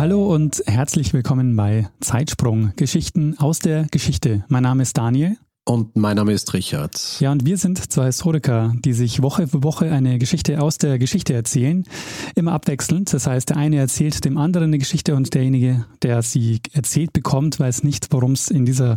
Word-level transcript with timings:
Hallo 0.00 0.34
und 0.34 0.62
herzlich 0.64 1.12
willkommen 1.12 1.54
bei 1.56 1.90
Zeitsprung, 2.00 2.72
Geschichten 2.76 3.36
aus 3.36 3.58
der 3.58 3.84
Geschichte. 3.90 4.46
Mein 4.48 4.62
Name 4.62 4.82
ist 4.82 4.96
Daniel. 4.96 5.36
Und 5.66 5.94
mein 5.94 6.16
Name 6.16 6.32
ist 6.32 6.54
Richard. 6.54 7.20
Ja, 7.20 7.30
und 7.30 7.44
wir 7.44 7.58
sind 7.58 7.92
zwei 7.92 8.06
Historiker, 8.06 8.74
die 8.78 8.94
sich 8.94 9.20
Woche 9.20 9.46
für 9.46 9.62
Woche 9.62 9.92
eine 9.92 10.18
Geschichte 10.18 10.62
aus 10.62 10.78
der 10.78 10.98
Geschichte 10.98 11.34
erzählen. 11.34 11.84
Immer 12.34 12.52
abwechselnd. 12.52 13.12
Das 13.12 13.26
heißt, 13.26 13.50
der 13.50 13.58
eine 13.58 13.76
erzählt 13.76 14.24
dem 14.24 14.38
anderen 14.38 14.68
eine 14.68 14.78
Geschichte 14.78 15.14
und 15.14 15.34
derjenige, 15.34 15.84
der 16.00 16.22
sie 16.22 16.60
erzählt 16.72 17.12
bekommt, 17.12 17.60
weiß 17.60 17.82
nicht, 17.82 18.06
worum 18.10 18.32
es 18.32 18.48
in 18.48 18.64
dieser 18.64 18.96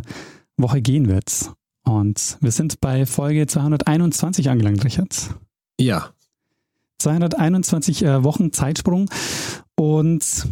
Woche 0.56 0.80
gehen 0.80 1.06
wird. 1.06 1.52
Und 1.84 2.38
wir 2.40 2.50
sind 2.50 2.80
bei 2.80 3.04
Folge 3.04 3.46
221 3.46 4.48
angelangt, 4.48 4.82
Richard. 4.82 5.34
Ja. 5.78 6.14
221 6.96 8.04
äh, 8.06 8.24
Wochen 8.24 8.52
Zeitsprung. 8.52 9.10
Und 9.74 10.46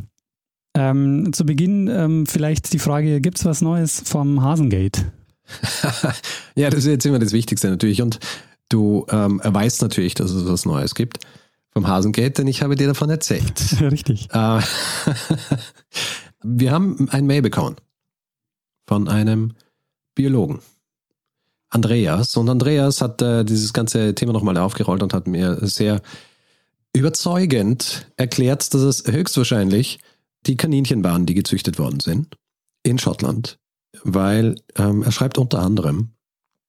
ähm, 0.74 1.32
zu 1.32 1.44
Beginn 1.44 1.88
ähm, 1.88 2.26
vielleicht 2.26 2.72
die 2.72 2.78
Frage, 2.78 3.20
gibt 3.20 3.38
es 3.38 3.44
was 3.44 3.60
Neues 3.60 4.02
vom 4.04 4.42
Hasengate? 4.42 5.12
ja, 6.54 6.70
das 6.70 6.80
ist 6.80 6.86
jetzt 6.86 7.06
immer 7.06 7.18
das 7.18 7.32
Wichtigste 7.32 7.68
natürlich. 7.68 8.00
Und 8.02 8.18
du 8.68 9.06
ähm, 9.10 9.40
weißt 9.44 9.82
natürlich, 9.82 10.14
dass 10.14 10.30
es 10.30 10.46
was 10.46 10.64
Neues 10.64 10.94
gibt 10.94 11.18
vom 11.70 11.86
Hasengate, 11.86 12.32
denn 12.32 12.46
ich 12.46 12.62
habe 12.62 12.76
dir 12.76 12.86
davon 12.86 13.10
erzählt. 13.10 13.60
Richtig. 13.80 14.28
Äh, 14.32 14.60
wir 16.42 16.72
haben 16.72 17.08
ein 17.10 17.26
Mail 17.26 17.42
bekommen 17.42 17.76
von 18.86 19.08
einem 19.08 19.52
Biologen. 20.14 20.60
Andreas. 21.70 22.36
Und 22.36 22.50
Andreas 22.50 23.00
hat 23.00 23.22
äh, 23.22 23.44
dieses 23.44 23.72
ganze 23.72 24.14
Thema 24.14 24.34
nochmal 24.34 24.58
aufgerollt 24.58 25.02
und 25.02 25.14
hat 25.14 25.26
mir 25.26 25.58
sehr 25.66 26.02
überzeugend 26.94 28.06
erklärt, 28.16 28.74
dass 28.74 28.82
es 28.82 29.04
höchstwahrscheinlich 29.06 29.98
die 30.46 30.56
Kaninchen 30.56 31.04
waren, 31.04 31.26
die 31.26 31.34
gezüchtet 31.34 31.78
worden 31.78 32.00
sind 32.00 32.36
in 32.82 32.98
Schottland, 32.98 33.58
weil 34.02 34.56
ähm, 34.76 35.02
er 35.02 35.12
schreibt 35.12 35.38
unter 35.38 35.60
anderem, 35.60 36.12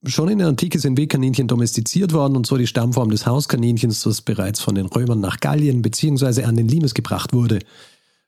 schon 0.06 0.30
in 0.30 0.40
der 0.40 0.48
Antike 0.48 0.80
sind 0.80 0.98
Wegkaninchen 0.98 1.48
domestiziert 1.48 2.14
worden 2.14 2.36
und 2.36 2.46
so 2.46 2.58
die 2.58 2.68
Stammform 2.68 3.10
des 3.10 3.26
Hauskaninchens, 3.26 4.02
das 4.02 4.22
bereits 4.22 4.60
von 4.60 4.76
den 4.76 4.86
Römern 4.86 5.22
nach 5.22 5.40
Gallien 5.40 5.82
bzw. 5.82 6.44
an 6.44 6.58
den 6.58 6.68
Limes 6.68 6.94
gebracht 6.94 7.34
wurde. 7.34 7.60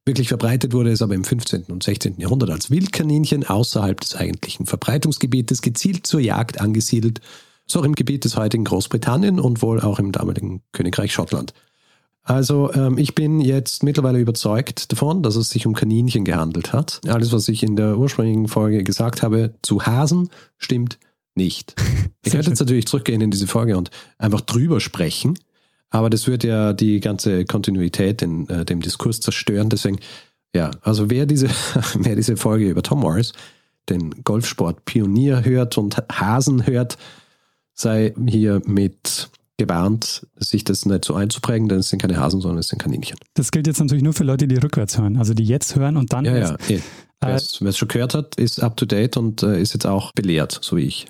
Wirklich 0.06 0.28
verbreitet 0.28 0.74
wurde 0.74 0.92
es 0.92 1.02
aber 1.02 1.16
im 1.16 1.24
15. 1.24 1.64
und 1.64 1.84
16. 1.84 2.20
Jahrhundert 2.20 2.52
als 2.52 2.70
Wildkaninchen 2.70 3.44
außerhalb 3.44 4.00
des 4.00 4.16
eigentlichen 4.16 4.68
Verbreitungsgebietes 4.68 5.62
gezielt 5.62 6.06
zur 6.06 6.20
Jagd 6.20 6.62
angesiedelt, 6.62 7.22
so 7.66 7.80
auch 7.80 7.86
im 7.86 7.96
Gebiet 7.96 8.24
des 8.24 8.38
heutigen 8.38 8.66
Großbritannien 8.66 9.40
und 9.40 9.62
wohl 9.64 9.82
auch 9.82 9.98
im 9.98 10.12
damaligen 10.12 10.62
Königreich 10.72 11.12
Schottland. 11.12 11.54
Also 12.26 12.74
ähm, 12.74 12.98
ich 12.98 13.14
bin 13.14 13.40
jetzt 13.40 13.84
mittlerweile 13.84 14.20
überzeugt 14.20 14.92
davon, 14.92 15.22
dass 15.22 15.36
es 15.36 15.52
sich 15.52 15.68
um 15.68 15.74
Kaninchen 15.74 16.26
gehandelt 16.26 16.74
hat. 16.74 17.00
Alles, 17.08 17.32
was 17.32 17.48
ich 17.48 17.62
in 17.62 17.76
der 17.76 18.00
ursprünglichen 18.00 18.48
Folge 18.48 18.84
gesagt 18.84 19.22
habe 19.22 19.54
zu 19.62 19.86
Hasen, 19.86 20.30
stimmt 20.58 21.00
nicht. 21.36 21.76
Ich 22.28 22.32
könnte 22.32 22.50
jetzt 22.50 22.60
natürlich 22.60 22.88
zurückgehen 22.88 23.22
in 23.22 23.30
diese 23.30 23.46
Folge 23.46 23.78
und 23.78 23.92
einfach 24.18 24.42
drüber 24.42 24.80
sprechen, 24.80 25.38
aber 25.92 26.10
das 26.10 26.26
würde 26.26 26.48
ja 26.48 26.74
die 26.74 27.00
ganze 27.00 27.46
Kontinuität 27.46 28.24
in 28.24 28.50
äh, 28.50 28.66
dem 28.66 28.82
Diskurs 28.82 29.20
zerstören. 29.20 29.70
Deswegen, 29.70 30.00
ja, 30.56 30.72
also 30.82 31.12
wer 31.12 31.28
diese, 31.28 31.50
wer 32.00 32.16
diese 32.16 32.36
Folge 32.36 32.68
über 32.68 32.82
Tom 32.82 33.02
Morris, 33.02 33.34
den 33.90 34.24
Golfsport-Pionier 34.24 35.46
hört 35.46 35.78
und 35.78 35.98
Hasen 36.12 36.66
hört, 36.66 36.98
sei 37.76 38.16
hier 38.28 38.60
mit 38.66 39.30
gewarnt, 39.58 40.28
sich 40.36 40.64
das 40.64 40.86
nicht 40.86 41.06
so 41.06 41.14
einzuprägen, 41.14 41.70
denn 41.70 41.80
es 41.80 41.90
sind 41.90 42.02
keine 42.02 42.18
Hasen, 42.18 42.42
sondern 42.42 42.60
es 42.60 42.68
sind 42.68 42.82
Kaninchen. 42.82 43.18
Das 43.36 43.52
gilt 43.52 43.68
jetzt 43.68 43.80
natürlich 43.80 44.04
nur 44.04 44.14
für 44.14 44.24
Leute, 44.24 44.48
die 44.48 44.58
rückwärts 44.58 44.98
hören, 44.98 45.18
also 45.18 45.34
die 45.34 45.46
jetzt 45.46 45.76
hören 45.76 45.98
und 45.98 46.12
dann. 46.14 46.26
Ja, 46.26 46.38
ja. 46.38 46.56
Eh. 46.68 46.80
Wer 47.22 47.36
es 47.36 47.78
schon 47.78 47.88
gehört 47.88 48.14
hat, 48.14 48.36
ist 48.36 48.62
up 48.62 48.78
to 48.78 48.86
date 48.86 49.18
und 49.18 49.42
äh, 49.42 49.60
ist 49.60 49.74
jetzt 49.74 49.88
auch 49.88 50.12
belehrt, 50.12 50.60
so 50.62 50.78
wie 50.78 50.84
ich. 50.84 51.08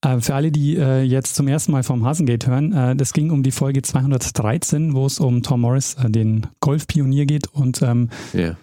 Äh, 0.00 0.20
für 0.20 0.34
alle, 0.34 0.52
die 0.52 0.76
äh, 0.76 1.02
jetzt 1.02 1.34
zum 1.34 1.48
ersten 1.48 1.72
Mal 1.72 1.82
vom 1.82 2.04
Hasengate 2.04 2.46
hören, 2.46 2.72
äh, 2.72 2.96
das 2.96 3.12
ging 3.12 3.30
um 3.30 3.42
die 3.42 3.50
Folge 3.50 3.82
213, 3.82 4.94
wo 4.94 5.06
es 5.06 5.18
um 5.18 5.42
Tom 5.42 5.62
Morris, 5.62 5.94
äh, 5.94 6.08
den 6.08 6.46
Golfpionier 6.60 7.26
geht 7.26 7.48
und 7.48 7.82
ähm, 7.82 8.08
yeah. 8.32 8.56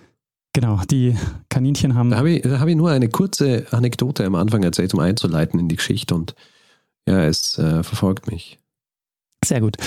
genau, 0.54 0.82
die 0.90 1.16
Kaninchen 1.50 1.94
haben. 1.94 2.10
Da 2.12 2.18
habe 2.18 2.32
ich, 2.32 2.46
hab 2.46 2.68
ich 2.68 2.76
nur 2.76 2.90
eine 2.90 3.10
kurze 3.10 3.66
Anekdote 3.72 4.26
am 4.26 4.36
Anfang 4.36 4.64
erzählt, 4.64 4.94
um 4.94 5.02
einzuleiten 5.02 5.60
in 5.60 5.68
die 5.68 5.76
Geschichte 5.76 6.16
und 6.16 6.36
ja, 7.08 7.26
es 7.26 7.60
äh, 7.60 7.84
verfolgt 7.84 8.32
mich. 8.32 8.58
Sehr 9.46 9.62
gut. 9.62 9.78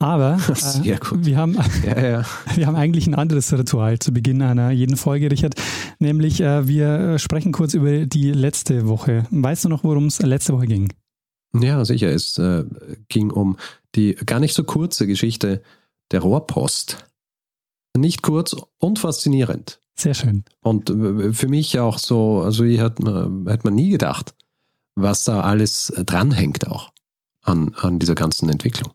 Aber 0.00 0.38
äh, 0.84 0.96
gut. 0.96 1.26
Wir, 1.26 1.36
haben, 1.36 1.58
ja, 1.84 2.00
ja. 2.00 2.26
wir 2.54 2.66
haben 2.66 2.74
eigentlich 2.74 3.06
ein 3.06 3.14
anderes 3.14 3.52
Ritual 3.52 3.98
zu 3.98 4.12
Beginn 4.12 4.40
einer 4.42 4.70
jeden 4.70 4.96
Folge, 4.96 5.30
Richard. 5.30 5.54
Nämlich, 5.98 6.40
äh, 6.40 6.66
wir 6.66 7.18
sprechen 7.18 7.52
kurz 7.52 7.74
über 7.74 8.06
die 8.06 8.32
letzte 8.32 8.88
Woche. 8.88 9.26
Weißt 9.30 9.64
du 9.64 9.68
noch, 9.68 9.84
worum 9.84 10.06
es 10.06 10.20
letzte 10.20 10.54
Woche 10.54 10.66
ging? 10.66 10.92
Ja, 11.52 11.84
sicher. 11.84 12.08
Es 12.08 12.38
äh, 12.38 12.64
ging 13.08 13.30
um 13.30 13.58
die 13.94 14.14
gar 14.14 14.40
nicht 14.40 14.54
so 14.54 14.64
kurze 14.64 15.06
Geschichte 15.06 15.62
der 16.12 16.20
Rohrpost. 16.20 17.06
Nicht 17.96 18.22
kurz 18.22 18.56
und 18.78 18.98
faszinierend. 18.98 19.80
Sehr 19.96 20.14
schön. 20.14 20.44
Und 20.62 20.88
äh, 20.88 21.34
für 21.34 21.48
mich 21.48 21.78
auch 21.78 21.98
so, 21.98 22.40
also 22.40 22.64
hier 22.64 22.82
hat 22.82 23.00
man, 23.00 23.46
hat 23.48 23.64
man 23.64 23.74
nie 23.74 23.90
gedacht, 23.90 24.34
was 24.94 25.24
da 25.24 25.42
alles 25.42 25.92
dranhängt 26.06 26.68
auch 26.68 26.89
an, 27.42 27.74
an 27.80 27.98
dieser 27.98 28.14
ganzen 28.14 28.48
Entwicklung. 28.48 28.92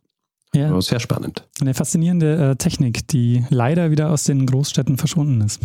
Ja. 0.55 0.69
Aber 0.69 0.81
sehr 0.81 0.99
spannend. 0.99 1.47
Eine 1.59 1.73
faszinierende 1.73 2.51
äh, 2.51 2.55
Technik, 2.55 3.07
die 3.09 3.45
leider 3.49 3.91
wieder 3.91 4.09
aus 4.09 4.23
den 4.23 4.45
Großstädten 4.45 4.97
verschwunden 4.97 5.41
ist. 5.41 5.59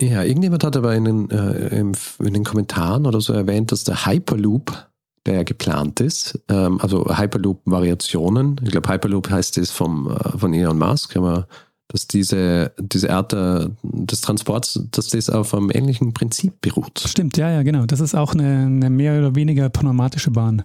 Ja, 0.00 0.22
irgendjemand 0.22 0.64
hat 0.64 0.76
aber 0.76 0.94
in 0.94 1.04
den, 1.04 1.30
äh, 1.30 1.78
in 1.78 1.94
den 2.32 2.44
Kommentaren 2.44 3.06
oder 3.06 3.20
so 3.20 3.32
erwähnt, 3.32 3.72
dass 3.72 3.84
der 3.84 4.06
Hyperloop, 4.06 4.88
der 5.26 5.34
ja 5.34 5.42
geplant 5.42 6.00
ist, 6.00 6.40
ähm, 6.48 6.80
also 6.80 7.04
Hyperloop-Variationen, 7.06 8.60
ich 8.62 8.70
glaube 8.70 8.88
Hyperloop 8.88 9.28
heißt 9.28 9.58
es 9.58 9.70
vom, 9.70 10.10
äh, 10.10 10.38
von 10.38 10.54
Elon 10.54 10.78
Musk, 10.78 11.16
aber 11.16 11.46
dass 11.88 12.06
diese, 12.06 12.72
diese 12.78 13.10
Art 13.12 13.32
des 13.32 14.20
Transports, 14.20 14.80
dass 14.92 15.08
das 15.08 15.28
auf 15.28 15.52
einem 15.52 15.72
ähnlichen 15.74 16.14
Prinzip 16.14 16.60
beruht. 16.60 17.02
Stimmt, 17.04 17.36
ja, 17.36 17.50
ja, 17.50 17.64
genau. 17.64 17.84
Das 17.84 17.98
ist 17.98 18.14
auch 18.14 18.32
eine, 18.32 18.66
eine 18.66 18.90
mehr 18.90 19.18
oder 19.18 19.34
weniger 19.34 19.68
pneumatische 19.70 20.30
Bahn. 20.30 20.62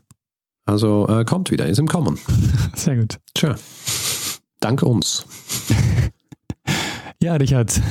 Also 0.65 1.07
äh, 1.07 1.25
kommt 1.25 1.51
wieder, 1.51 1.67
ist 1.67 1.79
im 1.79 1.87
Kommen. 1.87 2.19
Sehr 2.75 2.97
gut. 2.97 3.19
Tja. 3.33 3.55
Danke 4.59 4.85
uns. 4.85 5.25
ja, 7.21 7.35
Richard. 7.35 7.81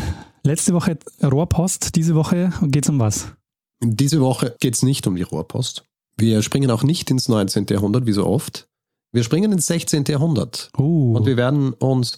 Letzte 0.42 0.74
Woche 0.74 0.98
Rohrpost, 1.22 1.96
diese 1.96 2.14
Woche 2.14 2.52
geht 2.62 2.84
es 2.84 2.90
um 2.90 2.98
was? 2.98 3.28
Diese 3.80 4.20
Woche 4.20 4.56
geht 4.60 4.74
es 4.74 4.82
nicht 4.82 5.06
um 5.06 5.16
die 5.16 5.22
Rohrpost. 5.22 5.84
Wir 6.16 6.42
springen 6.42 6.70
auch 6.70 6.82
nicht 6.82 7.10
ins 7.10 7.28
19. 7.28 7.66
Jahrhundert, 7.70 8.06
wie 8.06 8.12
so 8.12 8.26
oft. 8.26 8.68
Wir 9.12 9.22
springen 9.22 9.52
ins 9.52 9.66
16. 9.66 10.04
Jahrhundert. 10.08 10.70
Uh. 10.76 11.16
Und 11.16 11.26
wir 11.26 11.36
werden 11.36 11.72
uns 11.72 12.16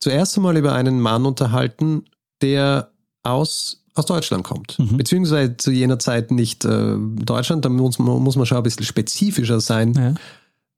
zuerst 0.00 0.36
einmal 0.36 0.56
über 0.56 0.72
einen 0.74 1.00
Mann 1.00 1.26
unterhalten, 1.26 2.04
der 2.40 2.90
aus 3.22 3.83
aus 3.94 4.06
Deutschland 4.06 4.44
kommt. 4.44 4.78
Mhm. 4.78 4.96
Beziehungsweise 4.96 5.56
zu 5.56 5.70
jener 5.70 5.98
Zeit 5.98 6.30
nicht 6.30 6.64
äh, 6.64 6.96
Deutschland, 6.98 7.64
da 7.64 7.68
muss, 7.68 7.98
muss 7.98 8.36
man 8.36 8.46
schon 8.46 8.56
ein 8.56 8.62
bisschen 8.62 8.84
spezifischer 8.84 9.60
sein. 9.60 9.94
Ja. 9.94 10.14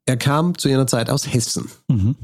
Er 0.04 0.16
kam 0.16 0.56
zu 0.56 0.68
jener 0.68 0.86
Zeit 0.86 1.10
aus 1.10 1.32
Hessen. 1.32 1.70
Mhm. 1.88 2.14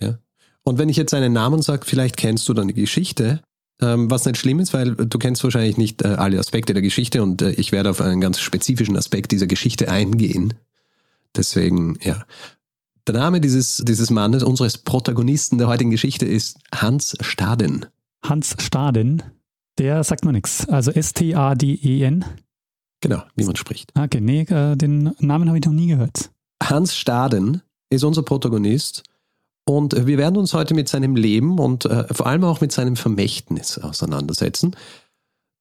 Ja. 0.00 0.18
Und 0.62 0.78
wenn 0.78 0.88
ich 0.88 0.96
jetzt 0.96 1.10
seinen 1.10 1.32
Namen 1.32 1.62
sage, 1.62 1.82
vielleicht 1.84 2.16
kennst 2.16 2.48
du 2.48 2.54
dann 2.54 2.68
die 2.68 2.74
Geschichte, 2.74 3.40
ähm, 3.80 4.10
was 4.10 4.24
nicht 4.24 4.38
schlimm 4.38 4.60
ist, 4.60 4.72
weil 4.72 4.94
du 4.94 5.18
kennst 5.18 5.44
wahrscheinlich 5.44 5.76
nicht 5.76 6.02
äh, 6.02 6.08
alle 6.08 6.38
Aspekte 6.38 6.72
der 6.72 6.82
Geschichte 6.82 7.22
und 7.22 7.42
äh, 7.42 7.50
ich 7.52 7.72
werde 7.72 7.90
auf 7.90 8.00
einen 8.00 8.20
ganz 8.20 8.40
spezifischen 8.40 8.96
Aspekt 8.96 9.32
dieser 9.32 9.46
Geschichte 9.46 9.90
eingehen. 9.90 10.54
Deswegen, 11.36 11.98
ja. 12.02 12.24
Der 13.06 13.14
Name 13.14 13.40
dieses, 13.40 13.82
dieses 13.84 14.08
Mannes, 14.08 14.42
unseres 14.42 14.78
Protagonisten 14.78 15.58
der 15.58 15.66
heutigen 15.66 15.90
Geschichte, 15.90 16.24
ist 16.24 16.58
Hans 16.74 17.16
Staden. 17.20 17.84
Hans 18.22 18.56
Staden? 18.58 19.22
Der 19.78 20.04
sagt 20.04 20.24
mir 20.24 20.32
nichts. 20.32 20.68
Also 20.68 20.90
S-T-A-D-E-N. 20.90 22.24
Genau, 23.00 23.22
wie 23.36 23.44
man 23.44 23.56
spricht. 23.56 23.92
Okay, 23.98 24.20
nee, 24.20 24.42
äh, 24.42 24.76
den 24.76 25.14
Namen 25.18 25.48
habe 25.48 25.58
ich 25.58 25.64
noch 25.64 25.72
nie 25.72 25.88
gehört. 25.88 26.30
Hans 26.62 26.96
Staden 26.96 27.62
ist 27.90 28.04
unser 28.04 28.22
Protagonist 28.22 29.02
Und 29.66 30.06
wir 30.06 30.18
werden 30.18 30.36
uns 30.36 30.52
heute 30.52 30.74
mit 30.74 30.88
seinem 30.88 31.16
Leben 31.16 31.58
und 31.58 31.86
äh, 31.86 32.12
vor 32.12 32.26
allem 32.26 32.44
auch 32.44 32.60
mit 32.60 32.72
seinem 32.72 32.96
Vermächtnis 32.96 33.78
auseinandersetzen, 33.78 34.76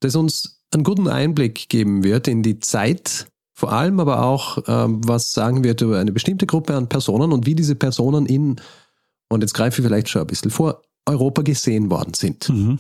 das 0.02 0.16
uns 0.16 0.62
einen 0.74 0.84
guten 0.84 1.08
Einblick 1.08 1.70
geben 1.70 2.04
wird 2.04 2.28
in 2.28 2.44
die 2.44 2.60
Zeit, 2.60 3.28
vor 3.54 3.72
allem 3.72 4.00
aber 4.00 4.26
auch, 4.26 4.58
ähm, 4.68 5.02
was 5.08 5.32
sagen 5.32 5.64
wird 5.64 5.82
über 5.82 6.00
eine 6.00 6.12
bestimmte 6.12 6.46
Gruppe 6.46 6.76
an 6.76 6.90
Personen 6.90 7.32
und 7.32 7.46
wie 7.46 7.56
diese 7.56 7.76
Personen 7.76 8.26
in, 8.26 8.60
und 9.30 9.42
jetzt 9.42 9.54
greife 9.54 9.82
ich 9.82 9.88
vielleicht 9.88 10.10
schon 10.10 10.22
ein 10.22 10.28
bisschen 10.28 10.52
vor, 10.52 10.82
Europa 11.06 11.42
gesehen 11.42 11.90
worden 11.90 12.14
sind. 12.14 12.50
Mhm. 12.50 12.80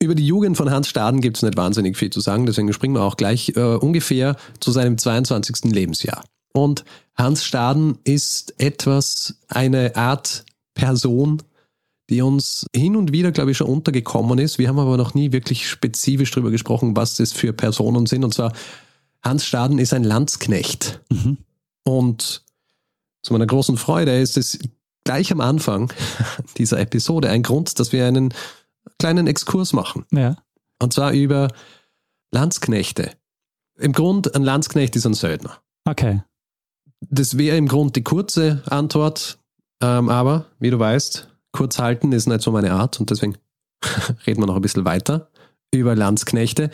Über 0.00 0.14
die 0.14 0.26
Jugend 0.26 0.56
von 0.56 0.70
Hans 0.70 0.88
Staden 0.88 1.20
gibt 1.20 1.38
es 1.38 1.42
nicht 1.42 1.56
wahnsinnig 1.56 1.96
viel 1.96 2.10
zu 2.10 2.20
sagen, 2.20 2.46
deswegen 2.46 2.72
springen 2.72 2.94
wir 2.94 3.02
auch 3.02 3.16
gleich 3.16 3.52
äh, 3.56 3.60
ungefähr 3.60 4.36
zu 4.60 4.70
seinem 4.70 4.96
22. 4.96 5.72
Lebensjahr. 5.72 6.24
Und 6.52 6.84
Hans 7.16 7.44
Staden 7.44 7.98
ist 8.04 8.54
etwas, 8.58 9.34
eine 9.48 9.96
Art 9.96 10.44
Person, 10.74 11.42
die 12.10 12.22
uns 12.22 12.66
hin 12.74 12.96
und 12.96 13.12
wieder, 13.12 13.32
glaube 13.32 13.50
ich, 13.50 13.56
schon 13.56 13.66
untergekommen 13.66 14.38
ist. 14.38 14.58
Wir 14.58 14.68
haben 14.68 14.78
aber 14.78 14.96
noch 14.96 15.14
nie 15.14 15.32
wirklich 15.32 15.68
spezifisch 15.68 16.30
darüber 16.30 16.50
gesprochen, 16.50 16.96
was 16.96 17.16
das 17.16 17.32
für 17.32 17.52
Personen 17.52 18.06
sind. 18.06 18.24
Und 18.24 18.32
zwar, 18.32 18.52
Hans 19.22 19.44
Staden 19.44 19.78
ist 19.78 19.92
ein 19.92 20.04
Landsknecht. 20.04 21.00
Mhm. 21.10 21.38
Und 21.82 22.44
zu 23.22 23.32
meiner 23.32 23.46
großen 23.46 23.76
Freude 23.76 24.18
ist 24.18 24.38
es 24.38 24.58
gleich 25.04 25.32
am 25.32 25.40
Anfang 25.40 25.92
dieser 26.56 26.78
Episode 26.78 27.30
ein 27.30 27.42
Grund, 27.42 27.78
dass 27.78 27.92
wir 27.92 28.06
einen 28.06 28.32
kleinen 28.98 29.26
Exkurs 29.26 29.72
machen. 29.72 30.04
Ja. 30.12 30.36
Und 30.80 30.92
zwar 30.92 31.12
über 31.12 31.48
Landsknechte. 32.32 33.12
Im 33.78 33.92
Grund, 33.92 34.34
ein 34.34 34.42
Landsknecht 34.42 34.96
ist 34.96 35.06
ein 35.06 35.14
Söldner. 35.14 35.58
Okay. 35.84 36.22
Das 37.00 37.38
wäre 37.38 37.56
im 37.56 37.68
Grund 37.68 37.96
die 37.96 38.02
kurze 38.02 38.62
Antwort, 38.66 39.38
ähm, 39.80 40.08
aber 40.08 40.46
wie 40.58 40.70
du 40.70 40.78
weißt, 40.78 41.28
kurz 41.52 41.78
halten 41.78 42.12
ist 42.12 42.26
nicht 42.26 42.42
so 42.42 42.50
meine 42.50 42.72
Art 42.72 42.98
und 42.98 43.10
deswegen 43.10 43.36
reden 44.26 44.42
wir 44.42 44.46
noch 44.46 44.56
ein 44.56 44.62
bisschen 44.62 44.84
weiter 44.84 45.30
über 45.72 45.94
Landsknechte, 45.94 46.70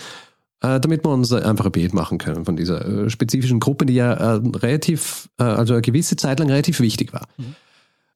äh, 0.63 0.81
damit 0.81 1.05
wir 1.05 1.11
uns 1.11 1.33
einfach 1.33 1.67
ein 1.67 1.73
Bild 1.73 1.93
machen 1.93 2.19
können 2.19 2.47
von 2.47 2.57
dieser 2.57 2.85
äh, 2.87 3.11
spezifischen 3.11 3.61
Gruppe, 3.61 3.85
die 3.85 3.95
ja 3.95 4.13
äh, 4.15 4.41
relativ, 4.57 5.29
äh, 5.39 5.45
also 5.45 5.75
eine 5.75 5.83
gewisse 5.83 6.17
Zeit 6.17 6.39
lang 6.39 6.49
relativ 6.49 6.81
wichtig 6.81 7.13
war. 7.13 7.29
Mhm. 7.37 7.55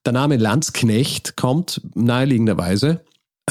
Der 0.07 0.13
Name 0.13 0.37
Landsknecht 0.37 1.37
kommt 1.37 1.83
naheliegenderweise 1.95 3.03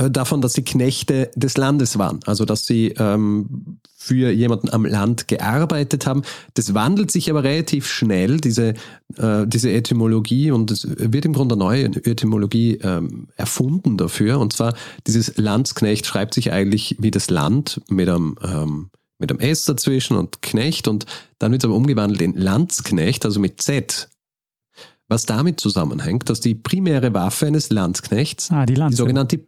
davon, 0.10 0.42
dass 0.42 0.54
sie 0.54 0.64
Knechte 0.64 1.32
des 1.36 1.58
Landes 1.58 1.98
waren, 1.98 2.20
also 2.26 2.46
dass 2.46 2.66
sie 2.66 2.90
ähm, 2.98 3.80
für 4.08 4.32
jemanden 4.32 4.70
am 4.70 4.86
Land 4.86 5.28
gearbeitet 5.28 6.06
haben. 6.06 6.22
Das 6.54 6.74
wandelt 6.74 7.12
sich 7.12 7.30
aber 7.30 7.44
relativ 7.44 7.88
schnell, 7.88 8.38
diese, 8.38 8.76
äh, 9.18 9.46
diese 9.46 9.72
Etymologie, 9.72 10.52
und 10.52 10.72
es 10.72 10.88
wird 10.88 11.26
im 11.26 11.34
Grunde 11.34 11.56
eine 11.56 11.64
neue 11.64 11.86
Etymologie 11.86 12.80
ähm, 12.84 13.28
erfunden 13.36 13.98
dafür. 13.98 14.40
Und 14.40 14.54
zwar 14.54 14.76
dieses 15.08 15.38
Landsknecht 15.38 16.06
schreibt 16.06 16.34
sich 16.36 16.52
eigentlich 16.52 16.96
wie 17.00 17.12
das 17.12 17.30
Land 17.30 17.82
mit 17.90 18.08
einem, 18.08 18.36
ähm, 18.44 18.90
mit 19.20 19.32
einem 19.32 19.40
S 19.40 19.66
dazwischen 19.66 20.16
und 20.16 20.42
Knecht 20.42 20.88
und 20.88 21.06
dann 21.40 21.52
wird 21.52 21.64
es 21.64 21.66
aber 21.66 21.76
umgewandelt 21.76 22.22
in 22.22 22.36
Landsknecht, 22.36 23.26
also 23.26 23.40
mit 23.40 23.62
Z. 23.62 24.10
Was 25.10 25.26
damit 25.26 25.60
zusammenhängt, 25.60 26.30
dass 26.30 26.40
die 26.40 26.54
primäre 26.54 27.14
Waffe 27.14 27.48
eines 27.48 27.70
Landsknechts, 27.72 28.52
ah, 28.52 28.66
die, 28.66 28.76
die 28.76 28.94
sogenannte 28.94 29.40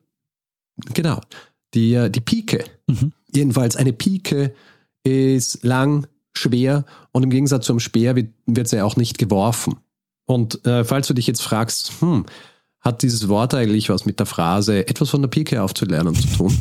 Genau. 0.93 1.21
Die, 1.73 1.93
äh, 1.93 2.09
die 2.09 2.21
Pike. 2.21 2.63
Mhm. 2.87 3.13
Jedenfalls 3.33 3.75
eine 3.75 3.93
Pike 3.93 4.53
ist 5.03 5.63
lang, 5.63 6.07
schwer 6.33 6.85
und 7.11 7.23
im 7.23 7.29
Gegensatz 7.29 7.65
zum 7.65 7.79
Speer 7.79 8.15
wird, 8.15 8.33
wird 8.45 8.67
sie 8.67 8.81
auch 8.81 8.95
nicht 8.95 9.17
geworfen. 9.17 9.75
Und 10.25 10.65
äh, 10.65 10.83
falls 10.83 11.07
du 11.07 11.13
dich 11.13 11.27
jetzt 11.27 11.41
fragst, 11.41 11.93
hm, 12.01 12.25
hat 12.81 13.01
dieses 13.01 13.27
Wort 13.27 13.53
eigentlich 13.53 13.89
was 13.89 14.05
mit 14.05 14.19
der 14.19 14.25
Phrase 14.25 14.87
etwas 14.87 15.09
von 15.09 15.21
der 15.21 15.29
Pike 15.29 15.61
aufzulernen 15.61 16.15
zu 16.15 16.27
tun? 16.27 16.57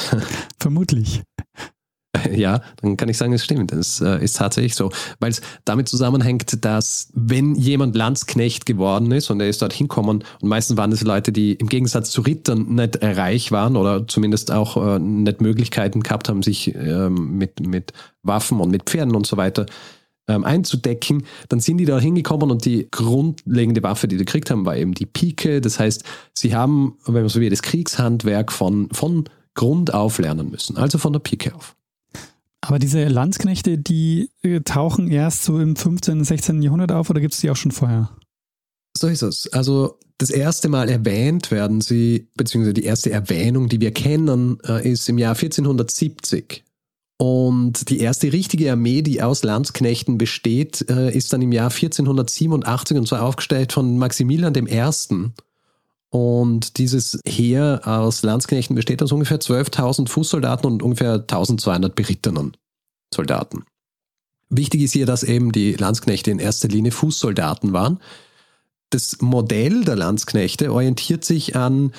Vermutlich. 0.60 1.22
Ja, 2.32 2.62
dann 2.80 2.96
kann 2.96 3.08
ich 3.08 3.16
sagen, 3.18 3.32
es 3.32 3.44
stimmt. 3.44 3.72
Es 3.72 4.00
äh, 4.00 4.22
ist 4.22 4.36
tatsächlich 4.36 4.74
so. 4.74 4.90
Weil 5.20 5.30
es 5.30 5.40
damit 5.64 5.88
zusammenhängt, 5.88 6.64
dass 6.64 7.08
wenn 7.14 7.54
jemand 7.54 7.96
Landsknecht 7.96 8.66
geworden 8.66 9.10
ist 9.12 9.30
und 9.30 9.40
er 9.40 9.48
ist 9.48 9.62
dort 9.62 9.72
hinkommen, 9.72 10.24
und 10.40 10.48
meistens 10.48 10.76
waren 10.76 10.92
es 10.92 11.02
Leute, 11.02 11.32
die 11.32 11.54
im 11.54 11.68
Gegensatz 11.68 12.10
zu 12.10 12.22
Rittern 12.22 12.74
nicht 12.74 13.02
reich 13.02 13.52
waren 13.52 13.76
oder 13.76 14.06
zumindest 14.06 14.50
auch 14.50 14.76
äh, 14.76 14.98
nicht 14.98 15.40
Möglichkeiten 15.40 16.02
gehabt 16.02 16.28
haben, 16.28 16.42
sich 16.42 16.74
ähm, 16.74 17.36
mit, 17.38 17.66
mit 17.66 17.92
Waffen 18.22 18.60
und 18.60 18.70
mit 18.70 18.84
Pferden 18.84 19.14
und 19.14 19.26
so 19.26 19.36
weiter 19.36 19.66
ähm, 20.28 20.44
einzudecken, 20.44 21.24
dann 21.48 21.58
sind 21.58 21.78
die 21.78 21.84
da 21.84 21.98
hingekommen 21.98 22.50
und 22.50 22.64
die 22.64 22.88
grundlegende 22.90 23.82
Waffe, 23.82 24.06
die 24.06 24.16
die 24.16 24.24
gekriegt 24.24 24.50
haben, 24.50 24.64
war 24.64 24.76
eben 24.76 24.94
die 24.94 25.06
Pike. 25.06 25.60
Das 25.60 25.80
heißt, 25.80 26.04
sie 26.32 26.54
haben, 26.54 26.96
wenn 27.06 27.22
man 27.22 27.28
so 27.28 27.40
will, 27.40 27.50
das 27.50 27.62
Kriegshandwerk 27.62 28.52
von, 28.52 28.88
von 28.92 29.24
Grund 29.54 29.92
auf 29.92 30.18
lernen 30.18 30.50
müssen, 30.50 30.76
also 30.76 30.98
von 30.98 31.12
der 31.12 31.20
Pike 31.20 31.54
auf. 31.54 31.74
Aber 32.64 32.78
diese 32.78 33.04
Landsknechte, 33.08 33.76
die 33.76 34.30
äh, 34.42 34.60
tauchen 34.60 35.10
erst 35.10 35.42
so 35.42 35.58
im 35.58 35.74
15., 35.74 36.24
16. 36.24 36.62
Jahrhundert 36.62 36.92
auf 36.92 37.10
oder 37.10 37.20
gibt 37.20 37.34
es 37.34 37.40
die 37.40 37.50
auch 37.50 37.56
schon 37.56 37.72
vorher? 37.72 38.10
So 38.96 39.08
ist 39.08 39.22
es. 39.22 39.52
Also 39.52 39.98
das 40.18 40.30
erste 40.30 40.68
Mal 40.68 40.88
erwähnt 40.88 41.50
werden 41.50 41.80
sie, 41.80 42.28
beziehungsweise 42.36 42.74
die 42.74 42.84
erste 42.84 43.10
Erwähnung, 43.10 43.68
die 43.68 43.80
wir 43.80 43.90
kennen, 43.90 44.58
äh, 44.64 44.88
ist 44.88 45.08
im 45.08 45.18
Jahr 45.18 45.34
1470. 45.34 46.62
Und 47.18 47.88
die 47.90 47.98
erste 47.98 48.32
richtige 48.32 48.70
Armee, 48.70 49.02
die 49.02 49.22
aus 49.22 49.42
Landsknechten 49.42 50.18
besteht, 50.18 50.88
äh, 50.88 51.12
ist 51.12 51.32
dann 51.32 51.42
im 51.42 51.52
Jahr 51.52 51.70
1487 51.70 52.96
und 52.96 53.08
zwar 53.08 53.22
aufgestellt 53.22 53.72
von 53.72 53.98
Maximilian 53.98 54.54
I. 54.54 55.32
Und 56.12 56.76
dieses 56.76 57.18
Heer 57.26 57.80
aus 57.84 58.22
Landsknechten 58.22 58.76
besteht 58.76 59.02
aus 59.02 59.12
ungefähr 59.12 59.40
12.000 59.40 60.10
Fußsoldaten 60.10 60.70
und 60.70 60.82
ungefähr 60.82 61.26
1.200 61.26 61.88
berittenen 61.88 62.54
Soldaten. 63.14 63.64
Wichtig 64.50 64.82
ist 64.82 64.92
hier, 64.92 65.06
dass 65.06 65.22
eben 65.22 65.52
die 65.52 65.72
Landsknechte 65.72 66.30
in 66.30 66.38
erster 66.38 66.68
Linie 66.68 66.92
Fußsoldaten 66.92 67.72
waren. 67.72 67.98
Das 68.90 69.22
Modell 69.22 69.84
der 69.84 69.96
Landsknechte 69.96 70.70
orientiert 70.70 71.24
sich 71.24 71.56
an 71.56 71.92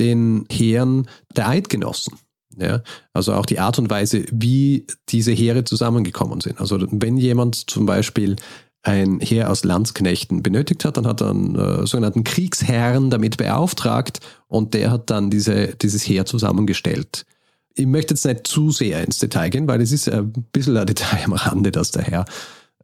den 0.00 0.46
Heeren 0.50 1.08
der 1.36 1.48
Eidgenossen. 1.48 2.18
Ja, 2.56 2.82
also 3.12 3.34
auch 3.34 3.46
die 3.46 3.60
Art 3.60 3.78
und 3.78 3.88
Weise, 3.88 4.24
wie 4.32 4.84
diese 5.10 5.30
Heere 5.30 5.62
zusammengekommen 5.62 6.40
sind. 6.40 6.60
Also 6.60 6.84
wenn 6.90 7.16
jemand 7.16 7.70
zum 7.70 7.86
Beispiel 7.86 8.34
ein 8.82 9.20
Heer 9.20 9.50
aus 9.50 9.64
Landsknechten 9.64 10.42
benötigt 10.42 10.84
hat. 10.84 10.96
Dann 10.96 11.06
hat 11.06 11.20
er 11.20 11.30
einen 11.30 11.54
äh, 11.56 11.86
sogenannten 11.86 12.24
Kriegsherrn 12.24 13.10
damit 13.10 13.36
beauftragt 13.36 14.20
und 14.48 14.74
der 14.74 14.90
hat 14.90 15.10
dann 15.10 15.30
diese, 15.30 15.74
dieses 15.76 16.06
Heer 16.06 16.24
zusammengestellt. 16.24 17.26
Ich 17.74 17.86
möchte 17.86 18.14
jetzt 18.14 18.24
nicht 18.24 18.46
zu 18.46 18.70
sehr 18.70 19.04
ins 19.04 19.18
Detail 19.18 19.50
gehen, 19.50 19.68
weil 19.68 19.80
es 19.80 19.92
ist 19.92 20.08
ein 20.08 20.32
bisschen 20.52 20.76
ein 20.76 20.86
Detail 20.86 21.24
am 21.24 21.32
Rande, 21.32 21.70
dass 21.70 21.90
der 21.90 22.02
Herr 22.02 22.24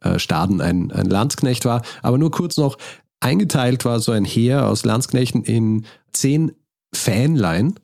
äh, 0.01 0.19
Staden 0.19 0.61
ein, 0.61 0.91
ein 0.91 1.07
Landsknecht 1.07 1.65
war. 1.65 1.81
Aber 2.03 2.17
nur 2.17 2.31
kurz 2.31 2.57
noch, 2.57 2.77
eingeteilt 3.19 3.83
war 3.85 3.99
so 3.99 4.11
ein 4.11 4.25
Heer 4.25 4.67
aus 4.67 4.85
Landsknechten 4.85 5.43
in 5.43 5.85
zehn 6.13 6.51
Fähnlein 6.93 7.79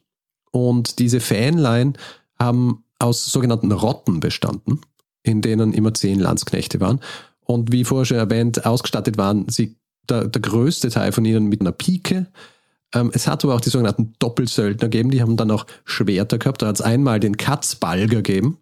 und 0.51 0.99
diese 0.99 1.19
Fähnlein 1.19 1.97
haben 2.39 2.83
aus 2.99 3.25
sogenannten 3.25 3.71
Rotten 3.71 4.19
bestanden, 4.19 4.81
in 5.23 5.41
denen 5.41 5.73
immer 5.73 5.93
zehn 5.93 6.19
Landsknechte 6.19 6.79
waren. 6.79 6.99
Und 7.45 7.71
wie 7.71 7.83
vorher 7.83 8.05
schon 8.05 8.17
erwähnt, 8.17 8.65
ausgestattet 8.65 9.17
waren 9.17 9.47
sie, 9.49 9.75
der, 10.09 10.27
der 10.27 10.41
größte 10.41 10.89
Teil 10.89 11.11
von 11.11 11.25
ihnen 11.25 11.47
mit 11.47 11.61
einer 11.61 11.71
Pike. 11.71 12.27
Ähm, 12.93 13.11
es 13.13 13.27
hat 13.27 13.43
aber 13.43 13.55
auch 13.55 13.61
die 13.61 13.69
sogenannten 13.69 14.13
Doppelsöldner 14.19 14.89
gegeben, 14.89 15.11
die 15.11 15.21
haben 15.21 15.37
dann 15.37 15.51
auch 15.51 15.65
Schwerter 15.85 16.37
gehabt. 16.37 16.61
Da 16.61 16.67
hat 16.67 16.75
es 16.75 16.81
einmal 16.81 17.19
den 17.19 17.37
Katzbalger 17.37 18.07
gegeben. 18.07 18.57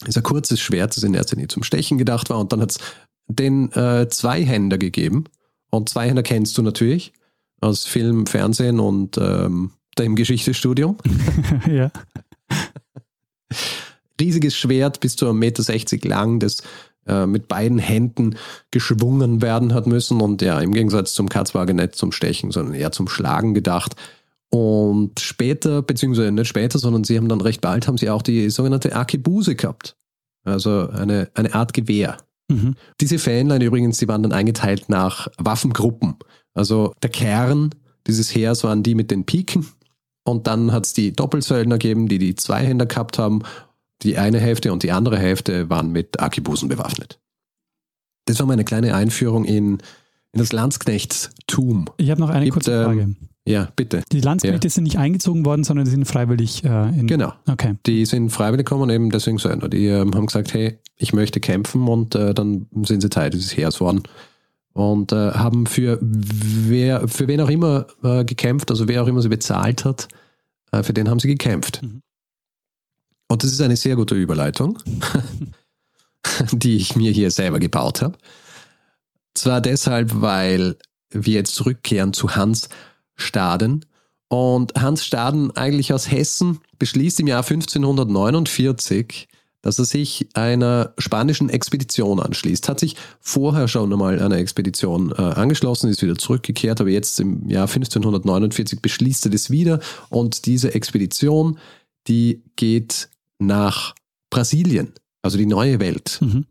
Das 0.00 0.10
ist 0.10 0.16
ein 0.16 0.22
kurzes 0.22 0.60
Schwert, 0.60 0.96
das 0.96 1.02
in 1.02 1.14
erster 1.14 1.36
Linie 1.36 1.48
zum 1.48 1.62
Stechen 1.62 1.98
gedacht 1.98 2.30
war. 2.30 2.38
Und 2.38 2.52
dann 2.52 2.60
hat 2.60 2.72
es 2.72 2.78
den 3.26 3.72
äh, 3.72 4.08
Zweihänder 4.08 4.78
gegeben. 4.78 5.24
Und 5.70 5.88
Zweihänder 5.88 6.22
kennst 6.22 6.56
du 6.58 6.62
natürlich 6.62 7.12
aus 7.60 7.84
Film, 7.84 8.26
Fernsehen 8.26 8.80
und 8.80 9.18
ähm, 9.18 9.72
dem 9.98 10.14
Geschichtsstudium. 10.14 10.98
ja. 11.68 11.90
Riesiges 14.20 14.56
Schwert, 14.56 15.00
bis 15.00 15.16
zu 15.16 15.26
1,60 15.26 15.32
Meter 15.94 16.08
lang, 16.08 16.38
das 16.38 16.62
äh, 17.06 17.26
mit 17.26 17.48
beiden 17.48 17.78
Händen 17.78 18.36
geschwungen 18.70 19.42
werden 19.42 19.74
hat 19.74 19.86
müssen 19.86 20.20
und 20.20 20.42
ja, 20.42 20.60
im 20.60 20.72
Gegensatz 20.72 21.14
zum 21.14 21.28
Katzwagen 21.28 21.76
nicht 21.76 21.96
zum 21.96 22.12
Stechen, 22.12 22.50
sondern 22.50 22.74
eher 22.74 22.92
zum 22.92 23.08
Schlagen 23.08 23.54
gedacht. 23.54 23.96
Und 24.50 25.18
später, 25.20 25.82
beziehungsweise 25.82 26.30
nicht 26.30 26.46
später, 26.46 26.78
sondern 26.78 27.04
sie 27.04 27.16
haben 27.16 27.28
dann 27.28 27.40
recht 27.40 27.60
bald, 27.60 27.88
haben 27.88 27.98
sie 27.98 28.10
auch 28.10 28.22
die 28.22 28.50
sogenannte 28.50 28.94
Arkebuse 28.94 29.56
gehabt. 29.56 29.96
Also 30.44 30.88
eine, 30.90 31.28
eine 31.34 31.54
Art 31.54 31.72
Gewehr. 31.72 32.18
Mhm. 32.48 32.74
Diese 33.00 33.18
Fähnlein 33.18 33.62
übrigens, 33.62 33.98
die 33.98 34.08
waren 34.08 34.22
dann 34.22 34.32
eingeteilt 34.32 34.88
nach 34.88 35.28
Waffengruppen. 35.38 36.16
Also 36.54 36.94
der 37.02 37.10
Kern 37.10 37.70
dieses 38.06 38.34
Heers 38.34 38.64
waren 38.64 38.82
die 38.82 38.94
mit 38.94 39.10
den 39.10 39.24
Piken. 39.24 39.66
Und 40.24 40.46
dann 40.46 40.72
hat 40.72 40.86
es 40.86 40.92
die 40.92 41.12
Doppelsöldner 41.12 41.78
gegeben, 41.78 42.08
die 42.08 42.18
die 42.18 42.34
Zweihänder 42.34 42.86
gehabt 42.86 43.18
haben 43.18 43.42
die 44.04 44.18
eine 44.18 44.38
Hälfte 44.38 44.72
und 44.72 44.82
die 44.82 44.92
andere 44.92 45.18
Hälfte 45.18 45.68
waren 45.68 45.90
mit 45.90 46.20
Akibusen 46.20 46.68
bewaffnet. 46.68 47.18
Das 48.26 48.38
war 48.38 48.46
meine 48.46 48.64
kleine 48.64 48.94
Einführung 48.94 49.44
in 49.44 49.80
in 50.34 50.40
das 50.40 50.52
Landsknechtstum. 50.52 51.86
Ich 51.96 52.10
habe 52.10 52.20
noch 52.20 52.28
eine 52.28 52.44
Gibt, 52.44 52.54
kurze 52.54 52.72
ähm, 52.72 52.84
Frage. 52.84 53.16
Ja, 53.46 53.68
bitte. 53.76 54.02
Die 54.10 54.20
Landsknechte 54.20 54.68
sind 54.68 54.84
nicht 54.84 54.98
eingezogen 54.98 55.44
worden, 55.44 55.64
sondern 55.64 55.84
die 55.84 55.90
sind 55.90 56.06
freiwillig 56.06 56.64
äh, 56.64 56.88
in. 56.88 57.06
Genau. 57.06 57.32
Okay. 57.46 57.74
Die 57.86 58.04
sind 58.04 58.30
freiwillig 58.30 58.66
gekommen, 58.66 58.90
eben 58.90 59.10
deswegen 59.10 59.38
so 59.38 59.48
einer. 59.48 59.68
Die 59.68 59.86
ähm, 59.86 60.14
haben 60.14 60.26
gesagt, 60.26 60.52
hey, 60.54 60.78
ich 60.96 61.12
möchte 61.12 61.40
kämpfen 61.40 61.86
und 61.86 62.14
äh, 62.14 62.34
dann 62.34 62.66
sind 62.82 63.02
sie 63.02 63.10
Teil 63.10 63.30
dieses 63.30 63.56
Heers 63.56 63.80
worden. 63.80 64.02
Und 64.72 65.12
äh, 65.12 65.32
haben 65.32 65.66
für 65.66 65.98
wer, 66.00 67.06
für 67.06 67.28
wen 67.28 67.40
auch 67.40 67.50
immer 67.50 67.86
äh, 68.02 68.24
gekämpft, 68.24 68.70
also 68.70 68.88
wer 68.88 69.02
auch 69.02 69.06
immer 69.06 69.22
sie 69.22 69.28
bezahlt 69.28 69.84
hat, 69.84 70.08
äh, 70.72 70.82
für 70.82 70.94
den 70.94 71.08
haben 71.08 71.20
sie 71.20 71.28
gekämpft. 71.28 71.82
Mhm. 71.82 72.00
Und 73.28 73.42
das 73.42 73.52
ist 73.52 73.60
eine 73.60 73.76
sehr 73.76 73.96
gute 73.96 74.14
Überleitung, 74.14 74.78
die 76.52 76.76
ich 76.76 76.96
mir 76.96 77.10
hier 77.10 77.30
selber 77.30 77.58
gebaut 77.58 78.02
habe. 78.02 78.18
Zwar 79.34 79.60
deshalb, 79.60 80.20
weil 80.20 80.76
wir 81.10 81.34
jetzt 81.34 81.54
zurückkehren 81.54 82.12
zu 82.12 82.36
Hans 82.36 82.68
Staden. 83.16 83.84
Und 84.28 84.74
Hans 84.80 85.04
Staden, 85.04 85.50
eigentlich 85.56 85.92
aus 85.92 86.10
Hessen, 86.10 86.60
beschließt 86.78 87.20
im 87.20 87.26
Jahr 87.28 87.42
1549, 87.42 89.28
dass 89.62 89.78
er 89.78 89.84
sich 89.84 90.28
einer 90.34 90.92
spanischen 90.98 91.48
Expedition 91.48 92.20
anschließt. 92.20 92.68
Hat 92.68 92.80
sich 92.80 92.96
vorher 93.20 93.68
schon 93.68 93.92
einmal 93.92 94.20
einer 94.20 94.36
Expedition 94.36 95.12
äh, 95.12 95.22
angeschlossen, 95.22 95.88
ist 95.88 96.02
wieder 96.02 96.16
zurückgekehrt, 96.16 96.80
aber 96.80 96.90
jetzt 96.90 97.18
im 97.20 97.48
Jahr 97.48 97.66
1549 97.66 98.82
beschließt 98.82 99.26
er 99.26 99.30
das 99.30 99.50
wieder. 99.50 99.80
Und 100.10 100.46
diese 100.46 100.74
Expedition, 100.74 101.58
die 102.08 102.42
geht 102.56 103.08
nach 103.38 103.94
Brasilien, 104.30 104.92
also 105.22 105.38
die 105.38 105.46
neue 105.46 105.80
Welt. 105.80 106.18
Mhm. 106.20 106.46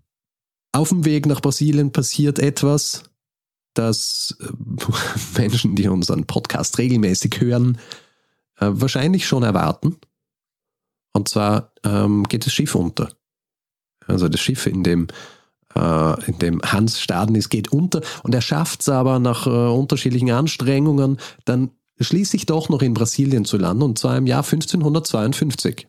Auf 0.72 0.90
dem 0.90 1.06
Weg 1.06 1.25
nach 1.25 1.42
Brasilien 1.42 1.92
passiert 1.92 2.40
etwas, 2.40 3.04
das 3.74 4.36
äh, 4.40 5.38
Menschen, 5.40 5.75
die 5.75 5.88
unseren 5.88 6.25
Podcast 6.25 6.78
regelmäßig 6.78 7.40
hören, 7.40 7.78
äh, 8.60 8.68
wahrscheinlich 8.70 9.28
schon 9.28 9.44
erwarten. 9.44 9.98
Und 11.13 11.30
zwar 11.30 11.72
ähm, 11.84 12.24
geht 12.24 12.46
das 12.46 12.54
Schiff 12.54 12.74
unter. 12.75 13.10
Also 14.08 14.28
das 14.28 14.42
Schiff, 14.42 14.66
in 14.66 14.84
dem, 14.84 15.08
äh, 15.75 16.25
in 16.25 16.40
dem 16.40 16.62
Hans 16.63 17.00
Staden 17.00 17.36
ist, 17.36 17.50
geht 17.50 17.72
unter. 17.72 18.02
Und 18.24 18.34
er 18.34 18.42
schafft 18.42 18.82
es 18.82 18.90
aber 18.90 19.20
nach 19.20 19.46
äh, 19.46 19.50
unterschiedlichen 19.50 20.32
Anstrengungen, 20.32 21.18
dann 21.46 21.72
schließlich 22.00 22.48
doch 22.48 22.70
noch 22.70 22.82
in 22.82 22.96
Brasilien 22.96 23.46
zu 23.46 23.58
landen, 23.58 23.84
und 23.84 24.00
zwar 24.00 24.18
im 24.18 24.25
Jahr 24.25 24.44
1552. 24.44 25.88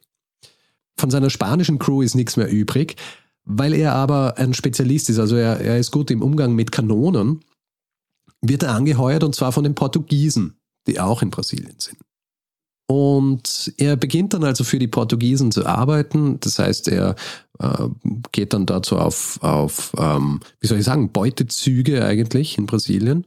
Von 0.97 1.11
seiner 1.11 1.31
spanischen 1.31 1.79
Crew 1.79 2.03
ist 2.03 2.15
nichts 2.15 2.37
mehr 2.37 2.51
übrig, 2.51 2.97
weil 3.45 3.75
er 3.75 3.95
aber 3.95 4.39
ein 4.39 4.55
Spezialist 4.55 5.11
ist, 5.11 5.19
also 5.19 5.37
er, 5.37 5.61
er 5.61 5.79
ist 5.79 5.91
gut 5.91 6.11
im 6.11 6.23
Umgang 6.23 6.55
mit 6.55 6.73
Kanonen, 6.73 7.41
wird 8.41 8.63
er 8.63 8.75
angeheuert 8.75 9.25
und 9.25 9.35
zwar 9.35 9.53
von 9.53 9.65
den 9.65 9.75
Portugiesen, 9.75 10.57
die 10.87 11.01
auch 11.01 11.23
in 11.23 11.31
Brasilien 11.31 11.77
sind. 11.79 11.99
Und 12.87 13.73
er 13.79 13.97
beginnt 13.97 14.35
dann 14.35 14.45
also 14.45 14.63
für 14.63 14.79
die 14.79 14.89
Portugiesen 14.89 15.51
zu 15.51 15.65
arbeiten. 15.65 16.39
Das 16.41 16.59
heißt, 16.59 16.89
er 16.89 17.17
äh, 17.59 17.89
geht 18.33 18.53
dann 18.53 18.67
dazu 18.67 18.99
auf, 18.99 19.39
auf 19.43 19.93
ähm, 19.97 20.41
wie 20.61 20.67
soll 20.67 20.79
ich 20.79 20.85
sagen, 20.85 21.11
Beutezüge 21.11 22.05
eigentlich 22.05 22.59
in 22.59 22.67
Brasilien. 22.67 23.27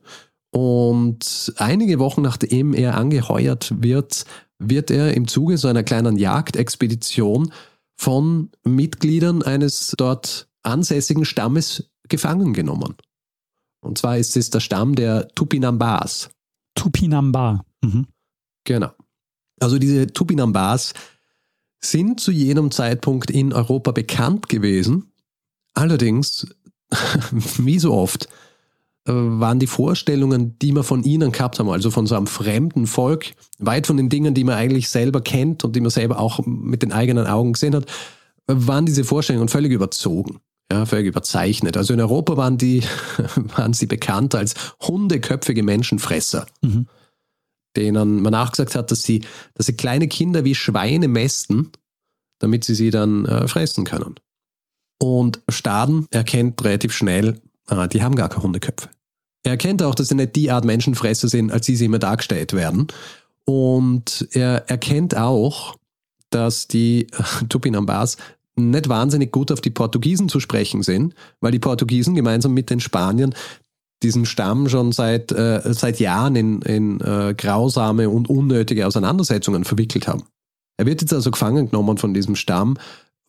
Und 0.52 1.54
einige 1.58 2.00
Wochen 2.00 2.22
nachdem 2.22 2.74
er 2.74 2.96
angeheuert 2.96 3.74
wird, 3.80 4.26
wird 4.60 4.92
er 4.92 5.14
im 5.14 5.28
Zuge 5.28 5.58
so 5.58 5.68
einer 5.68 5.84
kleinen 5.84 6.18
Jagdexpedition 6.18 7.52
von 7.96 8.50
Mitgliedern 8.64 9.44
eines 9.44 9.94
dort 9.98 10.48
ansässigen 10.64 11.26
Stammes 11.26 11.90
gefangen 12.08 12.54
genommen. 12.54 12.96
Und 13.82 13.98
zwar 13.98 14.18
ist 14.18 14.36
es 14.38 14.50
der 14.50 14.60
Stamm 14.60 14.96
der 14.96 15.28
Tupinambas. 15.30 16.30
Tupinamba. 16.76 17.64
Mhm. 17.82 18.08
Genau. 18.64 18.92
Also 19.60 19.80
diese 19.80 20.08
Tupinambas 20.08 20.94
sind 21.80 22.20
zu 22.20 22.32
jenem 22.32 22.72
Zeitpunkt 22.72 23.32
in 23.32 23.54
Europa 23.54 23.92
bekannt 23.92 24.50
gewesen. 24.50 25.12
Allerdings, 25.74 26.48
wie 27.32 27.80
so 27.80 27.94
oft, 27.94 28.28
waren 29.14 29.60
die 29.60 29.68
Vorstellungen, 29.68 30.58
die 30.60 30.72
man 30.72 30.84
von 30.84 31.04
ihnen 31.04 31.32
gehabt 31.32 31.60
haben, 31.60 31.70
also 31.70 31.92
von 31.92 32.08
so 32.08 32.16
einem 32.16 32.28
fremden 32.28 32.88
Volk, 32.88 33.32
weit 33.58 33.88
von 33.88 33.98
den 33.98 34.10
Dingen, 34.10 34.34
die 34.34 34.44
man 34.44 34.56
eigentlich 34.56 34.90
selber 34.90 35.22
kennt 35.22 35.64
und 35.64 35.76
die 35.76 35.82
man 35.82 35.90
selber 35.90 36.20
auch 36.20 36.40
mit 36.46 36.82
den 36.82 36.92
eigenen 36.92 37.26
Augen 37.28 37.54
gesehen 37.54 37.76
hat, 37.76 37.86
waren 38.48 38.86
diese 38.86 39.04
Vorstellungen 39.04 39.50
völlig 39.50 39.72
überzogen. 39.72 40.40
Ja, 40.72 40.86
völlig 40.86 41.08
überzeichnet. 41.08 41.78
Also 41.78 41.94
in 41.94 42.02
Europa 42.02 42.36
waren 42.36 42.58
die, 42.58 42.84
waren 43.56 43.74
sie 43.74 43.86
bekannt 43.86 44.36
als 44.36 44.54
hundeköpfige 44.82 45.64
Menschenfresser, 45.64 46.46
Mhm. 46.62 46.88
denen 47.78 48.22
man 48.22 48.32
nachgesagt 48.32 48.76
hat, 48.76 48.92
dass 48.92 49.04
sie, 49.04 49.22
dass 49.54 49.68
sie 49.68 49.78
kleine 49.78 50.10
Kinder 50.10 50.44
wie 50.44 50.56
Schweine 50.56 51.08
mästen, 51.08 51.72
damit 52.40 52.66
sie 52.66 52.76
sie 52.76 52.90
dann 52.90 53.26
äh, 53.26 53.48
fressen 53.48 53.86
können. 53.86 54.16
Und 55.00 55.42
Staden 55.48 56.08
erkennt 56.12 56.62
relativ 56.64 56.92
schnell, 56.92 57.40
ah, 57.68 57.88
die 57.88 58.02
haben 58.02 58.16
gar 58.16 58.30
keine 58.30 58.44
Hundeköpfe. 58.44 58.90
Er 59.48 59.52
erkennt 59.52 59.82
auch, 59.82 59.96
dass 59.96 60.10
sie 60.10 60.16
nicht 60.16 60.36
die 60.36 60.52
Art 60.52 60.66
Menschenfresser 60.66 61.30
sind, 61.30 61.54
als 61.54 61.66
sie 61.66 61.78
sie 61.78 61.86
immer 61.86 62.00
dargestellt 62.00 62.52
werden. 62.52 62.88
Und 63.46 64.28
er 64.32 64.70
erkennt 64.70 65.16
auch, 65.16 65.78
dass 66.32 66.68
die 66.68 67.08
Tupinambas 67.48 68.18
nicht 68.58 68.90
wahnsinnig 68.90 69.32
gut 69.32 69.50
auf 69.54 69.62
die 69.62 69.70
Portugiesen 69.70 70.28
zu 70.28 70.42
sprechen 70.42 70.84
sind, 70.84 71.16
weil 71.40 71.54
die 71.54 71.60
Portugiesen 71.60 72.14
gemeinsam 72.14 72.54
mit 72.54 72.70
den 72.70 72.82
Spaniern 72.82 73.34
diesen 74.04 74.26
Stamm 74.26 74.68
schon 74.68 74.92
seit, 74.92 75.32
äh, 75.32 75.62
seit 75.74 76.02
Jahren 76.02 76.36
in, 76.36 76.62
in 76.64 77.00
äh, 77.00 77.34
grausame 77.34 78.10
und 78.10 78.30
unnötige 78.30 78.86
Auseinandersetzungen 78.86 79.64
verwickelt 79.64 80.10
haben. 80.10 80.24
Er 80.76 80.88
wird 80.88 81.00
jetzt 81.00 81.14
also 81.14 81.32
gefangen 81.32 81.70
genommen 81.70 81.98
von 81.98 82.14
diesem 82.14 82.36
Stamm, 82.36 82.78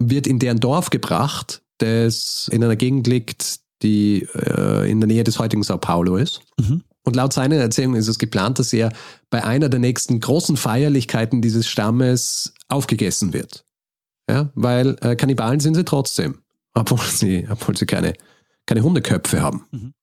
wird 0.01 0.27
in 0.27 0.41
deren 0.41 0.59
Dorf 0.59 0.91
gebracht, 0.91 1.63
das 1.79 2.49
in 2.51 2.65
einer 2.65 2.75
Gegend 2.75 3.07
liegt, 3.07 3.61
die 3.83 4.27
äh, 4.35 4.91
in 4.91 5.01
der 5.01 5.07
Nähe 5.07 5.25
des 5.25 5.39
heutigen 5.39 5.63
Sao 5.63 5.79
Paulo 5.79 6.17
ist. 6.17 6.43
Mhm. 6.59 6.83
Und 7.05 7.17
laut 7.17 7.33
seiner 7.33 7.57
Erzählung 7.57 7.95
ist 7.95 8.09
es 8.09 8.19
geplant, 8.19 8.59
dass 8.59 8.73
er 8.73 8.93
bei 9.31 9.43
einer 9.43 9.69
der 9.69 9.81
nächsten 9.81 10.21
großen 10.21 10.57
Feierlichkeiten 10.57 11.41
dieses 11.41 11.67
Stammes 11.67 12.53
aufgegessen 12.69 13.33
wird. 13.33 13.65
Ja, 14.29 14.51
weil 14.55 14.97
äh, 15.01 15.17
Kannibalen 15.17 15.61
sind 15.61 15.75
sie 15.75 15.85
trotzdem, 15.85 16.41
obwohl 16.75 17.01
sie, 17.01 17.49
obwohl 17.51 17.77
sie 17.77 17.87
keine, 17.87 18.13
keine 18.67 18.83
Hundeköpfe 18.83 19.41
haben. 19.41 19.65
Mhm. 19.71 19.95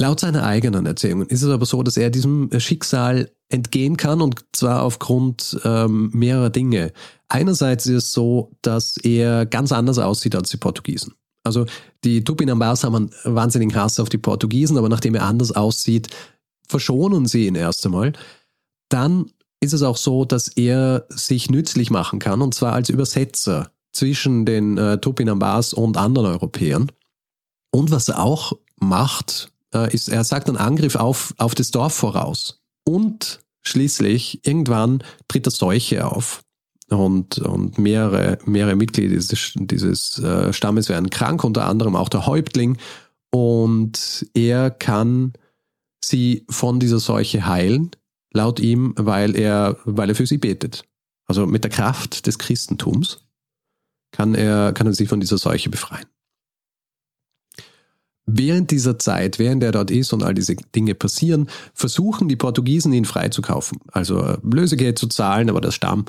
Laut 0.00 0.20
seiner 0.20 0.44
eigenen 0.44 0.86
Erzählung 0.86 1.26
ist 1.26 1.42
es 1.42 1.50
aber 1.50 1.66
so, 1.66 1.82
dass 1.82 1.96
er 1.96 2.10
diesem 2.10 2.50
Schicksal 2.58 3.30
entgehen 3.48 3.96
kann 3.96 4.20
und 4.22 4.44
zwar 4.52 4.82
aufgrund 4.82 5.60
ähm, 5.64 6.10
mehrerer 6.14 6.50
Dinge. 6.50 6.92
Einerseits 7.28 7.86
ist 7.86 7.94
es 7.94 8.12
so, 8.12 8.52
dass 8.62 8.96
er 8.96 9.46
ganz 9.46 9.72
anders 9.72 9.98
aussieht 9.98 10.34
als 10.34 10.50
die 10.50 10.56
Portugiesen. 10.56 11.14
Also 11.44 11.66
die 12.04 12.24
Tupinambas 12.24 12.84
haben 12.84 12.94
einen 12.94 13.10
wahnsinnigen 13.24 13.74
Hass 13.74 13.98
auf 13.98 14.08
die 14.08 14.18
Portugiesen, 14.18 14.78
aber 14.78 14.88
nachdem 14.88 15.14
er 15.14 15.24
anders 15.24 15.52
aussieht, 15.52 16.08
verschonen 16.68 17.26
sie 17.26 17.46
ihn 17.46 17.54
erst 17.54 17.84
einmal. 17.84 18.12
Dann 18.88 19.30
ist 19.60 19.72
es 19.72 19.82
auch 19.82 19.96
so, 19.96 20.24
dass 20.24 20.48
er 20.48 21.06
sich 21.08 21.50
nützlich 21.50 21.90
machen 21.90 22.18
kann 22.18 22.42
und 22.42 22.54
zwar 22.54 22.72
als 22.72 22.88
Übersetzer 22.88 23.70
zwischen 23.92 24.46
den 24.46 24.78
äh, 24.78 24.98
Tupinambas 24.98 25.72
und 25.72 25.96
anderen 25.96 26.28
Europäern. 26.28 26.90
Und 27.70 27.90
was 27.90 28.08
er 28.08 28.22
auch 28.22 28.54
macht, 28.76 29.52
äh, 29.74 29.92
ist, 29.94 30.08
er 30.08 30.24
sagt 30.24 30.48
einen 30.48 30.58
Angriff 30.58 30.96
auf, 30.96 31.34
auf 31.38 31.54
das 31.54 31.70
Dorf 31.70 31.94
voraus. 31.94 32.60
Und 32.84 33.40
schließlich, 33.62 34.44
irgendwann 34.46 35.02
tritt 35.28 35.46
eine 35.46 35.52
Seuche 35.52 36.06
auf. 36.06 36.42
Und, 36.92 37.38
und 37.38 37.78
mehrere, 37.78 38.38
mehrere 38.44 38.76
Mitglieder 38.76 39.14
dieses, 39.14 39.54
dieses 39.56 40.18
äh, 40.18 40.52
Stammes 40.52 40.90
werden 40.90 41.08
krank, 41.08 41.42
unter 41.42 41.64
anderem 41.66 41.96
auch 41.96 42.10
der 42.10 42.26
Häuptling. 42.26 42.76
Und 43.30 44.26
er 44.34 44.70
kann 44.70 45.32
sie 46.04 46.44
von 46.50 46.80
dieser 46.80 46.98
Seuche 46.98 47.46
heilen, 47.46 47.92
laut 48.32 48.60
ihm, 48.60 48.92
weil 48.96 49.36
er, 49.36 49.78
weil 49.84 50.10
er 50.10 50.14
für 50.14 50.26
sie 50.26 50.38
betet. 50.38 50.84
Also 51.26 51.46
mit 51.46 51.64
der 51.64 51.70
Kraft 51.70 52.26
des 52.26 52.38
Christentums 52.38 53.24
kann 54.10 54.34
er, 54.34 54.72
kann 54.72 54.86
er 54.86 54.92
sie 54.92 55.06
von 55.06 55.20
dieser 55.20 55.38
Seuche 55.38 55.70
befreien. 55.70 56.06
Während 58.26 58.70
dieser 58.70 58.98
Zeit, 58.98 59.38
während 59.38 59.62
er 59.64 59.72
dort 59.72 59.90
ist 59.90 60.12
und 60.12 60.22
all 60.22 60.34
diese 60.34 60.54
Dinge 60.54 60.94
passieren, 60.94 61.48
versuchen 61.74 62.28
die 62.28 62.36
Portugiesen 62.36 62.92
ihn 62.92 63.04
freizukaufen. 63.04 63.80
Also 63.90 64.20
äh, 64.20 64.38
Lösegeld 64.42 64.98
zu 64.98 65.08
zahlen, 65.08 65.50
aber 65.50 65.60
der 65.60 65.72
Stamm, 65.72 66.04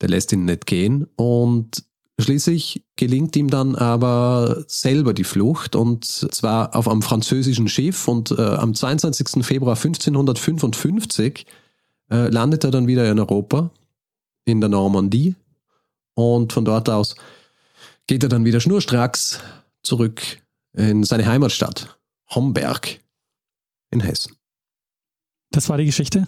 der 0.00 0.08
lässt 0.08 0.32
ihn 0.32 0.44
nicht 0.44 0.66
gehen. 0.66 1.06
Und 1.16 1.84
schließlich 2.18 2.84
gelingt 2.96 3.36
ihm 3.36 3.48
dann 3.48 3.74
aber 3.74 4.64
selber 4.66 5.14
die 5.14 5.24
Flucht 5.24 5.76
und 5.76 6.04
zwar 6.04 6.74
auf 6.76 6.88
einem 6.88 7.02
französischen 7.02 7.68
Schiff. 7.68 8.08
Und 8.08 8.30
äh, 8.32 8.42
am 8.42 8.74
22. 8.74 9.44
Februar 9.44 9.76
1555 9.76 11.46
äh, 12.10 12.28
landet 12.28 12.64
er 12.64 12.70
dann 12.70 12.86
wieder 12.86 13.10
in 13.10 13.18
Europa, 13.18 13.70
in 14.44 14.60
der 14.60 14.70
Normandie. 14.70 15.34
Und 16.14 16.52
von 16.52 16.64
dort 16.64 16.88
aus 16.88 17.16
geht 18.06 18.22
er 18.22 18.28
dann 18.28 18.44
wieder 18.44 18.60
schnurstracks 18.60 19.40
zurück 19.82 20.22
in 20.72 21.04
seine 21.04 21.26
Heimatstadt, 21.26 21.98
Homberg. 22.30 23.00
in 23.90 24.00
Hessen. 24.00 24.36
Das 25.50 25.68
war 25.68 25.78
die 25.78 25.86
Geschichte? 25.86 26.26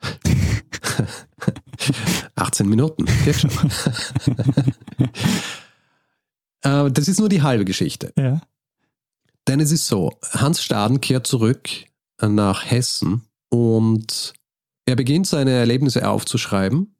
18 2.34 2.68
Minuten, 2.68 3.06
geht 3.24 3.36
schon. 3.36 3.50
Äh, 6.62 6.90
das 6.90 7.08
ist 7.08 7.18
nur 7.18 7.30
die 7.30 7.40
halbe 7.40 7.64
Geschichte. 7.64 8.12
Ja. 8.18 8.42
Denn 9.48 9.60
es 9.60 9.72
ist 9.72 9.86
so, 9.86 10.12
Hans 10.30 10.62
Staden 10.62 11.00
kehrt 11.00 11.26
zurück 11.26 11.70
nach 12.20 12.70
Hessen 12.70 13.22
und 13.48 14.34
er 14.84 14.96
beginnt 14.96 15.26
seine 15.26 15.52
Erlebnisse 15.52 16.06
aufzuschreiben 16.06 16.94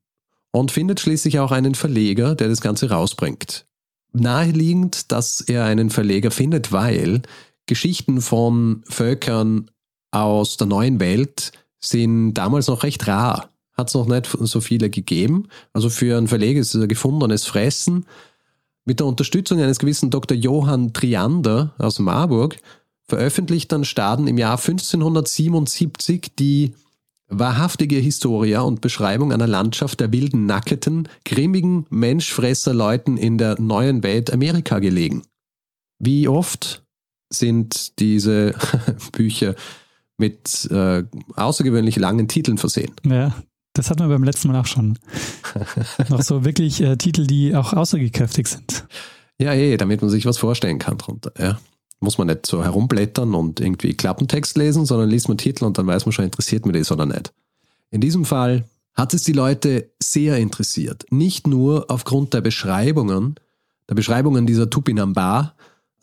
und 0.53 0.73
findet 0.73 1.01
schließlich 1.01 1.39
auch 1.39 1.53
einen 1.53 1.75
Verleger, 1.75 2.35
der 2.35 2.49
das 2.49 2.61
Ganze 2.61 2.91
rausbringt. 2.91 3.67
Naheliegend, 4.13 5.13
dass 5.13 5.41
er 5.41 5.65
einen 5.65 5.91
Verleger 5.91 6.31
findet, 6.31 6.73
weil 6.73 7.23
Geschichten 7.67 8.21
von 8.21 8.83
Völkern 8.89 9.71
aus 10.11 10.57
der 10.57 10.67
neuen 10.67 10.99
Welt 10.99 11.53
sind 11.79 12.35
damals 12.35 12.67
noch 12.67 12.83
recht 12.83 13.07
rar. 13.07 13.50
Hat 13.81 13.89
es 13.89 13.95
noch 13.95 14.07
nicht 14.07 14.27
so 14.27 14.61
viele 14.61 14.91
gegeben. 14.91 15.49
Also 15.73 15.89
für 15.89 16.19
einen 16.19 16.29
Verleger 16.29 16.61
ist 16.61 16.75
es 16.75 16.83
ein 16.83 16.89
gefundenes 16.89 17.47
Fressen. 17.47 18.05
Mit 18.85 19.01
der 19.01 19.07
Unterstützung 19.07 19.59
eines 19.59 19.79
gewissen 19.79 20.11
Dr. 20.11 20.37
Johann 20.37 20.93
Triander 20.93 21.75
aus 21.79 21.99
Marburg 21.99 22.59
veröffentlicht 23.09 23.73
dann 23.73 23.85
Staden 23.85 24.27
im 24.27 24.37
Jahr 24.37 24.59
1577 24.59 26.33
die 26.39 26.75
wahrhaftige 27.29 27.97
Historia 27.97 28.61
und 28.61 28.83
Beschreibung 28.83 29.33
einer 29.33 29.47
Landschaft 29.47 30.01
der 30.01 30.13
wilden, 30.13 30.45
nacketen, 30.45 31.09
grimmigen 31.25 31.87
Menschfresserleuten 31.89 33.17
in 33.17 33.39
der 33.39 33.59
neuen 33.61 34.03
Welt 34.03 34.31
Amerika 34.31 34.79
gelegen. 34.79 35.23
Wie 35.99 36.29
oft 36.29 36.83
sind 37.33 37.99
diese 37.99 38.55
Bücher 39.13 39.55
mit 40.19 40.71
äh, 40.71 41.05
außergewöhnlich 41.35 41.97
langen 41.97 42.29
Titeln 42.29 42.59
versehen? 42.59 42.93
Ja, 43.05 43.35
das 43.81 43.89
hatten 43.89 44.01
wir 44.01 44.09
beim 44.09 44.25
letzten 44.25 44.49
Mal 44.49 44.61
auch 44.61 44.67
schon. 44.67 44.99
Noch 46.11 46.21
so 46.21 46.45
wirklich 46.45 46.83
äh, 46.83 46.97
Titel, 46.97 47.27
die 47.27 47.57
auch 47.57 47.73
aussagekräftig 47.73 48.47
sind. 48.47 48.85
Ja, 49.39 49.55
eh, 49.55 49.79
damit 49.79 50.03
man 50.03 50.11
sich 50.11 50.27
was 50.27 50.37
vorstellen 50.37 50.79
kann 50.79 50.99
drunter. 50.99 51.33
Ja. 51.39 51.59
Muss 51.99 52.19
man 52.19 52.27
nicht 52.27 52.45
so 52.45 52.63
herumblättern 52.63 53.35
und 53.35 53.59
irgendwie 53.59 53.95
Klappentext 53.95 54.59
lesen, 54.59 54.85
sondern 54.85 55.09
liest 55.09 55.29
man 55.29 55.39
Titel 55.39 55.65
und 55.65 55.79
dann 55.79 55.87
weiß 55.87 56.05
man 56.05 56.13
schon, 56.13 56.27
interessiert 56.27 56.67
mir 56.67 56.75
das 56.75 56.93
oder 56.93 57.07
nicht. 57.07 57.33
In 57.91 58.03
diesem 58.03 58.27
Fall 58.27 58.65
hat 58.93 59.15
es 59.15 59.23
die 59.23 59.33
Leute 59.33 59.91
sehr 59.99 60.37
interessiert. 60.37 61.07
Nicht 61.11 61.47
nur 61.47 61.87
aufgrund 61.89 62.35
der 62.35 62.43
Beschreibungen, 62.43 63.37
der 63.89 63.95
Beschreibungen 63.95 64.47
dieser 64.47 64.69
Tupinamba, 64.69 65.55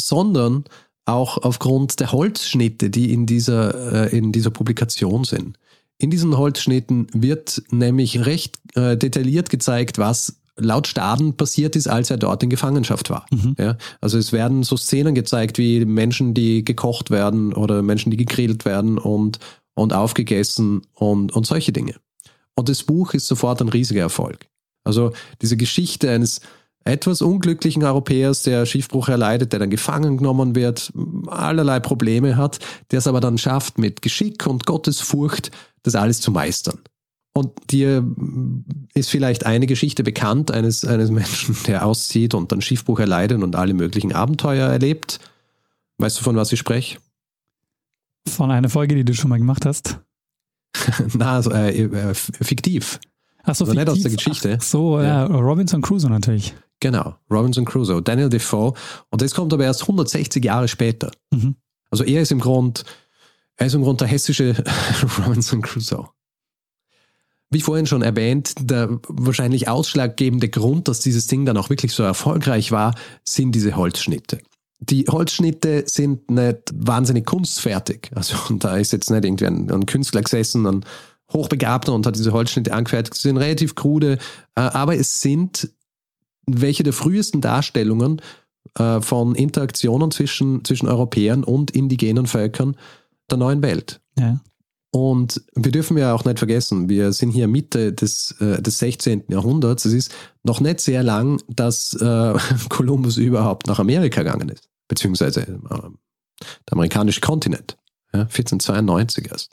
sondern 0.02 0.64
auch 1.06 1.38
aufgrund 1.38 2.00
der 2.00 2.12
Holzschnitte, 2.12 2.90
die 2.90 3.14
in 3.14 3.28
dieser, 3.28 4.12
äh, 4.12 4.18
in 4.18 4.32
dieser 4.32 4.50
Publikation 4.50 5.26
sind. 5.26 5.58
In 6.00 6.10
diesen 6.10 6.38
Holzschnitten 6.38 7.08
wird 7.13 7.63
nämlich 7.72 8.25
recht 8.25 8.60
äh, 8.75 8.96
detailliert 8.98 9.50
gezeigt, 9.50 9.98
was 9.98 10.39
laut 10.56 10.88
Staden 10.88 11.38
passiert 11.38 11.75
ist, 11.75 11.88
als 11.88 12.10
er 12.10 12.18
dort 12.18 12.44
in 12.44 12.50
Gefangenschaft 12.50 13.10
war. 13.10 13.25
Mhm. 13.32 13.56
Ja, 13.58 13.77
also 14.01 14.18
es 14.18 14.32
werden 14.32 14.63
so 14.63 14.75
Szenen 14.75 15.16
gezeigt, 15.16 15.58
wie 15.58 15.86
Menschen, 15.86 16.34
die 16.34 16.66
gekocht 16.66 17.12
werden 17.12 17.54
oder 17.54 17.82
Menschen, 17.82 18.12
die 18.12 18.18
gegrillt 18.18 18.66
werden 18.66 18.98
und, 18.98 19.39
und 19.75 19.94
aufgegessen 19.94 20.82
und, 20.94 21.32
und 21.32 21.46
solche 21.46 21.72
Dinge. 21.72 21.96
Und 22.56 22.70
das 22.70 22.84
Buch 22.84 23.13
ist 23.13 23.27
sofort 23.27 23.62
ein 23.62 23.70
riesiger 23.70 24.01
Erfolg. 24.01 24.48
Also 24.84 25.12
diese 25.42 25.58
Geschichte 25.58 26.10
eines 26.10 26.42
etwas 26.88 27.22
unglücklichen 27.22 27.84
Europäers, 27.84 28.44
der 28.44 28.65
Schiffbruch 28.65 29.10
erleidet, 29.10 29.51
der 29.51 29.60
dann 29.60 29.70
gefangen 29.70 30.17
genommen 30.17 30.56
wird, 30.56 30.91
allerlei 31.27 31.79
Probleme 31.79 32.38
hat, 32.38 32.60
der 32.91 33.00
es 33.00 33.08
aber 33.08 33.20
dann 33.20 33.38
schafft, 33.38 33.77
mit 33.77 34.01
Geschick 34.01 34.48
und 34.48 34.65
Gottesfurcht 34.65 35.51
das 35.84 35.96
alles 35.96 36.22
zu 36.22 36.32
meistern. 36.32 36.79
Und 37.34 37.51
dir 37.70 38.03
ist 38.96 39.10
vielleicht 39.10 39.46
eine 39.46 39.67
Geschichte 39.67 40.03
bekannt 40.03 40.50
eines, 40.50 40.84
eines 40.84 41.12
Menschen, 41.12 41.56
der 41.67 41.86
auszieht 41.86 42.34
und 42.34 42.51
dann 42.51 42.62
Schiffbruch 42.62 43.00
erleidet 43.00 43.44
und 43.44 43.56
alle 43.56 43.75
möglichen 43.75 44.12
Abenteuer 44.12 44.67
erlebt. 44.67 45.19
Weißt 46.00 46.19
du, 46.19 46.23
von 46.23 46.36
was 46.36 46.52
ich 46.52 46.60
spreche? 46.60 46.97
Von 48.28 48.50
einer 48.50 48.69
Folge, 48.69 48.95
die 48.95 49.06
du 49.06 49.13
schon 49.13 49.30
mal 49.30 49.38
gemacht 49.38 49.65
hast? 49.65 50.00
Na, 51.13 51.36
also, 51.36 51.52
äh, 51.52 51.84
äh, 51.84 52.13
fiktiv. 52.13 53.00
Ach 53.43 53.56
so, 53.56 53.65
also 53.65 53.73
fiktiv. 53.73 53.80
nicht 53.80 53.89
aus 53.89 54.02
der 54.02 54.12
Geschichte. 54.12 54.58
Ach 54.60 54.63
so, 54.63 55.02
ja. 55.02 55.26
Robinson 55.26 55.82
Crusoe 55.82 56.10
natürlich. 56.10 56.56
Genau, 56.80 57.16
Robinson 57.30 57.66
Crusoe, 57.66 58.02
Daniel 58.02 58.30
Defoe. 58.30 58.74
Und 59.10 59.22
das 59.22 59.34
kommt 59.34 59.54
aber 59.54 59.63
erst 59.63 59.82
160 59.82 60.44
Jahre 60.44 60.68
später. 60.68 61.12
Mhm. 61.32 61.56
Also 61.90 62.04
er 62.04 62.22
ist 62.22 62.32
im 62.32 62.40
Grund, 62.40 62.84
er 63.56 63.68
ist 63.68 63.74
im 63.74 63.84
Grund 63.84 64.02
der 64.02 64.08
hessische 64.08 64.56
Robinson 65.26 65.62
Crusoe. 65.62 66.10
Wie 67.50 67.62
vorhin 67.62 67.86
schon 67.86 68.02
erwähnt, 68.02 68.54
der 68.60 69.00
wahrscheinlich 69.08 69.70
ausschlaggebende 69.70 70.50
Grund, 70.50 70.90
dass 70.90 71.00
dieses 71.00 71.28
Ding 71.28 71.46
dann 71.46 71.58
auch 71.58 71.70
wirklich 71.70 71.94
so 71.94 72.04
erfolgreich 72.04 72.72
war, 72.72 72.94
sind 73.24 73.54
diese 73.54 73.76
Holzschnitte. 73.76 74.40
Die 74.80 75.06
Holzschnitte 75.10 75.86
sind 75.88 76.30
nicht 76.30 76.74
wahnsinnig 76.76 77.26
kunstfertig. 77.26 78.12
Also 78.13 78.36
da 78.60 78.78
ist 78.78 78.92
jetzt 78.92 79.10
nicht 79.10 79.24
irgendwie 79.24 79.48
ein, 79.48 79.72
ein 79.72 79.86
Künstler 79.86 80.22
gesessen, 80.22 80.68
ein 80.68 80.86
Hochbegabter 81.32 81.94
und 81.94 82.06
hat 82.06 82.16
diese 82.16 82.34
Holzschnitte 82.34 82.74
angefertigt. 82.74 83.16
Sie 83.16 83.30
sind 83.30 83.38
relativ 83.38 83.76
krude, 83.76 84.18
äh, 84.56 84.62
aber 84.62 84.98
es 84.98 85.22
sind 85.22 85.70
welche 86.48 86.84
der 86.84 86.94
frühesten 86.94 87.42
Darstellungen 87.42 88.22
äh, 88.78 89.02
von 89.02 89.36
Interaktionen 89.36 90.12
zwischen, 90.12 90.64
zwischen 90.66 90.88
Europäern 90.88 91.44
und 91.44 91.72
indigenen 91.72 92.26
Völkern 92.26 92.76
der 93.30 93.38
neuen 93.38 93.62
Welt. 93.62 94.02
Ja. 94.18 94.40
Und 94.92 95.42
wir 95.54 95.72
dürfen 95.72 95.98
ja 95.98 96.14
auch 96.14 96.26
nicht 96.26 96.40
vergessen, 96.40 96.90
wir 96.90 97.12
sind 97.12 97.32
hier 97.32 97.48
Mitte 97.48 97.94
des, 97.94 98.32
äh, 98.40 98.62
des 98.62 98.80
16. 98.80 99.26
Jahrhunderts. 99.28 99.86
Es 99.86 99.94
ist 99.94 100.12
noch 100.44 100.62
nicht 100.62 100.80
sehr 100.80 101.04
lang, 101.04 101.42
dass 101.50 101.94
äh, 101.94 102.34
Kolumbus 102.70 103.18
überhaupt 103.18 103.68
nach 103.68 103.80
Amerika 103.80 104.24
gegangen 104.24 104.50
ist, 104.50 104.70
beziehungsweise 104.88 105.42
äh, 105.42 105.58
der 106.40 106.72
amerikanische 106.72 107.22
Kontinent. 107.22 107.78
Ja, 108.14 108.22
1492 108.22 109.30
erst. 109.30 109.52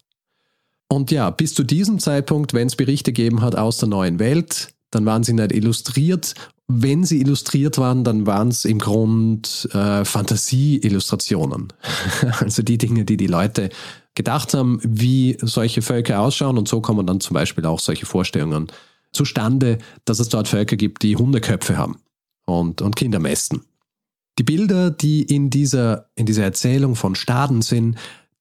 Und 0.89 1.11
ja, 1.11 1.31
bis 1.31 1.55
zu 1.55 1.65
diesem 1.65 1.99
Zeitpunkt, 1.99 2.55
wenn 2.55 2.69
es 2.69 2.77
Berichte 2.77 3.13
gegeben 3.13 3.43
hat 3.43 3.57
aus 3.57 3.79
der 3.79 3.89
neuen 3.89 4.21
Welt, 4.21 4.69
dann 4.91 5.05
waren 5.05 5.25
sie 5.25 5.33
nicht 5.33 5.53
illustriert 5.53 6.35
wenn 6.67 7.05
sie 7.05 7.21
illustriert 7.21 7.77
waren, 7.79 8.05
dann 8.05 8.27
waren 8.27 8.49
es 8.49 8.65
im 8.65 8.79
Grund 8.79 9.69
äh, 9.73 10.05
Fantasie-Illustrationen. 10.05 11.73
also 12.39 12.63
die 12.63 12.79
Dinge, 12.79 13.05
die 13.05 13.17
die 13.17 13.27
Leute 13.27 13.69
gedacht 14.15 14.55
haben, 14.55 14.81
wie 14.83 15.37
solche 15.41 15.83
Völker 15.83 16.21
ausschauen. 16.21 16.57
Und 16.57 16.69
so 16.69 16.81
kommen 16.81 17.07
dann 17.07 17.21
zum 17.21 17.35
Beispiel 17.35 17.67
auch 17.67 17.81
solche 17.81 18.07
Vorstellungen 18.07 18.69
zustande, 19.13 19.79
dass 20.05 20.21
es 20.21 20.29
dort 20.29 20.49
Völker 20.49 20.77
gibt, 20.77 21.03
die 21.03 21.17
Hundeköpfe 21.17 21.77
haben 21.77 21.99
und, 22.47 22.81
und 22.81 22.97
Kinder 22.97 23.19
mästen. 23.19 23.63
Die 24.39 24.43
Bilder, 24.43 24.91
die 24.91 25.23
in 25.23 25.51
dieser, 25.51 26.09
in 26.17 26.27
dieser 26.27 26.45
Erzählung 26.45 26.97
von 26.97 27.15
Staden 27.15 27.63
sind, 27.63 27.97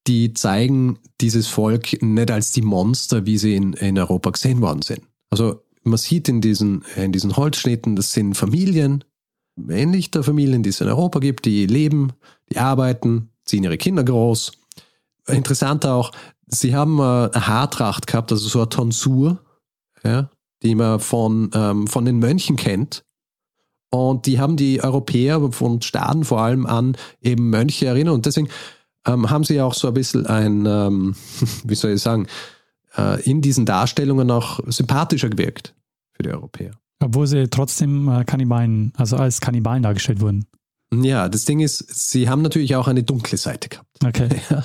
die 0.07 0.33
zeigen 0.33 0.99
dieses 1.21 1.47
Volk 1.47 2.01
nicht 2.01 2.31
als 2.31 2.51
die 2.51 2.61
Monster, 2.61 3.25
wie 3.25 3.37
sie 3.37 3.55
in, 3.55 3.73
in 3.73 3.97
Europa 3.97 4.31
gesehen 4.31 4.61
worden 4.61 4.81
sind. 4.81 5.01
Also 5.29 5.63
man 5.83 5.97
sieht 5.97 6.29
in 6.29 6.41
diesen, 6.41 6.83
in 6.95 7.11
diesen 7.11 7.35
Holzschnitten, 7.35 7.95
das 7.95 8.11
sind 8.11 8.35
Familien, 8.35 9.03
ähnlich 9.69 10.11
der 10.11 10.23
Familien, 10.23 10.63
die 10.63 10.69
es 10.69 10.81
in 10.81 10.87
Europa 10.87 11.19
gibt, 11.19 11.45
die 11.45 11.65
leben, 11.65 12.13
die 12.49 12.57
arbeiten, 12.57 13.29
ziehen 13.45 13.63
ihre 13.63 13.77
Kinder 13.77 14.03
groß. 14.03 14.51
Interessant 15.27 15.85
auch, 15.85 16.11
sie 16.47 16.75
haben 16.75 16.99
äh, 16.99 17.29
eine 17.33 17.47
Haartracht 17.47 18.07
gehabt, 18.07 18.31
also 18.31 18.47
so 18.47 18.59
eine 18.59 18.69
Tonsur, 18.69 19.39
ja, 20.03 20.29
die 20.63 20.75
man 20.75 20.99
von, 20.99 21.51
ähm, 21.53 21.87
von 21.87 22.05
den 22.05 22.19
Mönchen 22.19 22.55
kennt. 22.55 23.03
Und 23.89 24.25
die 24.25 24.39
haben 24.39 24.57
die 24.57 24.83
Europäer 24.83 25.51
von 25.51 25.81
Staaten 25.81 26.23
vor 26.23 26.41
allem 26.41 26.65
an 26.65 26.97
eben 27.21 27.49
Mönche 27.49 27.85
erinnert. 27.85 28.15
Und 28.15 28.25
deswegen 28.25 28.49
ähm, 29.05 29.29
haben 29.29 29.43
sie 29.43 29.61
auch 29.61 29.75
so 29.75 29.87
ein 29.87 29.93
bisschen 29.93 30.25
ein, 30.25 30.65
ähm, 30.65 31.15
wie 31.63 31.75
soll 31.75 31.91
ich 31.91 32.01
sagen, 32.01 32.27
äh, 32.97 33.21
in 33.23 33.41
diesen 33.41 33.65
Darstellungen 33.65 34.31
auch 34.31 34.59
sympathischer 34.67 35.29
gewirkt 35.29 35.73
für 36.13 36.23
die 36.23 36.29
Europäer. 36.29 36.71
Obwohl 36.99 37.27
sie 37.27 37.47
trotzdem 37.49 38.07
äh, 38.07 38.23
Kannibalen, 38.23 38.93
also 38.97 39.17
als 39.17 39.41
Kannibalen 39.41 39.83
dargestellt 39.83 40.21
wurden. 40.21 40.45
Ja, 40.93 41.27
das 41.27 41.45
Ding 41.45 41.59
ist, 41.59 42.11
sie 42.11 42.29
haben 42.29 42.41
natürlich 42.41 42.75
auch 42.75 42.87
eine 42.87 43.03
dunkle 43.03 43.37
Seite 43.37 43.69
gehabt. 43.69 43.89
Okay. 44.03 44.29
Ja. 44.49 44.63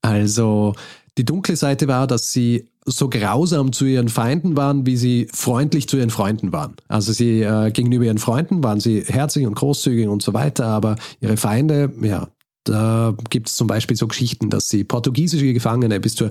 Also 0.00 0.74
die 1.18 1.24
dunkle 1.24 1.56
Seite 1.56 1.88
war, 1.88 2.06
dass 2.06 2.32
sie 2.32 2.68
so 2.84 3.08
grausam 3.08 3.72
zu 3.72 3.84
ihren 3.84 4.08
Feinden 4.08 4.56
waren, 4.56 4.86
wie 4.86 4.96
sie 4.96 5.28
freundlich 5.32 5.88
zu 5.88 5.96
ihren 5.96 6.10
Freunden 6.10 6.52
waren. 6.52 6.76
Also 6.88 7.12
sie 7.12 7.42
äh, 7.42 7.70
gegenüber 7.70 8.04
ihren 8.04 8.18
Freunden 8.18 8.62
waren 8.64 8.80
sie 8.80 9.02
herzlich 9.06 9.46
und 9.46 9.54
großzügig 9.54 10.08
und 10.08 10.22
so 10.22 10.34
weiter, 10.34 10.66
aber 10.66 10.96
ihre 11.20 11.36
Feinde, 11.36 11.92
ja, 12.00 12.28
da 12.64 13.16
gibt 13.30 13.48
es 13.48 13.56
zum 13.56 13.66
Beispiel 13.66 13.96
so 13.96 14.06
Geschichten, 14.06 14.50
dass 14.50 14.68
sie 14.68 14.84
portugiesische 14.84 15.52
Gefangene 15.52 15.98
bis 16.00 16.14
zur, 16.14 16.30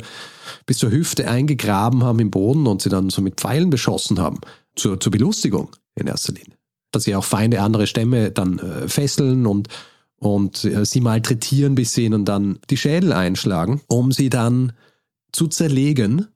bis 0.65 0.78
zur 0.78 0.91
Hüfte 0.91 1.30
eingegraben 1.30 2.04
haben 2.04 2.20
im 2.20 2.32
Boden 2.32 2.67
und 2.67 2.82
sie 2.82 2.89
dann 2.89 3.10
so 3.10 3.22
mit 3.22 3.39
Pfeilen 3.39 3.70
beschossen 3.70 4.20
haben. 4.20 4.39
Zur, 4.76 5.00
zur 5.00 5.12
Belustigung 5.12 5.76
in 5.96 6.08
erster 6.08 6.34
Linie. 6.34 6.58
Dass 6.91 7.04
sie 7.04 7.15
auch 7.15 7.26
Feinde 7.26 7.62
andere 7.62 7.88
Stämme 7.88 8.32
dann 8.32 8.60
äh, 8.60 8.88
fesseln 8.88 9.46
und, 9.46 9.67
und 10.15 10.63
äh, 10.63 10.86
sie 10.86 11.02
malträtieren 11.02 11.76
bis 11.76 11.94
sie 11.94 12.06
ihnen 12.06 12.24
dann 12.24 12.60
die 12.70 12.78
Schädel 12.78 13.12
einschlagen, 13.12 13.82
um 13.88 14.13
sie 14.13 14.30
dann 14.30 14.72
zu 15.34 15.48
zerlegen 15.48 16.28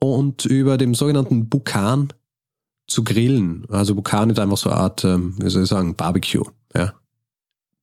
und 0.00 0.44
über 0.44 0.78
dem 0.78 0.94
sogenannten 0.94 1.48
Bukan 1.48 2.12
zu 2.88 3.04
grillen. 3.04 3.66
Also 3.68 3.94
Bukan 3.94 4.30
ist 4.30 4.40
einfach 4.40 4.56
so 4.56 4.70
eine 4.70 4.80
Art, 4.80 5.04
ähm, 5.04 5.34
wie 5.38 5.48
soll 5.48 5.62
ich 5.62 5.68
sagen, 5.68 5.94
Barbecue. 5.94 6.44
Ja. 6.74 6.94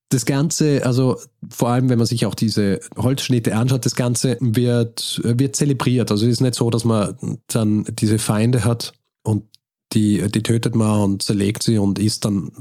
Das 0.10 0.26
Ganze, 0.26 0.86
also 0.86 1.20
vor 1.50 1.70
allem, 1.70 1.90
wenn 1.90 1.98
man 1.98 2.08
sich 2.08 2.26
auch 2.26 2.36
diese 2.36 2.80
Holzschnitte 2.96 3.56
anschaut, 3.56 3.86
das 3.86 3.96
Ganze 3.96 4.38
wird, 4.40 5.22
wird 5.24 5.56
zelebriert. 5.56 6.12
Also 6.12 6.26
es 6.26 6.34
ist 6.34 6.42
nicht 6.42 6.56
so, 6.56 6.70
dass 6.70 6.86
man 6.86 7.18
dann 7.48 7.84
diese 7.90 8.18
Feinde 8.18 8.64
hat 8.64 8.94
und 9.24 9.44
die, 9.94 10.30
die 10.32 10.44
tötet 10.44 10.76
man 10.76 11.02
und 11.02 11.24
zerlegt 11.24 11.64
sie 11.64 11.78
und 11.78 12.00
isst 12.00 12.26
dann 12.26 12.52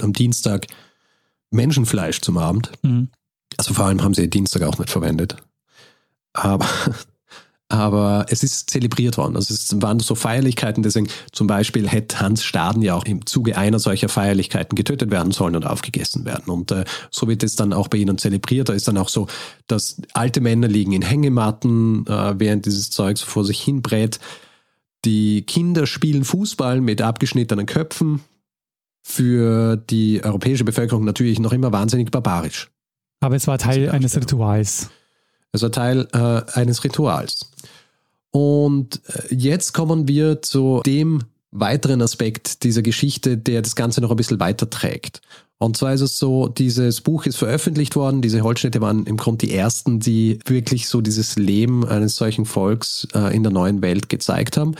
am 0.00 0.12
Dienstag 0.12 0.66
Menschenfleisch 1.50 2.20
zum 2.20 2.38
Abend. 2.38 2.72
Mhm. 2.82 3.08
Also 3.56 3.74
vor 3.74 3.86
allem 3.86 4.02
haben 4.02 4.14
sie 4.14 4.30
Dienstag 4.30 4.62
auch 4.62 4.78
nicht 4.78 4.90
verwendet. 4.90 5.36
Aber 6.32 6.66
aber 7.70 8.26
es 8.28 8.42
ist 8.42 8.68
zelebriert 8.68 9.16
worden. 9.16 9.36
Also 9.36 9.54
es 9.54 9.80
waren 9.80 10.00
so 10.00 10.14
Feierlichkeiten, 10.14 10.82
deswegen 10.82 11.08
zum 11.32 11.46
Beispiel 11.46 11.88
hätte 11.88 12.20
Hans 12.20 12.42
Staden 12.42 12.82
ja 12.82 12.94
auch 12.94 13.04
im 13.04 13.24
Zuge 13.26 13.56
einer 13.56 13.78
solcher 13.78 14.08
Feierlichkeiten 14.08 14.74
getötet 14.74 15.10
werden 15.10 15.30
sollen 15.30 15.54
und 15.54 15.66
aufgegessen 15.66 16.24
werden. 16.24 16.50
Und 16.50 16.72
äh, 16.72 16.84
so 17.10 17.28
wird 17.28 17.44
es 17.44 17.54
dann 17.54 17.72
auch 17.72 17.88
bei 17.88 17.98
ihnen 17.98 18.18
zelebriert. 18.18 18.68
Da 18.68 18.72
ist 18.72 18.88
dann 18.88 18.98
auch 18.98 19.08
so, 19.08 19.28
dass 19.68 20.02
alte 20.14 20.40
Männer 20.40 20.66
liegen 20.66 20.92
in 20.92 21.02
Hängematten, 21.02 22.06
äh, 22.08 22.34
während 22.38 22.66
dieses 22.66 22.90
Zeugs 22.90 23.22
vor 23.22 23.44
sich 23.44 23.60
hinbrät. 23.60 24.18
Die 25.04 25.42
Kinder 25.42 25.86
spielen 25.86 26.24
Fußball 26.24 26.80
mit 26.80 27.00
abgeschnittenen 27.00 27.66
Köpfen. 27.66 28.20
Für 29.02 29.76
die 29.76 30.22
europäische 30.22 30.64
Bevölkerung 30.64 31.04
natürlich 31.04 31.38
noch 31.38 31.52
immer 31.52 31.72
wahnsinnig 31.72 32.10
barbarisch. 32.10 32.70
Aber 33.20 33.36
es 33.36 33.46
war 33.46 33.58
Teil 33.58 33.90
eines 33.90 34.16
Rituals. 34.16 34.90
Es 35.52 35.62
war 35.62 35.72
Teil 35.72 36.06
äh, 36.12 36.58
eines 36.58 36.84
Rituals. 36.84 37.49
Und 38.30 39.00
äh, 39.08 39.34
jetzt 39.34 39.72
kommen 39.72 40.08
wir 40.08 40.42
zu 40.42 40.80
dem 40.86 41.22
weiteren 41.50 42.00
Aspekt 42.02 42.62
dieser 42.62 42.82
Geschichte, 42.82 43.36
der 43.36 43.62
das 43.62 43.74
Ganze 43.74 44.00
noch 44.00 44.10
ein 44.10 44.16
bisschen 44.16 44.40
weiter 44.40 44.70
trägt. 44.70 45.20
Und 45.58 45.76
zwar 45.76 45.92
ist 45.92 46.00
es 46.00 46.18
so, 46.18 46.48
dieses 46.48 47.02
Buch 47.02 47.26
ist 47.26 47.36
veröffentlicht 47.36 47.94
worden, 47.94 48.22
diese 48.22 48.40
Holzschnitte 48.40 48.80
waren 48.80 49.04
im 49.04 49.18
Grunde 49.18 49.46
die 49.46 49.54
ersten, 49.54 50.00
die 50.00 50.38
wirklich 50.46 50.88
so 50.88 51.02
dieses 51.02 51.36
Leben 51.36 51.86
eines 51.86 52.16
solchen 52.16 52.46
Volks 52.46 53.06
äh, 53.14 53.34
in 53.36 53.42
der 53.42 53.52
neuen 53.52 53.82
Welt 53.82 54.08
gezeigt 54.08 54.56
haben. 54.56 54.74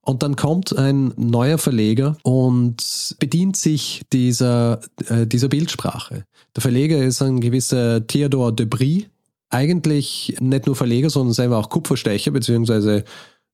Und 0.00 0.22
dann 0.22 0.34
kommt 0.34 0.76
ein 0.76 1.12
neuer 1.16 1.58
Verleger 1.58 2.16
und 2.22 3.14
bedient 3.18 3.56
sich 3.56 4.02
dieser, 4.12 4.80
äh, 5.08 5.26
dieser 5.26 5.48
Bildsprache. 5.48 6.24
Der 6.56 6.62
Verleger 6.62 6.98
ist 6.98 7.22
ein 7.22 7.40
gewisser 7.40 8.06
Theodor 8.06 8.52
de 8.52 8.66
Brie, 8.66 9.06
eigentlich 9.52 10.36
nicht 10.40 10.66
nur 10.66 10.76
Verleger, 10.76 11.10
sondern 11.10 11.34
selber 11.34 11.58
auch 11.58 11.68
Kupferstecher 11.68 12.30
bzw. 12.30 13.02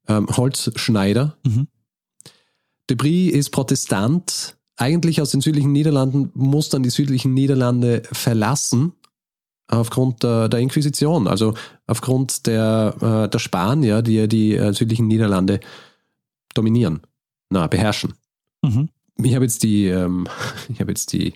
Ähm, 0.09 0.27
Holzschneider. 0.35 1.37
Mhm. 1.45 1.69
Debris 2.89 3.33
ist 3.33 3.51
Protestant, 3.51 4.57
eigentlich 4.77 5.21
aus 5.21 5.31
den 5.31 5.41
südlichen 5.41 5.73
Niederlanden, 5.73 6.31
muss 6.35 6.69
dann 6.69 6.83
die 6.83 6.91
südlichen 6.91 7.35
Niederlande 7.35 8.03
verlassen 8.13 8.93
aufgrund 9.67 10.23
der, 10.23 10.49
der 10.49 10.61
Inquisition, 10.61 11.27
also 11.27 11.55
aufgrund 11.87 12.47
der, 12.47 12.95
äh, 13.01 13.29
der 13.29 13.39
Spanier, 13.39 14.01
die 14.03 14.15
ja 14.15 14.27
die 14.27 14.55
äh, 14.55 14.73
südlichen 14.73 15.09
Niederlande 15.09 15.61
dominieren, 16.55 17.01
na, 17.51 17.67
beherrschen. 17.67 18.15
Mhm. 18.63 18.89
Ich 19.23 19.35
habe 19.35 19.45
jetzt 19.45 19.63
die, 19.63 19.87
ähm, 19.87 20.27
ich 20.69 20.81
habe 20.81 20.93
jetzt 20.93 21.13
die 21.13 21.35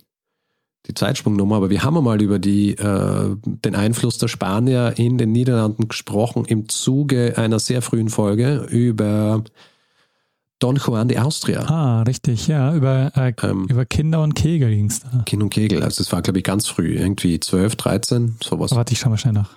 die 0.86 0.94
Zeitsprungnummer, 0.94 1.56
aber 1.56 1.70
wir 1.70 1.84
haben 1.84 1.96
einmal 1.96 2.20
über 2.20 2.38
die, 2.38 2.72
äh, 2.72 3.36
den 3.44 3.74
Einfluss 3.74 4.18
der 4.18 4.28
Spanier 4.28 4.94
in 4.96 5.16
den 5.16 5.30
Niederlanden 5.30 5.88
gesprochen 5.88 6.44
im 6.44 6.68
Zuge 6.68 7.34
einer 7.36 7.60
sehr 7.60 7.82
frühen 7.82 8.08
Folge 8.08 8.66
über 8.70 9.44
Don 10.58 10.76
Juan 10.76 11.08
de 11.08 11.18
Austria. 11.18 11.62
Ah, 11.62 12.02
richtig, 12.02 12.46
ja, 12.46 12.74
über, 12.74 13.12
äh, 13.16 13.32
ähm, 13.42 13.66
über 13.68 13.84
Kinder 13.84 14.22
und 14.22 14.34
Kegel 14.34 14.70
ging 14.70 14.86
es 14.86 15.00
da. 15.00 15.22
Kind 15.26 15.42
und 15.42 15.50
Kegel, 15.50 15.82
also 15.82 16.02
das 16.02 16.12
war, 16.12 16.22
glaube 16.22 16.38
ich, 16.38 16.44
ganz 16.44 16.68
früh, 16.68 16.96
irgendwie 16.96 17.38
12, 17.38 17.76
13, 17.76 18.36
sowas. 18.42 18.72
Warte, 18.72 18.92
ich 18.92 19.00
schau 19.00 19.10
mal 19.10 19.18
schnell 19.18 19.34
nach. 19.34 19.50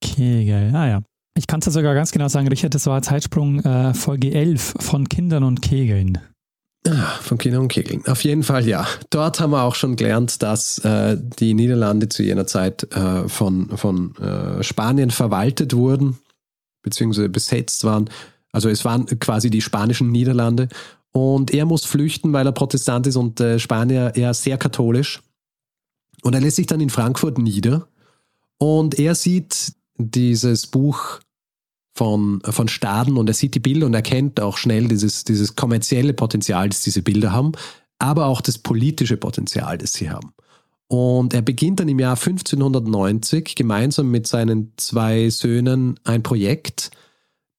Kegel, 0.00 0.74
ah 0.74 0.88
ja. 0.88 1.02
Ich 1.36 1.46
kann 1.46 1.60
es 1.60 1.66
ja 1.66 1.72
sogar 1.72 1.94
ganz 1.94 2.10
genau 2.10 2.28
sagen, 2.28 2.48
Richard, 2.48 2.74
das 2.74 2.86
war 2.86 3.00
Zeitsprung 3.02 3.60
äh, 3.60 3.94
Folge 3.94 4.32
11 4.32 4.74
von 4.80 5.08
Kindern 5.08 5.44
und 5.44 5.62
Kegeln. 5.62 6.18
Ah, 6.88 7.18
von 7.20 7.36
Kindern 7.36 7.62
und 7.62 7.68
Kegeln. 7.68 8.06
Auf 8.06 8.24
jeden 8.24 8.42
Fall 8.42 8.66
ja. 8.66 8.86
Dort 9.10 9.38
haben 9.38 9.50
wir 9.50 9.62
auch 9.64 9.74
schon 9.74 9.96
gelernt, 9.96 10.42
dass 10.42 10.78
äh, 10.78 11.18
die 11.38 11.52
Niederlande 11.52 12.08
zu 12.08 12.22
jener 12.22 12.46
Zeit 12.46 12.90
äh, 12.94 13.28
von, 13.28 13.76
von 13.76 14.16
äh, 14.16 14.62
Spanien 14.62 15.10
verwaltet 15.10 15.74
wurden, 15.74 16.18
beziehungsweise 16.82 17.28
besetzt 17.28 17.84
waren. 17.84 18.08
Also 18.50 18.70
es 18.70 18.84
waren 18.84 19.06
quasi 19.20 19.50
die 19.50 19.60
spanischen 19.60 20.10
Niederlande. 20.10 20.68
Und 21.12 21.52
er 21.52 21.66
muss 21.66 21.84
flüchten, 21.84 22.32
weil 22.32 22.46
er 22.46 22.52
Protestant 22.52 23.06
ist 23.06 23.16
und 23.16 23.40
äh, 23.40 23.58
Spanier 23.58 24.12
eher 24.14 24.32
sehr 24.32 24.56
katholisch. 24.56 25.20
Und 26.22 26.34
er 26.34 26.40
lässt 26.40 26.56
sich 26.56 26.66
dann 26.66 26.80
in 26.80 26.90
Frankfurt 26.90 27.36
nieder. 27.36 27.88
Und 28.58 28.98
er 28.98 29.14
sieht 29.14 29.72
dieses 29.96 30.66
Buch 30.66 31.20
von, 32.00 32.40
von 32.48 32.66
Staden 32.66 33.18
und 33.18 33.28
er 33.28 33.34
sieht 33.34 33.54
die 33.54 33.60
Bilder 33.60 33.84
und 33.84 33.92
erkennt 33.92 34.40
auch 34.40 34.56
schnell 34.56 34.88
dieses, 34.88 35.24
dieses 35.24 35.54
kommerzielle 35.54 36.14
Potenzial, 36.14 36.70
das 36.70 36.80
diese 36.82 37.02
Bilder 37.02 37.30
haben, 37.30 37.52
aber 37.98 38.24
auch 38.24 38.40
das 38.40 38.56
politische 38.56 39.18
Potenzial, 39.18 39.76
das 39.76 39.92
sie 39.92 40.08
haben. 40.08 40.32
Und 40.88 41.34
er 41.34 41.42
beginnt 41.42 41.78
dann 41.78 41.90
im 41.90 41.98
Jahr 41.98 42.16
1590 42.16 43.54
gemeinsam 43.54 44.10
mit 44.10 44.26
seinen 44.26 44.72
zwei 44.78 45.28
Söhnen 45.28 46.00
ein 46.04 46.22
Projekt, 46.22 46.90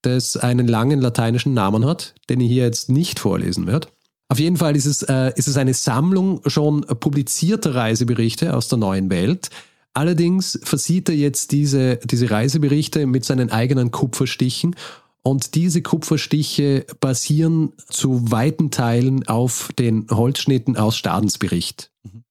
das 0.02 0.38
einen 0.38 0.68
langen 0.68 1.02
lateinischen 1.02 1.54
Namen 1.54 1.86
hat, 1.86 2.16
den 2.28 2.42
ich 2.42 2.50
hier 2.50 2.64
jetzt 2.64 2.90
nicht 2.90 3.20
vorlesen 3.20 3.68
werde. 3.68 3.90
Auf 4.28 4.40
jeden 4.40 4.58
Fall 4.58 4.76
ist 4.76 4.88
es, 4.88 5.04
äh, 5.04 5.34
ist 5.36 5.50
es 5.50 5.58
eine 5.58 5.76
Sammlung 5.76 6.42
schon 6.48 6.82
publizierter 6.82 7.76
Reiseberichte 7.76 8.56
aus 8.56 8.70
der 8.70 8.80
neuen 8.80 9.12
Welt, 9.12 9.52
Allerdings 9.94 10.60
versieht 10.64 11.10
er 11.10 11.16
jetzt 11.16 11.52
diese, 11.52 11.98
diese 11.98 12.32
Reiseberichte 12.32 13.06
mit 13.06 13.26
seinen 13.26 13.52
eigenen 13.52 13.92
Kupferstichen 13.92 14.76
und 15.24 15.56
diese 15.56 15.82
Kupferstiche 15.82 16.86
basieren 17.00 17.74
zu 17.90 18.32
weiten 18.32 18.72
Teilen 18.72 19.28
auf 19.28 19.70
den 19.78 20.08
Holzschnitten 20.10 20.78
aus 20.78 20.98
Stadensbericht. 20.98 21.92
Mhm. 22.04 22.24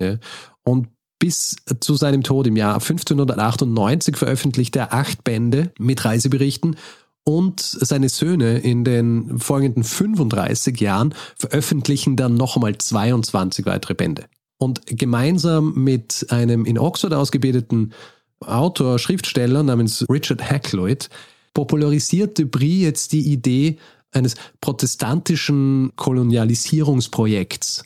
Ja. 0.00 0.18
Und 0.62 0.88
bis 1.18 1.56
zu 1.80 1.94
seinem 1.94 2.22
Tod 2.22 2.46
im 2.46 2.56
Jahr 2.56 2.74
1598 2.74 4.16
veröffentlichte 4.16 4.80
er 4.80 4.92
acht 4.92 5.24
Bände 5.24 5.72
mit 5.78 6.04
Reiseberichten 6.04 6.76
und 7.24 7.60
seine 7.60 8.10
Söhne 8.10 8.58
in 8.58 8.84
den 8.84 9.38
folgenden 9.38 9.84
35 9.84 10.78
Jahren 10.80 11.14
veröffentlichen 11.38 12.16
dann 12.16 12.34
noch 12.34 12.56
einmal 12.56 12.76
22 12.76 13.64
weitere 13.64 13.94
Bände. 13.94 14.26
Und 14.64 14.86
gemeinsam 14.86 15.74
mit 15.74 16.24
einem 16.30 16.64
in 16.64 16.78
Oxford 16.78 17.12
ausgebildeten 17.12 17.92
Autor, 18.40 18.98
Schriftsteller 18.98 19.62
namens 19.62 20.06
Richard 20.08 20.50
Hakluyt 20.50 21.10
popularisiert 21.52 22.38
Debris 22.38 22.80
jetzt 22.80 23.12
die 23.12 23.30
Idee 23.30 23.76
eines 24.10 24.36
protestantischen 24.62 25.92
Kolonialisierungsprojekts. 25.96 27.84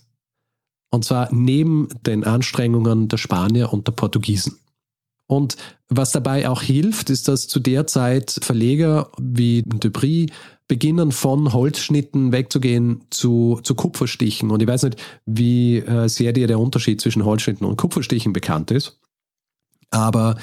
Und 0.90 1.04
zwar 1.04 1.34
neben 1.34 1.88
den 2.06 2.22
Anstrengungen 2.22 3.08
der 3.08 3.16
Spanier 3.16 3.72
und 3.72 3.88
der 3.88 3.92
Portugiesen. 3.92 4.60
Und 5.26 5.56
was 5.88 6.12
dabei 6.12 6.48
auch 6.48 6.62
hilft, 6.62 7.10
ist, 7.10 7.26
dass 7.26 7.48
zu 7.48 7.58
der 7.58 7.88
Zeit 7.88 8.38
Verleger 8.40 9.10
wie 9.18 9.64
Debris 9.66 10.30
beginnen 10.68 11.12
von 11.12 11.52
Holzschnitten 11.52 12.30
wegzugehen 12.30 13.00
zu, 13.10 13.58
zu 13.62 13.74
Kupferstichen. 13.74 14.50
Und 14.50 14.62
ich 14.62 14.68
weiß 14.68 14.84
nicht, 14.84 15.02
wie 15.24 15.78
äh, 15.78 16.08
sehr 16.08 16.32
dir 16.32 16.46
der 16.46 16.60
Unterschied 16.60 17.00
zwischen 17.00 17.24
Holzschnitten 17.24 17.66
und 17.66 17.76
Kupferstichen 17.76 18.34
bekannt 18.34 18.70
ist. 18.70 19.00
Aber 19.90 20.36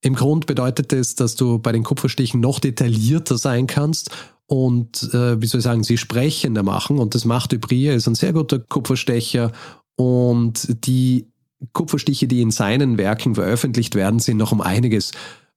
im 0.00 0.14
Grund 0.14 0.46
bedeutet 0.46 0.92
es, 0.92 1.16
dass 1.16 1.34
du 1.34 1.58
bei 1.58 1.72
den 1.72 1.82
Kupferstichen 1.82 2.40
noch 2.40 2.60
detaillierter 2.60 3.36
sein 3.38 3.66
kannst 3.66 4.10
und, 4.46 5.02
äh, 5.14 5.40
wie 5.40 5.46
soll 5.46 5.58
ich 5.58 5.64
sagen, 5.64 5.82
sie 5.82 5.96
sprechender 5.96 6.62
machen. 6.62 6.98
Und 6.98 7.14
das 7.14 7.24
macht 7.24 7.52
er 7.52 7.94
ist 7.94 8.06
ein 8.06 8.14
sehr 8.14 8.32
guter 8.32 8.58
Kupferstecher. 8.58 9.52
Und 9.96 10.86
die 10.86 11.26
Kupferstiche, 11.72 12.26
die 12.26 12.42
in 12.42 12.50
seinen 12.50 12.98
Werken 12.98 13.34
veröffentlicht 13.34 13.94
werden, 13.94 14.18
sind 14.18 14.36
noch 14.36 14.52
um 14.52 14.60
einiges 14.60 15.12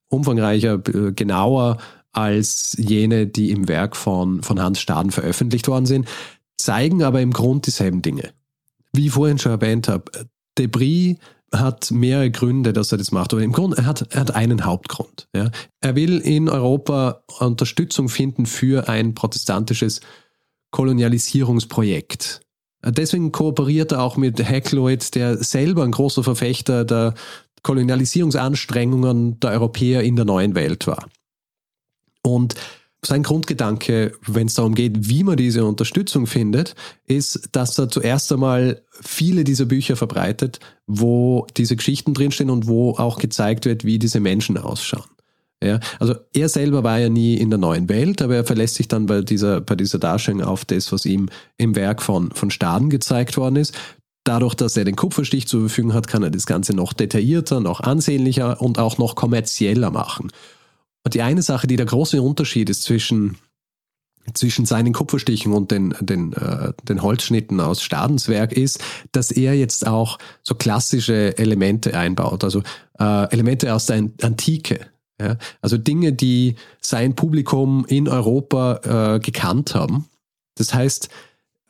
umfangreicher, 0.08 0.80
äh, 0.88 1.12
genauer 1.12 1.78
als 2.16 2.74
jene, 2.78 3.26
die 3.26 3.50
im 3.50 3.68
Werk 3.68 3.96
von, 3.96 4.42
von 4.42 4.60
Hans 4.60 4.80
Staden 4.80 5.10
veröffentlicht 5.10 5.68
worden 5.68 5.86
sind, 5.86 6.08
zeigen 6.56 7.02
aber 7.02 7.20
im 7.20 7.32
Grund 7.32 7.66
dieselben 7.66 8.02
Dinge. 8.02 8.30
Wie 8.92 9.06
ich 9.06 9.12
vorhin 9.12 9.38
schon 9.38 9.52
erwähnt 9.52 9.88
habe, 9.88 10.10
Debris 10.56 11.16
hat 11.52 11.90
mehrere 11.90 12.30
Gründe, 12.30 12.72
dass 12.72 12.90
er 12.90 12.98
das 12.98 13.12
macht. 13.12 13.32
Aber 13.32 13.42
im 13.42 13.52
Grunde, 13.52 13.76
er 13.78 13.86
hat, 13.86 14.14
er 14.14 14.20
hat 14.20 14.34
einen 14.34 14.64
Hauptgrund. 14.64 15.28
Ja. 15.34 15.50
Er 15.80 15.94
will 15.94 16.18
in 16.18 16.48
Europa 16.48 17.22
Unterstützung 17.38 18.08
finden 18.08 18.46
für 18.46 18.88
ein 18.88 19.14
protestantisches 19.14 20.00
Kolonialisierungsprojekt. 20.70 22.40
Deswegen 22.84 23.32
kooperiert 23.32 23.92
er 23.92 24.02
auch 24.02 24.16
mit 24.16 24.42
Hackloyd, 24.42 25.14
der 25.14 25.42
selber 25.42 25.84
ein 25.84 25.92
großer 25.92 26.22
Verfechter 26.22 26.84
der 26.84 27.14
Kolonialisierungsanstrengungen 27.62 29.40
der 29.40 29.50
Europäer 29.50 30.02
in 30.02 30.16
der 30.16 30.24
neuen 30.24 30.54
Welt 30.54 30.86
war. 30.86 31.06
Und 32.26 32.56
sein 33.04 33.22
Grundgedanke, 33.22 34.12
wenn 34.26 34.48
es 34.48 34.54
darum 34.54 34.74
geht, 34.74 35.08
wie 35.08 35.22
man 35.22 35.36
diese 35.36 35.64
Unterstützung 35.64 36.26
findet, 36.26 36.74
ist, 37.06 37.50
dass 37.52 37.78
er 37.78 37.88
zuerst 37.88 38.32
einmal 38.32 38.82
viele 38.90 39.44
dieser 39.44 39.66
Bücher 39.66 39.94
verbreitet, 39.94 40.58
wo 40.88 41.46
diese 41.56 41.76
Geschichten 41.76 42.14
drinstehen 42.14 42.50
und 42.50 42.66
wo 42.66 42.96
auch 42.96 43.18
gezeigt 43.18 43.64
wird, 43.64 43.84
wie 43.84 44.00
diese 44.00 44.18
Menschen 44.18 44.58
ausschauen. 44.58 45.04
Ja, 45.62 45.78
also 46.00 46.16
er 46.34 46.48
selber 46.48 46.82
war 46.84 46.98
ja 46.98 47.08
nie 47.08 47.34
in 47.36 47.48
der 47.48 47.58
neuen 47.58 47.88
Welt, 47.88 48.20
aber 48.20 48.36
er 48.36 48.44
verlässt 48.44 48.74
sich 48.74 48.88
dann 48.88 49.06
bei 49.06 49.22
dieser, 49.22 49.60
bei 49.60 49.76
dieser 49.76 49.98
Darstellung 49.98 50.42
auf 50.42 50.64
das, 50.64 50.90
was 50.92 51.06
ihm 51.06 51.28
im 51.56 51.76
Werk 51.76 52.02
von, 52.02 52.32
von 52.32 52.50
Staden 52.50 52.90
gezeigt 52.90 53.36
worden 53.36 53.56
ist. 53.56 53.72
Dadurch, 54.24 54.54
dass 54.54 54.76
er 54.76 54.84
den 54.84 54.96
Kupferstich 54.96 55.46
zur 55.46 55.60
Verfügung 55.60 55.94
hat, 55.94 56.08
kann 56.08 56.24
er 56.24 56.30
das 56.30 56.46
Ganze 56.46 56.74
noch 56.74 56.92
detaillierter, 56.92 57.60
noch 57.60 57.80
ansehnlicher 57.80 58.60
und 58.60 58.78
auch 58.78 58.98
noch 58.98 59.14
kommerzieller 59.14 59.90
machen. 59.90 60.32
Und 61.06 61.14
die 61.14 61.22
eine 61.22 61.42
Sache, 61.42 61.68
die 61.68 61.76
der 61.76 61.86
große 61.86 62.20
Unterschied 62.20 62.68
ist 62.68 62.82
zwischen, 62.82 63.36
zwischen 64.34 64.66
seinen 64.66 64.92
Kupferstichen 64.92 65.52
und 65.52 65.70
den, 65.70 65.94
den, 66.00 66.32
äh, 66.32 66.72
den 66.82 67.00
Holzschnitten 67.00 67.60
aus 67.60 67.80
Stadenswerk, 67.80 68.52
ist, 68.52 68.82
dass 69.12 69.30
er 69.30 69.54
jetzt 69.54 69.86
auch 69.86 70.18
so 70.42 70.56
klassische 70.56 71.38
Elemente 71.38 71.96
einbaut, 71.96 72.42
also 72.42 72.60
äh, 72.98 73.30
Elemente 73.30 73.72
aus 73.72 73.86
der 73.86 73.98
Antike. 74.20 74.80
Ja? 75.20 75.36
Also 75.60 75.78
Dinge, 75.78 76.12
die 76.12 76.56
sein 76.80 77.14
Publikum 77.14 77.86
in 77.86 78.08
Europa 78.08 79.14
äh, 79.14 79.20
gekannt 79.20 79.76
haben. 79.76 80.06
Das 80.56 80.74
heißt, 80.74 81.08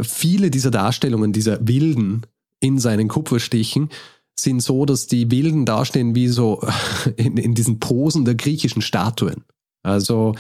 viele 0.01 0.51
dieser 0.51 0.71
Darstellungen, 0.71 1.35
dieser 1.35 1.59
Wilden 1.69 2.23
in 2.61 2.79
seinen 2.79 3.09
Kupferstichen, 3.09 3.91
sind 4.39 4.61
so, 4.63 4.85
dass 4.85 5.07
die 5.07 5.31
Wilden 5.31 5.65
dastehen 5.65 6.15
wie 6.15 6.29
so 6.29 6.61
in, 7.17 7.37
in 7.37 7.55
diesen 7.55 7.81
Posen 7.81 8.25
der 8.25 8.35
griechischen 8.35 8.83
Statuen. 8.83 9.45
Also 9.83 10.35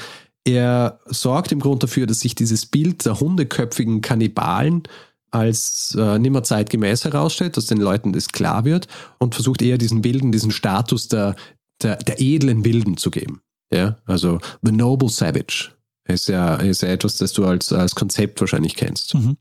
er 0.44 1.00
sorgt 1.06 1.52
im 1.52 1.60
Grunde 1.60 1.86
dafür, 1.86 2.06
dass 2.06 2.20
sich 2.20 2.34
dieses 2.34 2.66
Bild 2.66 3.04
der 3.04 3.18
hundeköpfigen 3.18 4.00
Kannibalen 4.00 4.84
als 5.30 5.96
äh, 5.98 6.18
nimmer 6.18 6.42
zeitgemäß 6.42 7.04
herausstellt, 7.04 7.56
dass 7.56 7.66
den 7.66 7.78
Leuten 7.78 8.12
das 8.12 8.28
klar 8.28 8.64
wird 8.64 8.86
und 9.18 9.34
versucht 9.34 9.60
eher 9.60 9.76
diesen 9.76 10.04
Wilden, 10.04 10.32
diesen 10.32 10.50
Status 10.52 11.08
der, 11.08 11.34
der, 11.82 11.96
der 11.96 12.20
edlen 12.20 12.64
Wilden 12.64 12.96
zu 12.96 13.10
geben. 13.10 13.40
Ja, 13.72 13.96
also 14.04 14.38
The 14.62 14.72
Noble 14.72 15.08
Savage 15.08 15.72
ist 16.04 16.28
ja, 16.28 16.54
ist 16.56 16.82
ja 16.82 16.88
etwas, 16.88 17.16
das 17.16 17.32
du 17.32 17.44
als, 17.44 17.72
als 17.72 17.94
Konzept 17.94 18.40
wahrscheinlich 18.40 18.76
kennst. 18.76 19.14
Mhm. 19.14 19.36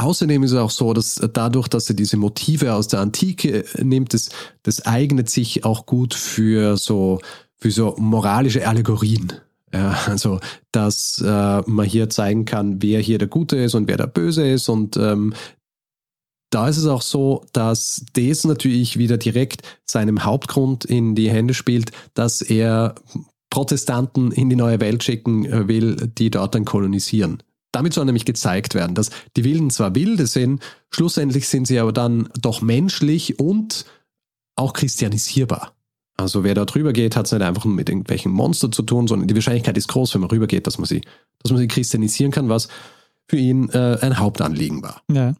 Außerdem 0.00 0.42
ist 0.42 0.52
es 0.52 0.58
auch 0.58 0.70
so, 0.70 0.94
dass 0.94 1.20
dadurch, 1.32 1.68
dass 1.68 1.88
er 1.88 1.94
diese 1.94 2.16
Motive 2.16 2.74
aus 2.74 2.88
der 2.88 3.00
Antike 3.00 3.64
nimmt, 3.78 4.14
das, 4.14 4.30
das 4.62 4.86
eignet 4.86 5.28
sich 5.28 5.64
auch 5.64 5.84
gut 5.84 6.14
für 6.14 6.76
so, 6.76 7.20
für 7.56 7.70
so 7.70 7.94
moralische 7.98 8.66
Allegorien. 8.66 9.32
Ja, 9.72 9.96
also, 10.06 10.40
dass 10.72 11.22
äh, 11.24 11.62
man 11.66 11.86
hier 11.86 12.10
zeigen 12.10 12.44
kann, 12.44 12.82
wer 12.82 13.00
hier 13.00 13.18
der 13.18 13.28
Gute 13.28 13.56
ist 13.56 13.74
und 13.74 13.88
wer 13.88 13.96
der 13.96 14.06
Böse 14.08 14.48
ist. 14.48 14.68
Und 14.68 14.96
ähm, 14.96 15.34
da 16.50 16.68
ist 16.68 16.78
es 16.78 16.86
auch 16.86 17.02
so, 17.02 17.44
dass 17.52 18.04
das 18.14 18.44
natürlich 18.44 18.98
wieder 18.98 19.18
direkt 19.18 19.62
seinem 19.84 20.24
Hauptgrund 20.24 20.84
in 20.84 21.14
die 21.14 21.30
Hände 21.30 21.54
spielt, 21.54 21.92
dass 22.14 22.42
er 22.42 22.96
Protestanten 23.50 24.32
in 24.32 24.48
die 24.48 24.56
neue 24.56 24.80
Welt 24.80 25.04
schicken 25.04 25.44
äh, 25.44 25.68
will, 25.68 26.10
die 26.18 26.30
dort 26.30 26.54
dann 26.54 26.64
kolonisieren. 26.64 27.42
Damit 27.72 27.94
soll 27.94 28.04
nämlich 28.04 28.24
gezeigt 28.24 28.74
werden, 28.74 28.94
dass 28.94 29.10
die 29.36 29.44
Wilden 29.44 29.70
zwar 29.70 29.94
wilde 29.94 30.26
sind, 30.26 30.60
schlussendlich 30.90 31.48
sind 31.48 31.66
sie 31.66 31.78
aber 31.78 31.92
dann 31.92 32.28
doch 32.40 32.62
menschlich 32.62 33.38
und 33.38 33.84
auch 34.56 34.72
christianisierbar. 34.72 35.72
Also 36.16 36.44
wer 36.44 36.54
da 36.54 36.64
drüber 36.64 36.92
geht, 36.92 37.16
hat 37.16 37.26
es 37.26 37.32
nicht 37.32 37.42
einfach 37.42 37.64
nur 37.64 37.74
mit 37.74 37.88
irgendwelchen 37.88 38.32
Monster 38.32 38.70
zu 38.70 38.82
tun, 38.82 39.06
sondern 39.06 39.28
die 39.28 39.34
Wahrscheinlichkeit 39.34 39.78
ist 39.78 39.88
groß, 39.88 40.14
wenn 40.14 40.20
man 40.20 40.30
rübergeht, 40.30 40.66
dass 40.66 40.78
man 40.78 40.86
sie, 40.86 41.00
dass 41.42 41.50
man 41.50 41.60
sie 41.60 41.68
christianisieren 41.68 42.32
kann, 42.32 42.48
was 42.48 42.68
für 43.28 43.36
ihn 43.36 43.70
äh, 43.70 43.98
ein 44.00 44.18
Hauptanliegen 44.18 44.82
war. 44.82 45.02
Ja. 45.10 45.34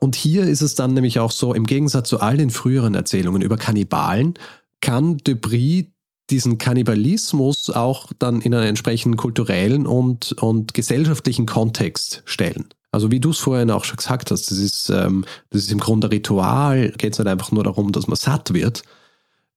Und 0.00 0.16
hier 0.16 0.44
ist 0.44 0.62
es 0.62 0.74
dann 0.74 0.94
nämlich 0.94 1.20
auch 1.20 1.30
so, 1.30 1.54
im 1.54 1.64
Gegensatz 1.64 2.08
zu 2.08 2.20
all 2.20 2.36
den 2.36 2.50
früheren 2.50 2.94
Erzählungen 2.94 3.42
über 3.42 3.56
Kannibalen, 3.56 4.34
kann 4.80 5.18
Debris 5.18 5.86
diesen 6.30 6.58
Kannibalismus 6.58 7.70
auch 7.70 8.12
dann 8.18 8.40
in 8.40 8.54
einen 8.54 8.68
entsprechenden 8.68 9.16
kulturellen 9.16 9.86
und, 9.86 10.32
und 10.32 10.74
gesellschaftlichen 10.74 11.46
Kontext 11.46 12.22
stellen. 12.24 12.66
Also 12.90 13.10
wie 13.10 13.20
du 13.20 13.30
es 13.30 13.38
vorhin 13.38 13.70
auch 13.70 13.84
schon 13.84 13.96
gesagt 13.96 14.30
hast, 14.30 14.50
das 14.50 14.58
ist, 14.58 14.90
ähm, 14.90 15.24
das 15.50 15.62
ist 15.62 15.72
im 15.72 15.78
Grunde 15.78 16.10
Ritual, 16.10 16.92
geht 16.96 17.12
es 17.12 17.18
nicht 17.18 17.28
einfach 17.28 17.52
nur 17.52 17.64
darum, 17.64 17.92
dass 17.92 18.06
man 18.06 18.16
satt 18.16 18.54
wird. 18.54 18.82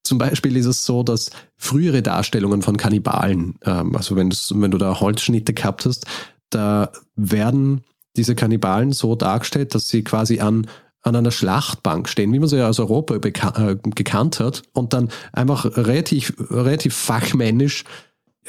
Zum 0.04 0.18
Beispiel 0.18 0.58
ist 0.58 0.66
es 0.66 0.86
so, 0.86 1.04
dass 1.04 1.30
frühere 1.56 2.02
Darstellungen 2.02 2.62
von 2.62 2.78
Kannibalen, 2.78 3.56
ähm, 3.64 3.96
also 3.96 4.16
wenn, 4.16 4.30
wenn 4.32 4.72
du 4.72 4.78
da 4.78 5.00
Holzschnitte 5.00 5.54
gehabt 5.54 5.86
hast, 5.86 6.06
da 6.50 6.92
werden 7.16 7.84
diese 8.16 8.36
Kannibalen 8.36 8.92
so 8.92 9.16
dargestellt, 9.16 9.76
dass 9.76 9.88
sie 9.88 10.04
quasi 10.04 10.40
an 10.40 10.68
an 11.02 11.16
einer 11.16 11.32
Schlachtbank 11.32 12.10
stehen, 12.10 12.34
wie 12.34 12.40
man 12.40 12.50
sie 12.50 12.58
ja 12.58 12.68
aus 12.68 12.80
Europa 12.80 13.16
äh, 13.16 13.76
gekannt 13.84 14.40
hat, 14.40 14.64
und 14.74 14.94
dann 14.94 15.10
einfach 15.32 15.66
relativ, 15.78 16.34
relativ 16.50 16.96
fachmännisch 16.96 17.86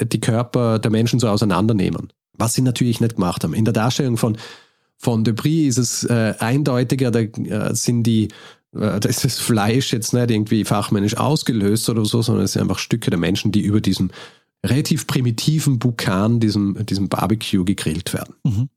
die 0.00 0.20
Körper 0.20 0.78
der 0.78 0.90
Menschen 0.90 1.20
so 1.20 1.28
auseinandernehmen. 1.28 2.12
Was 2.32 2.54
sie 2.54 2.62
natürlich 2.62 3.00
nicht 3.00 3.16
gemacht 3.16 3.44
haben. 3.44 3.54
In 3.54 3.64
der 3.64 3.74
Darstellung 3.74 4.16
von, 4.16 4.38
von 4.96 5.24
Debris 5.24 5.76
ist 5.76 5.78
es 5.78 6.04
äh, 6.04 6.34
eindeutiger, 6.38 7.10
da 7.10 7.20
äh, 7.20 7.74
sind 7.74 8.04
die, 8.04 8.24
äh, 8.72 8.98
da 8.98 9.08
ist 9.08 9.24
das 9.24 9.38
Fleisch 9.38 9.92
jetzt 9.92 10.14
nicht 10.14 10.30
irgendwie 10.30 10.64
fachmännisch 10.64 11.16
ausgelöst 11.16 11.88
oder 11.90 12.04
so, 12.04 12.22
sondern 12.22 12.44
es 12.44 12.52
sind 12.52 12.62
einfach 12.62 12.78
Stücke 12.78 13.10
der 13.10 13.18
Menschen, 13.18 13.52
die 13.52 13.60
über 13.60 13.80
diesem 13.80 14.10
relativ 14.64 15.06
primitiven 15.06 15.78
Bukan, 15.78 16.40
diesem, 16.40 16.84
diesem 16.86 17.08
Barbecue 17.08 17.64
gegrillt 17.64 18.12
werden. 18.12 18.34
Mhm. 18.44 18.68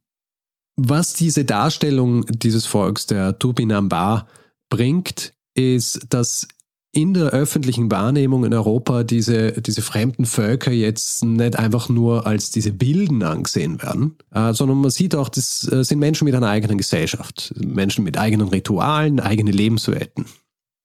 Was 0.76 1.14
diese 1.14 1.46
Darstellung 1.46 2.26
dieses 2.26 2.66
Volks, 2.66 3.06
der 3.06 3.38
Turbinambar, 3.38 4.28
bringt, 4.70 5.34
ist, 5.54 6.08
dass 6.10 6.48
in 6.96 7.16
der 7.16 7.32
öffentlichen 7.32 7.90
Wahrnehmung 7.90 8.46
in 8.46 8.54
Europa 8.54 9.04
diese, 9.04 9.54
diese 9.54 9.82
fremden 9.82 10.26
Völker 10.26 10.72
jetzt 10.72 11.24
nicht 11.24 11.58
einfach 11.58 11.90
nur 11.90 12.28
als 12.28 12.52
diese 12.52 12.72
Bilden 12.72 13.24
angesehen 13.24 13.82
werden, 13.82 14.16
äh, 14.32 14.54
sondern 14.54 14.80
man 14.80 14.92
sieht 14.92 15.16
auch, 15.16 15.30
das 15.30 15.70
äh, 15.72 15.84
sind 15.84 15.98
Menschen 15.98 16.26
mit 16.26 16.36
einer 16.36 16.50
eigenen 16.50 16.78
Gesellschaft, 16.78 17.54
Menschen 17.58 18.04
mit 18.04 18.20
eigenen 18.20 18.48
Ritualen, 18.48 19.20
eigene 19.20 19.50
Lebenswelten. 19.50 20.26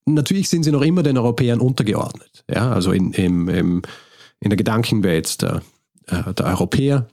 Natürlich 0.07 0.49
sind 0.49 0.63
sie 0.63 0.73
noch 0.73 0.81
immer 0.81 1.03
den 1.03 1.19
Europäern 1.19 1.61
untergeordnet, 1.61 2.43
ja, 2.51 2.73
also 2.73 2.93
in, 2.93 3.13
im, 3.13 3.51
im, 3.51 3.83
in 4.41 4.49
der 4.49 4.57
Gedankenwelt 4.57 5.43
der, 5.43 5.63
äh, 6.07 6.33
der 6.33 6.47
Europäer 6.47 7.07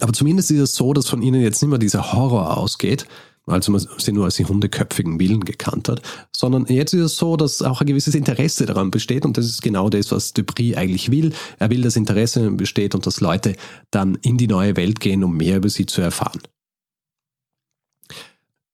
aber 0.00 0.12
zumindest 0.12 0.50
ist 0.50 0.60
es 0.60 0.74
so, 0.74 0.92
dass 0.92 1.08
von 1.08 1.22
ihnen 1.22 1.40
jetzt 1.40 1.60
nicht 1.62 1.70
mehr 1.70 1.78
dieser 1.78 2.12
Horror 2.12 2.56
ausgeht, 2.56 3.06
also 3.46 3.72
man 3.72 3.84
sie 3.98 4.12
nur 4.12 4.26
als 4.26 4.36
die 4.36 4.44
hundeköpfigen 4.44 5.18
Willen 5.18 5.44
gekannt 5.44 5.88
hat, 5.88 6.02
sondern 6.34 6.66
jetzt 6.66 6.94
ist 6.94 7.00
es 7.00 7.16
so, 7.16 7.36
dass 7.36 7.62
auch 7.62 7.80
ein 7.80 7.86
gewisses 7.86 8.14
Interesse 8.14 8.66
daran 8.66 8.90
besteht 8.90 9.24
und 9.24 9.36
das 9.36 9.46
ist 9.46 9.62
genau 9.62 9.88
das, 9.88 10.12
was 10.12 10.32
Dupri 10.32 10.76
eigentlich 10.76 11.10
will. 11.10 11.32
Er 11.58 11.70
will, 11.70 11.82
dass 11.82 11.96
Interesse 11.96 12.50
besteht 12.52 12.94
und 12.94 13.06
dass 13.06 13.20
Leute 13.20 13.56
dann 13.90 14.16
in 14.22 14.38
die 14.38 14.46
neue 14.46 14.76
Welt 14.76 15.00
gehen, 15.00 15.24
um 15.24 15.36
mehr 15.36 15.56
über 15.56 15.68
sie 15.68 15.86
zu 15.86 16.00
erfahren. 16.00 16.40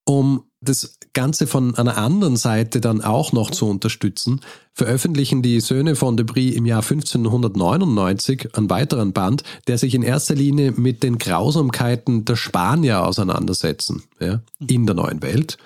Um 0.04 0.44
das 0.68 0.98
Ganze 1.12 1.46
von 1.46 1.74
einer 1.76 1.96
anderen 1.96 2.36
Seite 2.36 2.80
dann 2.80 3.00
auch 3.00 3.32
noch 3.32 3.50
zu 3.50 3.66
unterstützen, 3.66 4.40
veröffentlichen 4.74 5.40
die 5.40 5.60
Söhne 5.60 5.96
von 5.96 6.16
Debris 6.16 6.54
im 6.54 6.66
Jahr 6.66 6.82
1599 6.82 8.54
einen 8.54 8.68
weiteren 8.68 9.12
Band, 9.12 9.42
der 9.66 9.78
sich 9.78 9.94
in 9.94 10.02
erster 10.02 10.34
Linie 10.34 10.72
mit 10.76 11.02
den 11.02 11.18
Grausamkeiten 11.18 12.24
der 12.26 12.36
Spanier 12.36 13.06
auseinandersetzen, 13.06 14.02
ja, 14.20 14.40
in 14.66 14.86
der 14.86 14.94
neuen 14.94 15.22
Welt. 15.22 15.56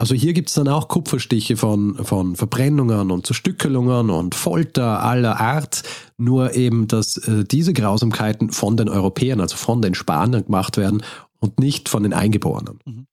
Also 0.00 0.14
hier 0.14 0.32
gibt 0.32 0.48
es 0.48 0.54
dann 0.54 0.68
auch 0.68 0.88
Kupferstiche 0.88 1.58
von, 1.58 1.96
von 2.04 2.34
Verbrennungen 2.34 3.10
und 3.10 3.26
Zerstückelungen 3.26 4.08
und 4.08 4.34
Folter 4.34 5.02
aller 5.02 5.38
Art, 5.38 5.82
nur 6.16 6.54
eben, 6.54 6.88
dass 6.88 7.18
äh, 7.18 7.44
diese 7.44 7.74
Grausamkeiten 7.74 8.50
von 8.50 8.78
den 8.78 8.88
Europäern, 8.88 9.40
also 9.40 9.56
von 9.56 9.82
den 9.82 9.94
Spaniern 9.94 10.46
gemacht 10.46 10.78
werden 10.78 11.02
und 11.38 11.60
nicht 11.60 11.90
von 11.90 12.02
den 12.02 12.14
Eingeborenen. 12.14 12.78
Mhm. 12.86 13.06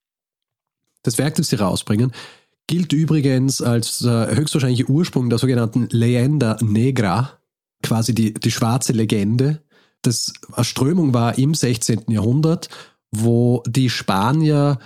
Das 1.02 1.18
Werk, 1.18 1.36
das 1.36 1.48
sie 1.48 1.56
rausbringen, 1.56 2.12
gilt 2.66 2.92
übrigens 2.92 3.62
als 3.62 4.02
äh, 4.02 4.36
höchstwahrscheinlicher 4.36 4.90
Ursprung 4.90 5.30
der 5.30 5.38
sogenannten 5.38 5.88
Leyenda 5.90 6.58
Negra, 6.60 7.38
quasi 7.82 8.14
die, 8.14 8.34
die 8.34 8.50
schwarze 8.50 8.92
Legende. 8.92 9.62
Das 10.02 10.32
eine 10.52 10.64
Strömung 10.64 11.14
war 11.14 11.38
im 11.38 11.54
16. 11.54 12.04
Jahrhundert, 12.08 12.68
wo 13.10 13.62
die 13.66 13.90
Spanier 13.90 14.78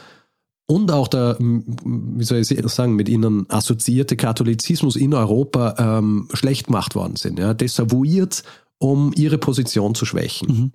und 0.67 0.91
auch 0.91 1.09
der, 1.09 1.37
wie 1.39 2.25
soll 2.25 2.39
ich 2.39 2.49
sagen, 2.49 2.95
mit 2.95 3.09
ihnen 3.09 3.51
assoziierte 3.51 4.17
Katholizismus 4.17 4.97
in 4.97 5.13
Europa 5.13 5.75
ähm, 5.79 6.29
schlecht 6.33 6.67
gemacht 6.67 6.95
worden 6.95 7.17
sind. 7.17 7.39
Ja, 7.39 7.53
desavouiert, 7.53 8.43
um 8.79 9.13
ihre 9.15 9.39
Position 9.39 9.95
zu 9.95 10.07
schwächen. 10.07 10.49
Mhm. 10.49 10.73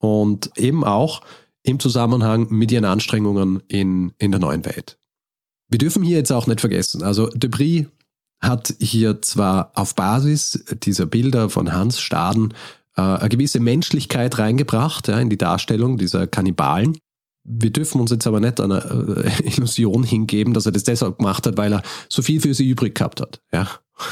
Und 0.00 0.58
eben 0.58 0.82
auch 0.82 1.20
im 1.62 1.78
Zusammenhang 1.78 2.48
mit 2.50 2.72
ihren 2.72 2.84
Anstrengungen 2.84 3.62
in, 3.68 4.12
in 4.18 4.30
der 4.30 4.40
neuen 4.40 4.64
Welt. 4.64 4.98
Wir 5.68 5.78
dürfen 5.78 6.02
hier 6.02 6.18
jetzt 6.18 6.32
auch 6.32 6.46
nicht 6.46 6.60
vergessen, 6.60 7.02
also 7.02 7.28
Debris 7.28 7.86
hat 8.40 8.74
hier 8.80 9.22
zwar 9.22 9.70
auf 9.74 9.94
Basis 9.94 10.64
dieser 10.82 11.06
Bilder 11.06 11.48
von 11.48 11.72
Hans 11.72 12.00
Staden 12.00 12.52
äh, 12.96 13.00
eine 13.00 13.28
gewisse 13.28 13.60
Menschlichkeit 13.60 14.38
reingebracht 14.38 15.08
ja, 15.08 15.18
in 15.18 15.30
die 15.30 15.38
Darstellung 15.38 15.96
dieser 15.96 16.26
Kannibalen. 16.26 16.98
Wir 17.44 17.70
dürfen 17.70 18.00
uns 18.00 18.10
jetzt 18.10 18.26
aber 18.26 18.40
nicht 18.40 18.60
einer 18.60 18.84
äh, 19.24 19.30
Illusion 19.44 20.02
hingeben, 20.02 20.54
dass 20.54 20.66
er 20.66 20.72
das 20.72 20.84
deshalb 20.84 21.18
gemacht 21.18 21.46
hat, 21.46 21.56
weil 21.56 21.72
er 21.72 21.82
so 22.08 22.22
viel 22.22 22.40
für 22.40 22.52
sie 22.52 22.68
übrig 22.68 22.96
gehabt 22.96 23.20
hat. 23.20 23.40
Ja, 23.52 23.68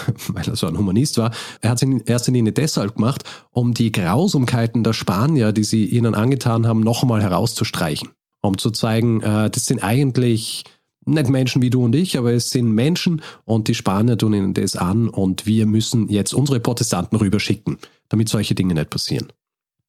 weil 0.28 0.48
er 0.48 0.56
so 0.56 0.66
ein 0.66 0.78
Humanist 0.78 1.18
war. 1.18 1.32
Er 1.60 1.70
hat 1.70 1.78
es 1.78 1.82
in 1.82 2.00
erster 2.00 2.32
Linie 2.32 2.52
deshalb 2.52 2.96
gemacht, 2.96 3.24
um 3.50 3.74
die 3.74 3.92
Grausamkeiten 3.92 4.84
der 4.84 4.92
Spanier, 4.92 5.52
die 5.52 5.64
sie 5.64 5.86
ihnen 5.86 6.14
angetan 6.14 6.66
haben, 6.66 6.80
noch 6.80 7.02
einmal 7.02 7.22
herauszustreichen. 7.22 8.10
Um 8.42 8.56
zu 8.56 8.70
zeigen, 8.70 9.20
äh, 9.20 9.50
das 9.50 9.66
sind 9.66 9.82
eigentlich 9.82 10.64
nicht 11.06 11.28
Menschen 11.28 11.62
wie 11.62 11.70
du 11.70 11.84
und 11.84 11.94
ich, 11.94 12.18
aber 12.18 12.32
es 12.32 12.50
sind 12.50 12.70
Menschen 12.72 13.22
und 13.44 13.68
die 13.68 13.74
Spanier 13.74 14.18
tun 14.18 14.34
ihnen 14.34 14.54
das 14.54 14.76
an 14.76 15.08
und 15.08 15.46
wir 15.46 15.66
müssen 15.66 16.08
jetzt 16.08 16.34
unsere 16.34 16.60
Protestanten 16.60 17.16
rüberschicken, 17.16 17.78
damit 18.08 18.28
solche 18.28 18.54
Dinge 18.54 18.74
nicht 18.74 18.90
passieren. 18.90 19.28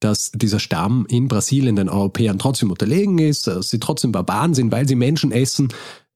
Dass 0.00 0.32
dieser 0.32 0.58
Stamm 0.58 1.06
in 1.08 1.28
Brasilien 1.28 1.76
den 1.76 1.88
Europäern 1.88 2.38
trotzdem 2.38 2.70
unterlegen 2.70 3.18
ist, 3.18 3.46
dass 3.46 3.70
sie 3.70 3.78
trotzdem 3.78 4.10
Barbaren 4.10 4.54
sind, 4.54 4.72
weil 4.72 4.88
sie 4.88 4.96
Menschen 4.96 5.32
essen, 5.32 5.68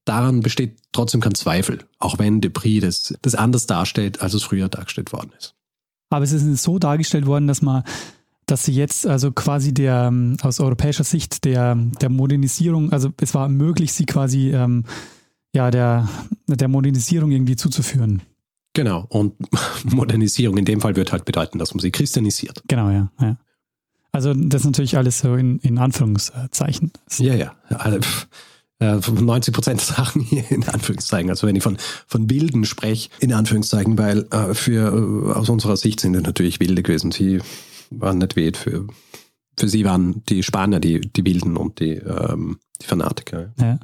daran 0.06 0.40
besteht 0.40 0.78
trotzdem 0.92 1.20
kein 1.20 1.34
Zweifel, 1.34 1.80
auch 1.98 2.18
wenn 2.18 2.40
Depris 2.40 2.80
das, 2.80 3.14
das 3.20 3.34
anders 3.34 3.66
darstellt, 3.66 4.22
als 4.22 4.32
es 4.32 4.42
früher 4.42 4.68
dargestellt 4.68 5.12
worden 5.12 5.32
ist. 5.36 5.54
Aber 6.08 6.24
es 6.24 6.32
ist 6.32 6.62
so 6.62 6.78
dargestellt 6.78 7.26
worden, 7.26 7.46
dass 7.46 7.60
man 7.60 7.82
dass 8.46 8.64
sie 8.64 8.72
jetzt 8.72 9.06
also 9.06 9.32
quasi 9.32 9.74
der 9.74 10.04
ähm, 10.04 10.36
aus 10.40 10.60
europäischer 10.60 11.02
Sicht 11.02 11.44
der, 11.44 11.74
der 11.74 12.08
Modernisierung, 12.08 12.92
also 12.92 13.12
es 13.20 13.34
war 13.34 13.48
möglich, 13.48 13.92
sie 13.92 14.06
quasi 14.06 14.52
ähm, 14.52 14.84
ja 15.52 15.70
der, 15.72 16.08
der 16.46 16.68
Modernisierung 16.68 17.32
irgendwie 17.32 17.56
zuzuführen. 17.56 18.22
Genau, 18.72 19.04
und 19.08 19.34
Modernisierung 19.84 20.58
in 20.58 20.64
dem 20.64 20.80
Fall 20.80 20.94
wird 20.94 21.10
halt 21.10 21.24
bedeuten, 21.24 21.58
dass 21.58 21.74
man 21.74 21.80
sie 21.80 21.90
christianisiert. 21.90 22.62
Genau, 22.68 22.90
ja. 22.90 23.10
ja. 23.20 23.36
Also 24.12 24.32
das 24.32 24.62
ist 24.62 24.66
natürlich 24.66 24.96
alles 24.96 25.18
so 25.18 25.34
in, 25.34 25.58
in 25.58 25.78
Anführungszeichen. 25.78 26.92
Ja, 27.18 27.34
ja. 27.34 27.56
Also, 27.70 27.98
90 28.78 29.54
Prozent 29.54 29.80
der 29.80 29.96
Sachen 29.96 30.22
hier 30.22 30.50
in 30.50 30.68
Anführungszeichen. 30.68 31.30
Also 31.30 31.46
wenn 31.46 31.56
ich 31.56 31.62
von, 31.62 31.78
von 32.06 32.28
Wilden 32.28 32.64
spreche, 32.64 33.08
in 33.20 33.32
Anführungszeichen, 33.32 33.96
weil 33.96 34.26
äh, 34.30 34.54
für 34.54 34.92
äh, 34.92 35.32
aus 35.32 35.48
unserer 35.48 35.76
Sicht 35.76 36.00
sind 36.00 36.14
es 36.14 36.22
natürlich 36.22 36.60
Wilde 36.60 36.82
gewesen. 36.82 37.10
Sie 37.10 37.40
waren 37.90 38.18
nicht 38.18 38.36
wild. 38.36 38.56
Für, 38.56 38.86
für 39.58 39.68
sie 39.68 39.84
waren 39.84 40.22
die 40.28 40.42
Spanier 40.42 40.80
die, 40.80 41.00
die 41.00 41.24
Wilden 41.24 41.56
und 41.56 41.80
die, 41.80 41.92
ähm, 41.92 42.58
die 42.82 42.86
Fanatiker. 42.86 43.52
Ja. 43.58 43.78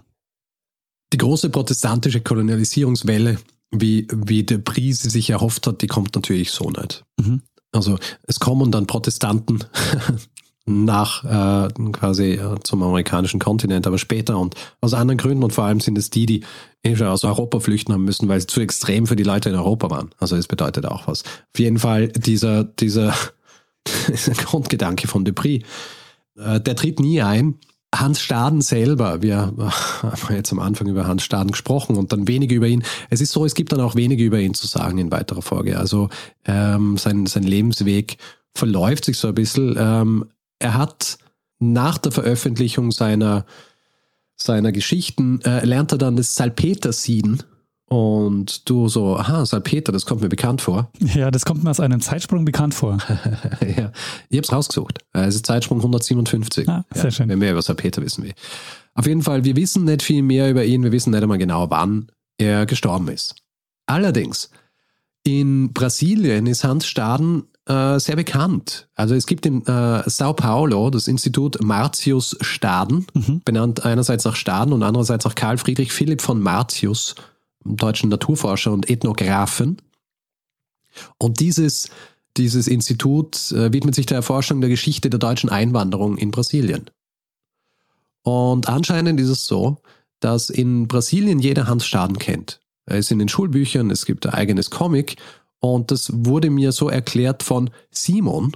Die 1.13 1.19
große 1.19 1.51
protestantische 1.51 2.21
Kolonialisierungswelle, 2.21 3.39
wie, 3.71 4.07
wie 4.13 4.43
der 4.45 4.59
Prise 4.59 5.09
sich 5.09 5.31
erhofft 5.31 5.67
hat, 5.67 5.81
die 5.83 5.87
kommt 5.87 6.15
natürlich 6.15 6.51
so 6.51 6.71
nicht. 6.71 7.05
Mhm. 7.19 7.43
Also 7.73 7.99
es 8.25 8.39
kommen 8.39 8.71
dann 8.71 8.87
Protestanten 8.87 9.65
nach 10.65 11.25
äh, 11.25 11.69
quasi 11.93 12.33
äh, 12.33 12.57
zum 12.63 12.83
amerikanischen 12.83 13.41
Kontinent, 13.41 13.87
aber 13.87 13.99
später 13.99 14.39
und 14.39 14.55
aus 14.81 14.95
anderen 14.95 15.19
Gründen 15.19 15.43
und 15.43 15.53
vor 15.53 15.65
allem 15.65 15.81
sind 15.81 15.99
es 15.99 16.11
die, 16.11 16.27
die 16.27 16.45
schon 16.95 17.09
aus 17.09 17.25
Europa 17.25 17.61
flüchten 17.61 17.93
haben 17.93 18.05
müssen, 18.05 18.29
weil 18.29 18.41
sie 18.41 18.47
zu 18.47 18.61
extrem 18.61 19.07
für 19.07 19.17
die 19.17 19.25
Leute 19.25 19.49
in 19.49 19.57
Europa 19.57 19.91
waren. 19.91 20.11
Also 20.19 20.37
es 20.37 20.47
bedeutet 20.47 20.87
auch 20.87 21.09
was. 21.09 21.23
Auf 21.25 21.59
jeden 21.59 21.79
Fall 21.79 22.09
dieser, 22.09 22.65
dieser 22.65 23.15
Grundgedanke 24.45 25.09
von 25.09 25.25
Depris. 25.25 25.63
Äh, 26.37 26.61
der 26.61 26.77
tritt 26.77 27.01
nie 27.01 27.23
ein. 27.23 27.59
Hans 27.95 28.21
Staden 28.21 28.63
selber, 28.63 29.21
wir 29.21 29.53
haben 29.59 30.35
jetzt 30.35 30.51
am 30.51 30.61
Anfang 30.61 30.89
über 30.89 31.07
Hans 31.07 31.25
Staden 31.25 31.51
gesprochen 31.51 31.97
und 31.97 32.11
dann 32.11 32.27
wenige 32.27 32.55
über 32.55 32.67
ihn. 32.67 32.85
Es 33.11 33.21
ist 33.21 33.33
so, 33.33 33.45
es 33.45 33.55
gibt 33.55 33.71
dann 33.71 33.83
auch 33.83 33.97
wenige 33.97 34.25
über 34.25 34.41
ihn 34.41 34.55
zu 34.55 34.67
sagen 34.67 34.97
in 34.97 35.13
weiterer 35.13 35.43
Folge. 35.43 35.79
Also 35.79 36.09
ähm, 36.47 36.97
sein, 36.97 37.27
sein 37.27 37.43
Lebensweg 37.43 38.17
verläuft 38.55 39.05
sich 39.05 39.19
so 39.19 39.29
ein 39.29 39.35
bisschen. 39.35 39.77
Ähm, 39.79 40.25
er 40.63 40.75
hat 40.75 41.19
nach 41.59 41.99
der 41.99 42.13
Veröffentlichung 42.13 42.93
seiner, 42.93 43.45
seiner 44.37 44.73
Geschichten, 44.73 45.41
äh, 45.43 45.65
lernt 45.65 45.93
er 45.93 45.99
dann 45.99 46.17
das 46.17 46.35
Salpetersieden 46.35 47.43
und 47.87 48.69
du 48.71 48.89
so, 48.89 49.17
aha, 49.17 49.45
Salpeter, 49.45 49.93
das 49.93 50.07
kommt 50.07 50.23
mir 50.23 50.29
bekannt 50.29 50.61
vor. 50.61 50.91
Ja, 51.15 51.31
das 51.31 51.45
kommt 51.45 51.63
mir 51.63 51.71
aus 51.71 51.81
einem 51.81 52.01
Zeitsprung 52.01 52.45
bekannt 52.45 52.75
vor. 52.75 52.99
ja, 53.61 53.93
ich 54.31 54.39
habe 54.39 54.45
es 54.45 54.53
rausgesucht. 54.53 55.01
Es 55.13 55.35
ist 55.35 55.47
Zeitsprung 55.47 55.79
157. 55.79 56.69
Ah, 56.69 56.85
sehr 56.95 57.05
ja, 57.05 57.11
schön. 57.11 57.29
Wenn 57.29 57.41
wir 57.41 57.53
über 57.53 57.63
Salpeter 57.63 58.03
wissen 58.03 58.25
wir. 58.25 58.33
Auf 58.95 59.07
jeden 59.07 59.23
Fall, 59.23 59.45
wir 59.45 59.57
wissen 59.57 59.85
nicht 59.85 60.03
viel 60.03 60.23
mehr 60.23 60.51
über 60.51 60.65
ihn. 60.65 60.83
Wir 60.83 60.93
wissen 60.93 61.11
nicht 61.11 61.23
einmal 61.23 61.39
genau, 61.39 61.69
wann 61.71 62.11
er 62.39 62.67
gestorben 62.67 63.09
ist. 63.09 63.37
Allerdings, 63.87 64.51
in 65.25 65.73
Brasilien 65.73 66.47
ist 66.47 66.65
Hans 66.65 66.87
Staden 66.87 67.45
äh, 67.67 67.99
sehr 67.99 68.17
bekannt. 68.17 68.89
Also 68.95 69.15
es 69.15 69.27
gibt 69.27 69.47
in 69.47 69.65
äh, 69.67 70.03
Sao 70.07 70.33
Paulo 70.33 70.91
das 70.91 71.07
Institut 71.07 71.63
Martius 71.63 72.37
Staden, 72.41 73.07
mhm. 73.15 73.41
benannt 73.45 73.85
einerseits 73.85 74.25
nach 74.25 74.37
Staden 74.37 74.73
und 74.73 74.83
andererseits 74.83 75.25
nach 75.25 75.35
Karl 75.35 75.59
Friedrich 75.59 75.93
Philipp 75.93 76.23
von 76.23 76.41
Martius 76.41 77.15
deutschen 77.65 78.09
Naturforscher 78.11 78.73
und 78.73 78.91
Ethnographen. 78.91 79.77
Und 81.19 81.41
dieses, 81.41 81.89
dieses 82.37 82.67
Institut 82.67 83.53
äh, 83.53 83.73
widmet 83.73 83.95
sich 83.95 84.07
der 84.07 84.17
Erforschung 84.17 84.61
der 84.61 84.71
Geschichte 84.71 85.11
der 85.11 85.21
deutschen 85.21 85.49
Einwanderung 85.51 86.19
in 86.19 86.31
Brasilien. 86.31 86.91
Und 88.23 88.69
anscheinend 88.69 89.21
ist 89.21 89.29
es 89.29 89.47
so, 89.47 89.79
dass 90.21 90.51
in 90.51 90.87
Brasilien 90.89 91.39
jeder 91.39 91.67
Hans 91.67 91.87
Staden 91.87 92.19
kennt. 92.19 92.61
Er 92.87 92.99
ist 92.99 93.11
in 93.11 93.19
den 93.19 93.29
Schulbüchern, 93.29 93.91
es 93.91 94.07
gibt 94.07 94.27
ein 94.27 94.35
eigenes 94.35 94.71
Comic 94.71 95.17
und 95.63 95.91
das 95.91 96.11
wurde 96.13 96.51
mir 96.51 96.73
so 96.73 96.91
erklärt 96.91 97.43
von 97.43 97.71
Simon, 97.91 98.53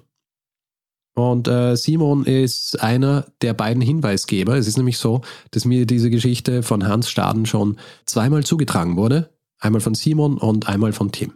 und 1.17 1.49
äh, 1.49 1.77
Simon 1.77 2.27
ist 2.27 2.79
einer 2.83 3.27
der 3.41 3.55
beiden 3.55 3.81
Hinweisgeber. 3.81 4.57
Es 4.57 4.69
ist 4.69 4.77
nämlich 4.77 4.99
so, 4.99 5.23
dass 5.51 5.65
mir 5.65 5.87
diese 5.87 6.11
Geschichte 6.11 6.63
von 6.63 6.87
Hans 6.87 7.09
Staden 7.09 7.47
schon 7.47 7.79
zweimal 8.05 8.45
zugetragen 8.45 8.99
wurde. 8.99 9.31
Einmal 9.59 9.81
von 9.81 9.95
Simon 9.95 10.37
und 10.37 10.69
einmal 10.69 10.93
von 10.93 11.13
Tim. 11.13 11.33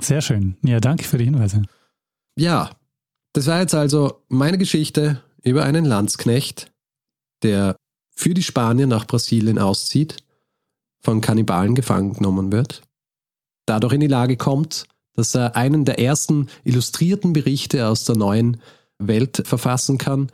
Sehr 0.00 0.22
schön. 0.22 0.56
Ja, 0.62 0.78
danke 0.78 1.02
für 1.02 1.18
die 1.18 1.24
Hinweise. 1.24 1.62
Ja, 2.36 2.70
das 3.32 3.48
war 3.48 3.58
jetzt 3.58 3.74
also 3.74 4.22
meine 4.28 4.56
Geschichte 4.56 5.20
über 5.42 5.64
einen 5.64 5.84
Landsknecht, 5.84 6.70
der 7.42 7.74
für 8.14 8.34
die 8.34 8.44
Spanier 8.44 8.86
nach 8.86 9.04
Brasilien 9.04 9.58
auszieht, 9.58 10.18
von 11.00 11.20
Kannibalen 11.20 11.74
gefangen 11.74 12.12
genommen 12.12 12.52
wird, 12.52 12.82
dadurch 13.66 13.94
in 13.94 14.00
die 14.00 14.06
Lage 14.06 14.36
kommt, 14.36 14.86
dass 15.18 15.34
er 15.34 15.56
einen 15.56 15.84
der 15.84 15.98
ersten 15.98 16.46
illustrierten 16.62 17.32
Berichte 17.32 17.88
aus 17.88 18.04
der 18.04 18.14
neuen 18.14 18.58
Welt 19.00 19.42
verfassen 19.44 19.98
kann. 19.98 20.30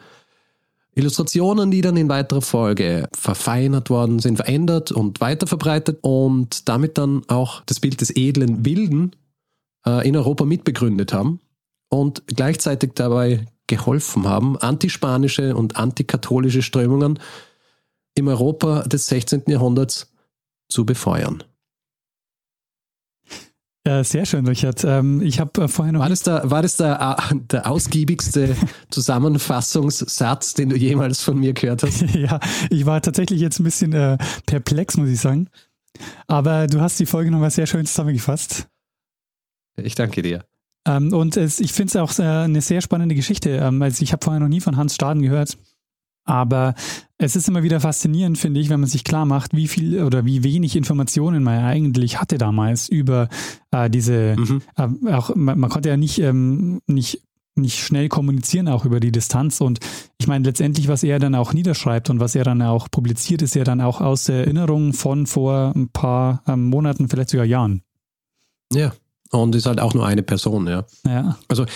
Illustrationen, 0.94 1.70
die 1.70 1.80
dann 1.80 1.96
in 1.96 2.10
weiterer 2.10 2.42
Folge 2.42 3.08
verfeinert 3.16 3.88
worden 3.88 4.18
sind, 4.18 4.36
verändert 4.36 4.92
und 4.92 5.22
weiterverbreitet 5.22 6.00
und 6.02 6.68
damit 6.68 6.98
dann 6.98 7.22
auch 7.28 7.62
das 7.64 7.80
Bild 7.80 8.02
des 8.02 8.14
edlen 8.14 8.66
Wilden 8.66 9.16
äh, 9.86 10.06
in 10.06 10.18
Europa 10.18 10.44
mitbegründet 10.44 11.14
haben 11.14 11.40
und 11.88 12.22
gleichzeitig 12.26 12.90
dabei 12.94 13.46
geholfen 13.66 14.28
haben, 14.28 14.58
antispanische 14.58 15.56
und 15.56 15.76
antikatholische 15.76 16.60
Strömungen 16.60 17.18
im 18.14 18.28
Europa 18.28 18.82
des 18.82 19.06
16. 19.06 19.44
Jahrhunderts 19.46 20.12
zu 20.68 20.84
befeuern. 20.84 21.42
Ja, 23.86 24.02
sehr 24.02 24.24
schön, 24.24 24.46
Richard. 24.46 24.82
Ähm, 24.84 25.20
ich 25.20 25.40
habe 25.40 25.64
äh, 25.64 25.68
vorher 25.68 25.92
noch. 25.92 26.00
War 26.00 26.08
das, 26.08 26.22
der, 26.22 26.50
war 26.50 26.62
das 26.62 26.78
der, 26.78 27.18
äh, 27.18 27.34
der 27.50 27.70
ausgiebigste 27.70 28.56
Zusammenfassungssatz, 28.90 30.54
den 30.54 30.70
du 30.70 30.76
jemals 30.76 31.22
von 31.22 31.38
mir 31.38 31.52
gehört 31.52 31.82
hast? 31.82 32.00
ja, 32.14 32.40
ich 32.70 32.86
war 32.86 33.02
tatsächlich 33.02 33.40
jetzt 33.40 33.60
ein 33.60 33.64
bisschen 33.64 33.92
äh, 33.92 34.16
perplex, 34.46 34.96
muss 34.96 35.10
ich 35.10 35.20
sagen. 35.20 35.48
Aber 36.26 36.66
du 36.66 36.80
hast 36.80 36.98
die 36.98 37.06
Folge 37.06 37.30
nochmal 37.30 37.50
sehr 37.50 37.66
schön 37.66 37.84
zusammengefasst. 37.84 38.68
Ich 39.76 39.94
danke 39.94 40.22
dir. 40.22 40.44
Ähm, 40.86 41.12
und 41.12 41.36
es, 41.36 41.60
ich 41.60 41.72
finde 41.72 41.88
es 41.88 41.96
auch 41.96 42.18
eine 42.18 42.62
sehr 42.62 42.80
spannende 42.80 43.14
Geschichte. 43.14 43.50
Ähm, 43.50 43.82
also 43.82 44.02
ich 44.02 44.12
habe 44.12 44.24
vorher 44.24 44.40
noch 44.40 44.48
nie 44.48 44.60
von 44.60 44.78
Hans 44.78 44.94
Staden 44.94 45.22
gehört. 45.22 45.58
Aber 46.24 46.74
es 47.18 47.36
ist 47.36 47.48
immer 47.48 47.62
wieder 47.62 47.80
faszinierend, 47.80 48.38
finde 48.38 48.60
ich, 48.60 48.70
wenn 48.70 48.80
man 48.80 48.88
sich 48.88 49.04
klar 49.04 49.26
macht, 49.26 49.54
wie 49.54 49.68
viel 49.68 50.02
oder 50.02 50.24
wie 50.24 50.42
wenig 50.42 50.74
Informationen 50.74 51.42
man 51.42 51.62
eigentlich 51.62 52.20
hatte 52.20 52.38
damals 52.38 52.88
über 52.88 53.28
äh, 53.70 53.90
diese, 53.90 54.36
mhm. 54.36 54.62
äh, 54.76 55.12
auch 55.12 55.34
man, 55.34 55.58
man, 55.58 55.70
konnte 55.70 55.90
ja 55.90 55.96
nicht, 55.96 56.18
ähm, 56.20 56.80
nicht, 56.86 57.22
nicht 57.56 57.78
schnell 57.78 58.08
kommunizieren, 58.08 58.68
auch 58.68 58.84
über 58.84 59.00
die 59.00 59.12
Distanz. 59.12 59.60
Und 59.60 59.80
ich 60.18 60.26
meine, 60.26 60.44
letztendlich, 60.44 60.88
was 60.88 61.04
er 61.04 61.18
dann 61.18 61.34
auch 61.34 61.52
niederschreibt 61.52 62.10
und 62.10 62.20
was 62.20 62.34
er 62.34 62.44
dann 62.44 62.62
auch 62.62 62.90
publiziert, 62.90 63.42
ist 63.42 63.54
ja 63.54 63.64
dann 63.64 63.80
auch 63.80 64.00
aus 64.00 64.24
der 64.24 64.38
Erinnerung 64.38 64.92
von 64.92 65.26
vor 65.26 65.72
ein 65.76 65.88
paar 65.90 66.42
ähm, 66.46 66.64
Monaten, 66.64 67.08
vielleicht 67.08 67.30
sogar 67.30 67.46
Jahren. 67.46 67.82
Ja. 68.72 68.92
Und 69.30 69.54
ist 69.54 69.66
halt 69.66 69.80
auch 69.80 69.94
nur 69.94 70.06
eine 70.06 70.22
Person, 70.22 70.68
ja. 70.68 70.84
ja. 71.04 71.36
Also 71.48 71.66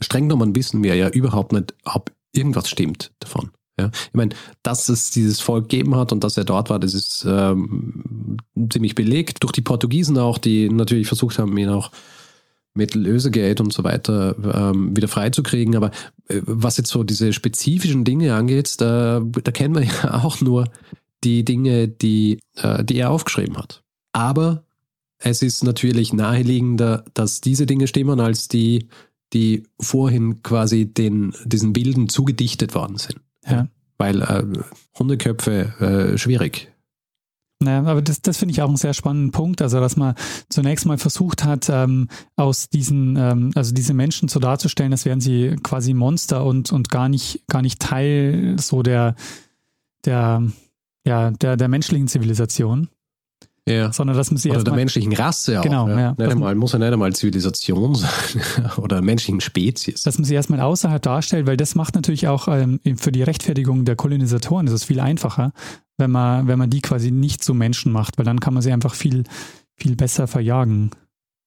streng 0.00 0.28
genommen 0.28 0.54
wissen 0.54 0.82
wir 0.84 0.94
ja 0.94 1.08
überhaupt 1.08 1.52
nicht, 1.52 1.74
ob 1.84 2.12
irgendwas 2.32 2.68
stimmt 2.68 3.12
davon. 3.18 3.50
Ja, 3.78 3.90
ich 3.92 4.14
meine, 4.14 4.34
dass 4.62 4.88
es 4.88 5.10
dieses 5.10 5.40
Volk 5.40 5.68
gegeben 5.68 5.94
hat 5.94 6.12
und 6.12 6.24
dass 6.24 6.36
er 6.36 6.44
dort 6.44 6.70
war, 6.70 6.78
das 6.78 6.94
ist 6.94 7.24
ähm, 7.28 8.38
ziemlich 8.70 8.94
belegt 8.94 9.42
durch 9.42 9.52
die 9.52 9.60
Portugiesen 9.60 10.18
auch, 10.18 10.38
die 10.38 10.68
natürlich 10.68 11.06
versucht 11.06 11.38
haben, 11.38 11.56
ihn 11.56 11.68
auch 11.68 11.90
mit 12.74 12.94
Lösegeld 12.94 13.60
und 13.60 13.72
so 13.72 13.84
weiter 13.84 14.34
ähm, 14.72 14.96
wieder 14.96 15.08
freizukriegen. 15.08 15.76
Aber 15.76 15.90
äh, 16.28 16.40
was 16.44 16.76
jetzt 16.76 16.90
so 16.90 17.04
diese 17.04 17.32
spezifischen 17.32 18.04
Dinge 18.04 18.34
angeht, 18.34 18.80
da, 18.80 19.20
da 19.20 19.52
kennen 19.52 19.74
wir 19.74 19.82
ja 20.02 20.22
auch 20.24 20.40
nur 20.40 20.64
die 21.24 21.44
Dinge, 21.44 21.88
die, 21.88 22.40
äh, 22.56 22.84
die 22.84 22.98
er 22.98 23.10
aufgeschrieben 23.10 23.56
hat. 23.56 23.82
Aber 24.12 24.64
es 25.18 25.42
ist 25.42 25.64
natürlich 25.64 26.12
naheliegender, 26.12 27.04
dass 27.14 27.40
diese 27.40 27.66
Dinge 27.66 27.88
stimmen, 27.88 28.20
als 28.20 28.48
die, 28.48 28.88
die 29.32 29.64
vorhin 29.80 30.42
quasi 30.42 30.86
den, 30.86 31.34
diesen 31.44 31.72
Bilden 31.72 32.08
zugedichtet 32.08 32.74
worden 32.74 32.96
sind. 32.96 33.20
Ja. 33.50 33.68
Weil 33.98 34.22
äh, 34.22 34.44
Hundeköpfe 34.98 36.12
äh, 36.14 36.18
schwierig. 36.18 36.72
Naja, 37.60 37.80
aber 37.90 38.02
das, 38.02 38.22
das 38.22 38.36
finde 38.36 38.52
ich 38.52 38.62
auch 38.62 38.68
einen 38.68 38.76
sehr 38.76 38.94
spannenden 38.94 39.32
Punkt. 39.32 39.62
Also, 39.62 39.80
dass 39.80 39.96
man 39.96 40.14
zunächst 40.48 40.86
mal 40.86 40.98
versucht 40.98 41.42
hat, 41.44 41.68
ähm, 41.68 42.08
aus 42.36 42.68
diesen, 42.68 43.16
ähm, 43.16 43.50
also 43.56 43.74
diese 43.74 43.94
Menschen 43.94 44.28
so 44.28 44.38
darzustellen, 44.38 44.92
als 44.92 45.04
wären 45.04 45.20
sie 45.20 45.56
quasi 45.62 45.92
Monster 45.92 46.44
und, 46.44 46.70
und 46.70 46.88
gar 46.88 47.08
nicht, 47.08 47.42
gar 47.48 47.62
nicht 47.62 47.80
Teil 47.80 48.56
so 48.60 48.84
der, 48.84 49.16
der, 50.04 50.44
ja, 51.04 51.32
der, 51.32 51.56
der 51.56 51.68
menschlichen 51.68 52.06
Zivilisation. 52.06 52.88
Ja. 53.68 53.92
Sondern 53.92 54.16
dass 54.16 54.30
man 54.30 54.38
sie 54.38 54.50
Oder 54.50 54.64
der 54.64 54.74
menschlichen 54.74 55.12
Rasse 55.12 55.58
auch. 55.58 55.62
Genau, 55.62 55.88
ja. 55.88 56.14
Nicht 56.16 56.30
einmal, 56.30 56.54
muss 56.54 56.72
ja 56.72 56.78
nicht 56.78 56.92
einmal 56.92 57.14
Zivilisation 57.14 57.94
sein 57.94 58.10
oder 58.78 59.02
menschlichen 59.02 59.40
Spezies. 59.40 60.02
dass 60.02 60.18
man 60.18 60.24
sie 60.24 60.34
erstmal 60.34 60.60
außerhalb 60.60 61.02
darstellt, 61.02 61.46
weil 61.46 61.56
das 61.56 61.74
macht 61.74 61.94
natürlich 61.94 62.28
auch 62.28 62.48
ähm, 62.48 62.80
für 62.96 63.12
die 63.12 63.22
Rechtfertigung 63.22 63.84
der 63.84 63.96
Kolonisatoren 63.96 64.66
ist 64.66 64.72
es 64.72 64.84
viel 64.84 65.00
einfacher, 65.00 65.52
wenn 65.98 66.10
man, 66.10 66.46
wenn 66.46 66.58
man 66.58 66.70
die 66.70 66.80
quasi 66.80 67.10
nicht 67.10 67.42
zu 67.44 67.54
Menschen 67.54 67.92
macht, 67.92 68.18
weil 68.18 68.24
dann 68.24 68.40
kann 68.40 68.54
man 68.54 68.62
sie 68.62 68.72
einfach 68.72 68.94
viel, 68.94 69.24
viel 69.76 69.96
besser 69.96 70.26
verjagen. 70.26 70.90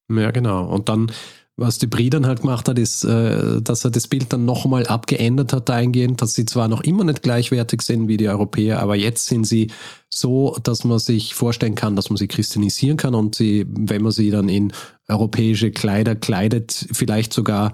Ja, 0.10 0.32
genau. 0.32 0.66
Und 0.66 0.90
dann, 0.90 1.12
was 1.58 1.78
die 1.78 1.88
Brie 1.88 2.10
dann 2.10 2.26
halt 2.26 2.42
gemacht 2.42 2.68
hat, 2.68 2.80
ist, 2.80 3.04
äh, 3.04 3.62
dass 3.62 3.84
er 3.84 3.92
das 3.92 4.08
Bild 4.08 4.32
dann 4.34 4.46
nochmal 4.46 4.88
abgeändert 4.88 5.54
hat 5.54 5.70
dahingehend, 5.70 6.22
dass 6.22 6.34
sie 6.34 6.46
zwar 6.46 6.68
noch 6.68 6.82
immer 6.82 7.04
nicht 7.04 7.22
gleichwertig 7.22 7.82
sind 7.82 8.08
wie 8.08 8.18
die 8.18 8.30
Europäer, 8.30 8.80
aber 8.80 8.96
jetzt 8.96 9.28
sind 9.28 9.46
sie 9.46 9.72
so, 10.10 10.58
dass 10.64 10.84
man 10.84 11.00
sich 11.00 11.34
vorstellen 11.36 11.76
kann, 11.76 11.96
dass 11.96 12.10
man 12.10 12.18
sie 12.18 12.28
christianisieren 12.28 12.98
kann 12.98 13.16
und 13.16 13.36
sie, 13.36 13.66
wenn 13.68 14.02
man 14.02 14.12
sie 14.12 14.32
dann 14.32 14.50
in 14.50 14.74
europäische 15.08 15.72
Kleider 15.72 16.16
kleidet, 16.16 16.88
vielleicht 16.92 17.34
sogar 17.34 17.74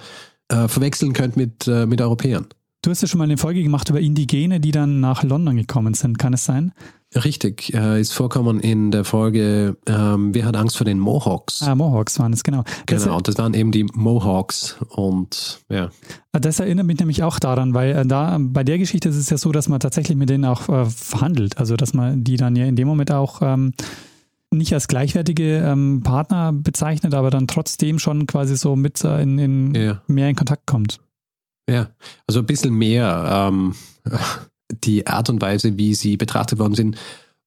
äh, 0.50 0.68
verwechseln 0.68 1.14
könnte 1.14 1.40
mit, 1.40 1.68
äh, 1.68 1.86
mit 1.86 2.02
Europäern. 2.02 2.48
Du 2.84 2.92
hast 2.92 3.02
ja 3.02 3.08
schon 3.08 3.18
mal 3.18 3.26
eine 3.26 3.38
Folge 3.38 3.64
gemacht 3.64 3.90
über 3.90 4.00
Indigene, 4.00 4.60
die 4.60 4.72
dann 4.72 5.00
nach 5.00 5.24
London 5.24 5.56
gekommen 5.56 5.94
sind, 5.94 6.20
kann 6.20 6.34
es 6.34 6.46
sein? 6.46 6.74
Richtig, 7.16 7.74
äh, 7.74 8.02
ist 8.02 8.12
vorkommen 8.14 8.60
in 8.60 8.92
der 8.92 9.06
Folge 9.06 9.78
ähm, 9.88 10.34
Wer 10.36 10.46
hat 10.46 10.58
Angst 10.58 10.76
vor 10.78 10.86
den 10.86 11.00
Mohawks? 11.00 11.62
Ah, 11.64 11.74
Mohawks 11.74 12.20
waren 12.20 12.34
es, 12.34 12.44
genau. 12.44 12.64
Das, 12.86 13.04
genau, 13.04 13.22
das 13.22 13.38
waren 13.38 13.54
eben 13.54 13.72
die 13.72 13.86
Mohawks 13.94 14.76
und 14.90 15.62
ja. 15.70 15.90
das 16.34 16.60
erinnert 16.60 16.86
mich 16.86 17.00
nämlich 17.00 17.24
auch 17.24 17.40
daran, 17.40 17.74
weil 17.74 17.96
äh, 17.96 18.06
da 18.06 18.38
bei 18.40 18.66
der 18.66 18.78
Geschichte 18.78 19.08
ist 19.08 19.16
es 19.16 19.30
ja 19.30 19.38
so, 19.38 19.54
dass 19.54 19.70
man 19.70 19.80
tatsächlich 19.80 20.18
mit 20.18 20.30
denen 20.30 20.44
auch 20.44 20.68
äh, 20.68 20.86
verhandelt. 20.86 21.58
Also 21.58 21.78
dass 21.78 21.94
man 21.94 22.26
die 22.26 22.36
dann 22.36 22.58
ja 22.58 22.66
in 22.66 22.76
dem 22.76 22.90
Moment 22.90 23.12
auch 23.12 23.42
ähm, 23.42 23.72
nicht 24.52 24.74
als 24.74 24.90
gleichwertige 24.90 25.60
ähm, 25.60 26.02
Partner 26.04 26.52
bezeichnet, 26.52 27.14
aber 27.14 27.30
dann 27.30 27.48
trotzdem 27.48 28.00
schon 28.00 28.28
quasi 28.28 28.58
so 28.58 28.76
mit 28.76 29.02
äh, 29.06 29.22
in, 29.22 29.40
in 29.40 29.76
Ja. 29.76 30.02
mehr 30.08 30.30
in 30.30 30.36
Kontakt 30.36 30.66
kommt. 30.66 31.00
Ja, 31.70 31.88
also 32.28 32.40
ein 32.40 32.46
bisschen 32.46 32.74
mehr 32.74 33.50
ähm, 33.50 33.76
die 34.72 35.08
Art 35.08 35.30
und 35.30 35.42
Weise, 35.42 35.78
wie 35.78 35.94
sie 35.96 36.18
betrachtet 36.18 36.60
worden 36.60 36.76
sind, 36.76 36.98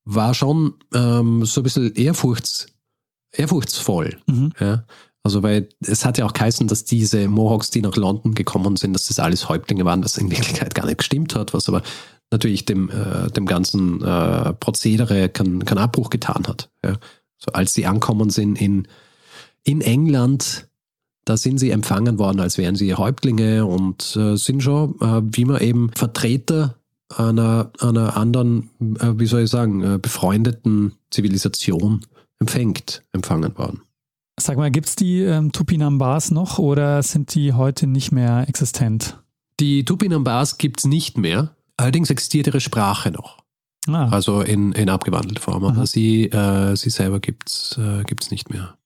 war 0.04 0.34
schon 0.34 0.74
ähm, 0.94 1.44
so 1.44 1.60
ein 1.60 1.64
bisschen 1.64 1.94
ehrfurchts, 1.94 2.66
ehrfurchtsvoll. 3.32 4.18
Mhm. 4.26 4.52
Ja? 4.58 4.84
Also 5.22 5.42
weil 5.42 5.68
es 5.80 6.04
hat 6.04 6.18
ja 6.18 6.24
auch 6.24 6.32
geheißen, 6.32 6.66
dass 6.66 6.84
diese 6.84 7.28
Mohawks, 7.28 7.70
die 7.70 7.82
nach 7.82 7.96
London 7.96 8.34
gekommen 8.34 8.76
sind, 8.76 8.94
dass 8.94 9.08
das 9.08 9.18
alles 9.18 9.48
Häuptlinge 9.48 9.84
waren, 9.84 10.02
was 10.02 10.16
in 10.16 10.30
Wirklichkeit 10.30 10.74
gar 10.74 10.86
nicht 10.86 10.98
gestimmt 10.98 11.34
hat, 11.34 11.52
was 11.52 11.68
aber 11.68 11.82
natürlich 12.30 12.64
dem, 12.64 12.90
äh, 12.90 13.30
dem 13.30 13.44
ganzen 13.44 14.02
äh, 14.02 14.52
Prozedere 14.54 15.28
keinen 15.28 15.64
keinen 15.64 15.78
Abbruch 15.78 16.10
getan 16.10 16.44
hat. 16.46 16.70
Ja? 16.84 16.96
So 17.36 17.52
als 17.52 17.74
sie 17.74 17.86
ankommen 17.86 18.30
sind 18.30 18.60
in, 18.60 18.88
in 19.64 19.80
England, 19.80 20.68
da 21.24 21.36
sind 21.36 21.58
sie 21.58 21.70
empfangen 21.70 22.18
worden, 22.18 22.40
als 22.40 22.56
wären 22.56 22.76
sie 22.76 22.94
Häuptlinge 22.94 23.66
und 23.66 24.16
äh, 24.16 24.36
sind 24.36 24.62
schon, 24.62 24.98
äh, 25.00 25.22
wie 25.22 25.44
man 25.44 25.60
eben 25.60 25.90
Vertreter 25.94 26.79
einer, 27.16 27.70
einer 27.80 28.16
anderen, 28.16 28.70
äh, 29.00 29.18
wie 29.18 29.26
soll 29.26 29.42
ich 29.42 29.50
sagen, 29.50 29.82
äh, 29.82 29.98
befreundeten 29.98 30.92
Zivilisation 31.10 32.06
empfängt, 32.38 33.02
empfangen 33.12 33.56
worden. 33.58 33.82
Sag 34.38 34.56
mal, 34.56 34.70
gibt 34.70 34.88
es 34.88 34.96
die 34.96 35.20
ähm, 35.20 35.52
Tupinambars 35.52 36.30
noch 36.30 36.58
oder 36.58 37.02
sind 37.02 37.34
die 37.34 37.52
heute 37.52 37.86
nicht 37.86 38.10
mehr 38.12 38.48
existent? 38.48 39.18
Die 39.60 39.84
Tupinambars 39.84 40.56
gibt 40.56 40.80
es 40.80 40.86
nicht 40.86 41.18
mehr, 41.18 41.54
allerdings 41.76 42.08
existiert 42.10 42.46
ihre 42.46 42.60
Sprache 42.60 43.10
noch, 43.10 43.38
Ah, 43.88 44.08
also 44.10 44.40
in, 44.42 44.72
in 44.72 44.88
abgewandelter 44.88 45.40
Form, 45.42 45.64
aber 45.64 45.76
Aha. 45.76 45.86
sie, 45.86 46.24
äh, 46.26 46.74
sie 46.76 46.90
selber 46.90 47.18
gibt 47.20 47.48
es 47.50 47.78
äh, 47.78 48.04
gibt's 48.04 48.30
nicht 48.30 48.48
mehr. 48.50 48.76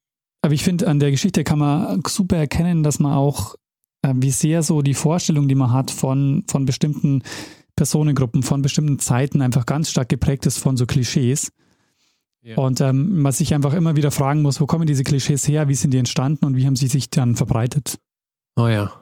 aber 0.43 0.55
ich 0.55 0.65
finde, 0.65 0.89
an 0.89 0.99
der 0.99 1.11
Geschichte 1.11 1.45
kann 1.45 1.59
man 1.59 2.03
super 2.07 2.37
erkennen, 2.37 2.83
dass 2.83 2.99
man 2.99 3.13
auch, 3.13 3.55
äh, 4.03 4.13
wie 4.17 4.31
sehr 4.31 4.63
so 4.63 4.83
die 4.83 4.95
Vorstellung, 4.95 5.47
die 5.49 5.55
man 5.55 5.73
hat 5.73 5.91
von, 5.93 6.45
von 6.49 6.65
bestimmten 6.65 7.23
Personengruppen, 7.77 8.43
von 8.43 8.63
bestimmten 8.63 8.99
Zeiten 8.99 9.43
einfach 9.43 9.67
ganz 9.67 9.91
stark 9.91 10.09
geprägt 10.09 10.47
ist 10.47 10.59
von 10.59 10.77
so 10.77 10.87
Klischees. 10.87 11.53
Ja. 12.43 12.59
Und 12.59 12.81
ähm, 12.81 13.23
man 13.23 13.33
sich 13.33 13.55
einfach 13.55 13.73
immer 13.73 13.97
wieder 13.97 14.11
fragen 14.11 14.43
muss, 14.43 14.61
wo 14.61 14.67
kommen 14.67 14.87
diese 14.87 15.03
Klischees 15.03 15.49
her, 15.49 15.69
wie 15.69 15.75
sind 15.75 15.93
die 15.93 15.99
entstanden 15.99 16.45
und 16.45 16.57
wie 16.57 16.67
haben 16.67 16.77
sie 16.77 16.89
sich 16.89 17.09
dann 17.11 17.37
verbreitet? 17.37 17.99
Oh 18.57 18.69
ja, 18.69 18.93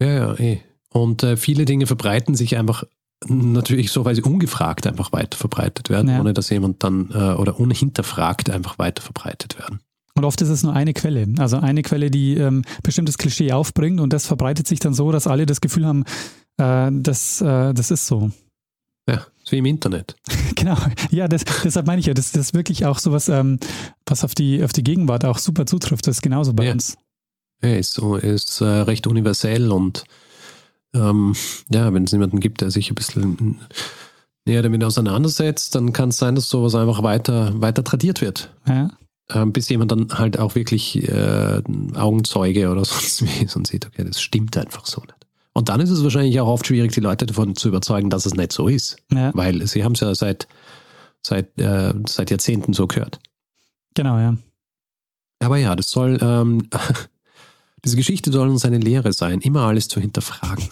ja, 0.00 0.08
ja, 0.08 0.34
eh. 0.38 0.60
Und 0.90 1.22
äh, 1.22 1.36
viele 1.36 1.64
Dinge 1.64 1.86
verbreiten 1.86 2.34
sich 2.34 2.56
einfach 2.56 2.84
natürlich 3.26 3.90
so, 3.90 4.04
weil 4.04 4.14
sie 4.14 4.22
ungefragt 4.22 4.86
einfach 4.86 5.12
weiter 5.12 5.36
verbreitet 5.36 5.90
werden, 5.90 6.08
Ja. 6.10 6.20
ohne 6.20 6.32
dass 6.32 6.50
jemand 6.50 6.82
dann 6.84 7.10
äh, 7.12 7.34
oder 7.34 7.58
unhinterfragt 7.58 8.50
einfach 8.50 8.78
weiter 8.78 9.02
verbreitet 9.02 9.58
werden. 9.58 9.80
Und 10.14 10.24
oft 10.24 10.40
ist 10.42 10.50
es 10.50 10.62
nur 10.62 10.74
eine 10.74 10.92
Quelle. 10.92 11.26
Also 11.38 11.56
eine 11.58 11.82
Quelle, 11.82 12.10
die 12.10 12.34
ähm, 12.34 12.64
bestimmtes 12.82 13.16
Klischee 13.18 13.52
aufbringt 13.52 14.00
und 14.00 14.12
das 14.12 14.26
verbreitet 14.26 14.66
sich 14.66 14.78
dann 14.78 14.92
so, 14.92 15.10
dass 15.10 15.26
alle 15.26 15.46
das 15.46 15.60
Gefühl 15.60 15.86
haben, 15.86 16.04
äh, 16.58 16.90
das, 16.92 17.40
äh, 17.40 17.72
das 17.74 17.90
ist 17.90 18.06
so. 18.06 18.30
Ja, 19.08 19.26
so 19.44 19.52
wie 19.52 19.58
im 19.58 19.66
Internet. 19.66 20.16
Genau, 20.54 20.76
ja, 21.10 21.26
das, 21.26 21.42
deshalb 21.64 21.88
meine 21.88 21.98
ich 21.98 22.06
ja, 22.06 22.14
das, 22.14 22.30
das 22.30 22.40
ist 22.48 22.54
wirklich 22.54 22.86
auch 22.86 23.00
sowas, 23.00 23.28
ähm, 23.28 23.58
was 24.06 24.22
auf 24.22 24.32
die, 24.36 24.62
auf 24.62 24.72
die 24.72 24.84
Gegenwart 24.84 25.24
auch 25.24 25.38
super 25.38 25.66
zutrifft. 25.66 26.06
Das 26.06 26.18
ist 26.18 26.22
genauso 26.22 26.52
bei 26.52 26.66
Ja. 26.66 26.72
uns. 26.72 26.96
Er 27.60 27.78
ist, 27.80 27.94
so- 27.94 28.14
ist 28.14 28.60
äh, 28.60 28.64
recht 28.66 29.08
universell 29.08 29.72
und 29.72 30.04
ähm, 30.94 31.34
ja, 31.72 31.92
wenn 31.92 32.04
es 32.04 32.12
jemanden 32.12 32.38
gibt, 32.38 32.60
der 32.60 32.70
sich 32.70 32.90
ein 32.90 32.94
bisschen 32.94 33.58
näher 34.46 34.62
damit 34.62 34.84
auseinandersetzt, 34.84 35.74
dann 35.74 35.92
kann 35.92 36.10
es 36.10 36.18
sein, 36.18 36.36
dass 36.36 36.48
sowas 36.48 36.74
einfach 36.76 37.02
weiter, 37.02 37.60
weiter 37.60 37.82
tradiert 37.82 38.20
wird. 38.20 38.54
Ja, 38.68 38.90
Ähm, 39.30 39.52
bis 39.52 39.68
jemand 39.68 39.90
dann 39.90 40.08
halt 40.18 40.38
auch 40.38 40.54
wirklich 40.54 41.02
äh, 41.08 41.62
Augenzeuge 41.96 42.70
oder 42.70 42.84
sonst 42.84 43.22
wie 43.24 43.48
und 43.56 43.66
sieht, 43.66 43.86
okay, 43.86 44.04
das 44.04 44.20
stimmt 44.20 44.56
einfach 44.56 44.86
so 44.86 45.00
nicht. 45.00 45.21
Und 45.54 45.68
dann 45.68 45.80
ist 45.80 45.90
es 45.90 46.02
wahrscheinlich 46.02 46.40
auch 46.40 46.48
oft 46.48 46.66
schwierig, 46.66 46.92
die 46.92 47.00
Leute 47.00 47.26
davon 47.26 47.54
zu 47.56 47.68
überzeugen, 47.68 48.10
dass 48.10 48.26
es 48.26 48.34
nicht 48.34 48.52
so 48.52 48.68
ist. 48.68 48.96
ja 49.10 49.32
Weil 49.34 49.66
sie 49.66 49.84
haben 49.84 49.92
es 49.92 50.00
ja 50.00 50.14
seit, 50.14 50.48
seit, 51.22 51.58
äh, 51.58 51.92
seit 52.08 52.30
Jahrzehnten 52.30 52.72
so 52.72 52.86
gehört. 52.86 53.20
genau, 53.94 54.18
ja. 54.18 54.36
Aber 55.40 55.56
ja, 55.56 55.74
das 55.74 55.90
soll, 55.90 56.18
ähm, 56.22 56.68
diese 57.84 57.96
Geschichte 57.96 58.30
soll 58.30 58.48
uns 58.48 58.64
eine 58.64 58.78
Lehre 58.78 59.12
sein, 59.12 59.40
immer 59.40 59.62
alles 59.62 59.88
zu 59.88 60.00
hinterfragen. 60.00 60.68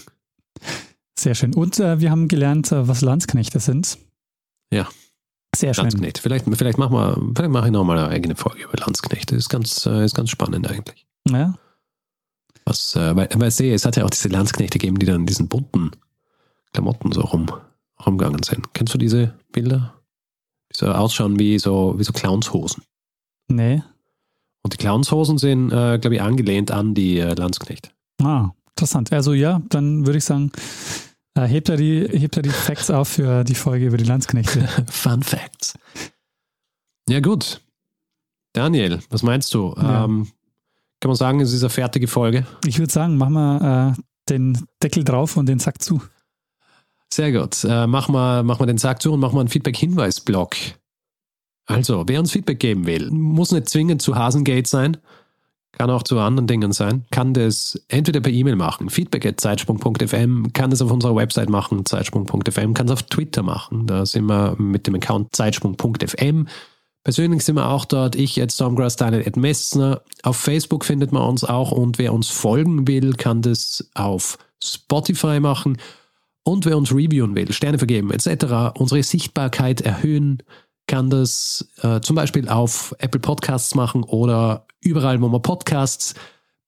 Sehr 1.18 1.34
schön. 1.34 1.54
Und 1.54 1.78
äh, 1.80 2.00
wir 2.00 2.10
haben 2.10 2.28
gelernt, 2.28 2.70
äh, 2.72 2.88
was 2.88 3.02
Landsknechte 3.02 3.58
sind. 3.58 3.98
Ja. 4.72 4.88
Sehr 5.54 5.74
schön. 5.74 5.82
Landsknecht. 5.82 6.18
Vielleicht, 6.18 6.46
vielleicht 6.56 6.78
machen 6.78 6.94
wir, 6.94 7.20
vielleicht 7.34 7.50
mache 7.50 7.66
ich 7.66 7.72
nochmal 7.72 7.98
eine 7.98 8.08
eigene 8.08 8.36
Folge 8.36 8.62
über 8.62 8.78
Landsknechte. 8.78 9.34
Ist 9.34 9.48
ganz, 9.48 9.84
äh, 9.86 10.04
ist 10.04 10.14
ganz 10.14 10.30
spannend 10.30 10.70
eigentlich. 10.70 11.06
Ja, 11.28 11.54
Was, 12.70 12.94
äh, 12.94 13.16
weil, 13.16 13.28
weil 13.34 13.48
ich 13.48 13.56
sehe, 13.56 13.74
es 13.74 13.84
hat 13.84 13.96
ja 13.96 14.04
auch 14.04 14.10
diese 14.10 14.28
Landsknechte 14.28 14.78
gegeben, 14.78 14.96
die 15.00 15.06
dann 15.06 15.22
in 15.22 15.26
diesen 15.26 15.48
bunten 15.48 15.90
Klamotten 16.72 17.10
so 17.10 17.22
rum, 17.22 17.50
rumgegangen 18.06 18.44
sind. 18.44 18.72
Kennst 18.74 18.94
du 18.94 18.98
diese 18.98 19.34
Bilder? 19.50 20.00
Die 20.70 20.76
so 20.76 20.86
ausschauen 20.86 21.36
wie 21.40 21.58
so, 21.58 21.96
wie 21.98 22.04
so 22.04 22.12
Clownshosen. 22.12 22.84
nee. 23.48 23.82
Und 24.62 24.74
die 24.74 24.76
Clownshosen 24.76 25.38
sind, 25.38 25.72
äh, 25.72 25.98
glaube 25.98 26.16
ich, 26.16 26.22
angelehnt 26.22 26.70
an 26.70 26.94
die 26.94 27.18
äh, 27.18 27.32
Landsknechte. 27.32 27.90
Ah, 28.22 28.50
interessant. 28.68 29.10
Also 29.10 29.32
ja, 29.32 29.62
dann 29.70 30.06
würde 30.06 30.18
ich 30.18 30.24
sagen, 30.24 30.52
äh, 31.34 31.46
hebt 31.46 31.70
er 31.70 31.78
die, 31.78 32.06
hebt 32.06 32.36
er 32.36 32.42
die 32.42 32.50
Facts 32.50 32.90
auf 32.90 33.08
für 33.08 33.42
die 33.42 33.54
Folge 33.54 33.86
über 33.86 33.96
die 33.96 34.04
Landsknechte. 34.04 34.68
Fun 34.90 35.22
Facts. 35.22 35.74
Ja, 37.08 37.20
gut. 37.20 37.62
Daniel, 38.52 39.00
was 39.08 39.22
meinst 39.22 39.54
du? 39.54 39.74
Ja. 39.76 40.04
Ähm, 40.04 40.28
kann 41.00 41.08
man 41.08 41.16
sagen, 41.16 41.40
es 41.40 41.52
ist 41.52 41.62
eine 41.62 41.70
fertige 41.70 42.06
Folge? 42.06 42.46
Ich 42.66 42.78
würde 42.78 42.92
sagen, 42.92 43.16
machen 43.16 43.34
wir 43.34 43.96
äh, 43.96 44.02
den 44.28 44.66
Deckel 44.82 45.04
drauf 45.04 45.36
und 45.36 45.46
den 45.46 45.58
Sack 45.58 45.82
zu. 45.82 46.02
Sehr 47.12 47.32
gut. 47.32 47.64
Äh, 47.64 47.86
machen, 47.86 48.14
wir, 48.14 48.42
machen 48.42 48.60
wir 48.60 48.66
den 48.66 48.78
Sack 48.78 49.02
zu 49.02 49.12
und 49.12 49.20
machen 49.20 49.34
wir 49.34 49.40
einen 49.40 49.48
Feedback-Hinweis-Blog. 49.48 50.56
Also, 51.66 52.04
wer 52.06 52.20
uns 52.20 52.32
Feedback 52.32 52.58
geben 52.58 52.86
will, 52.86 53.10
muss 53.10 53.52
nicht 53.52 53.68
zwingend 53.68 54.02
zu 54.02 54.16
Hasengate 54.16 54.68
sein, 54.68 54.96
kann 55.72 55.88
auch 55.88 56.02
zu 56.02 56.18
anderen 56.18 56.46
Dingen 56.46 56.72
sein, 56.72 57.04
kann 57.10 57.32
das 57.32 57.80
entweder 57.88 58.20
per 58.20 58.32
E-Mail 58.32 58.56
machen, 58.56 58.90
feedback.zeitsprung.fm, 58.90 60.52
kann 60.52 60.70
das 60.70 60.82
auf 60.82 60.90
unserer 60.90 61.14
Website 61.14 61.48
machen, 61.48 61.86
zeitsprung.fm, 61.86 62.74
kann 62.74 62.86
es 62.86 62.92
auf 62.92 63.04
Twitter 63.04 63.42
machen, 63.42 63.86
da 63.86 64.04
sind 64.04 64.24
wir 64.26 64.56
mit 64.58 64.86
dem 64.86 64.96
Account 64.96 65.34
zeitsprung.fm. 65.34 66.48
Persönlich 67.02 67.44
sind 67.44 67.56
wir 67.56 67.68
auch 67.68 67.86
dort, 67.86 68.14
ich 68.14 68.36
jetzt 68.36 68.54
Stormgrass, 68.54 68.96
Daniel 68.96 69.26
Ed 69.26 69.36
Messner. 69.36 70.02
Auf 70.22 70.36
Facebook 70.36 70.84
findet 70.84 71.12
man 71.12 71.22
uns 71.22 71.44
auch 71.44 71.72
und 71.72 71.98
wer 71.98 72.12
uns 72.12 72.28
folgen 72.28 72.86
will, 72.86 73.14
kann 73.14 73.40
das 73.40 73.88
auf 73.94 74.38
Spotify 74.62 75.40
machen. 75.40 75.78
Und 76.42 76.66
wer 76.66 76.76
uns 76.76 76.92
reviewen 76.92 77.34
will, 77.34 77.52
Sterne 77.52 77.78
vergeben 77.78 78.10
etc., 78.10 78.74
unsere 78.78 79.02
Sichtbarkeit 79.02 79.80
erhöhen, 79.80 80.42
kann 80.86 81.08
das 81.08 81.68
äh, 81.82 82.00
zum 82.00 82.16
Beispiel 82.16 82.48
auf 82.48 82.94
Apple 82.98 83.20
Podcasts 83.20 83.74
machen 83.74 84.02
oder 84.02 84.66
überall, 84.80 85.20
wo 85.20 85.28
man 85.28 85.42
Podcasts 85.42 86.14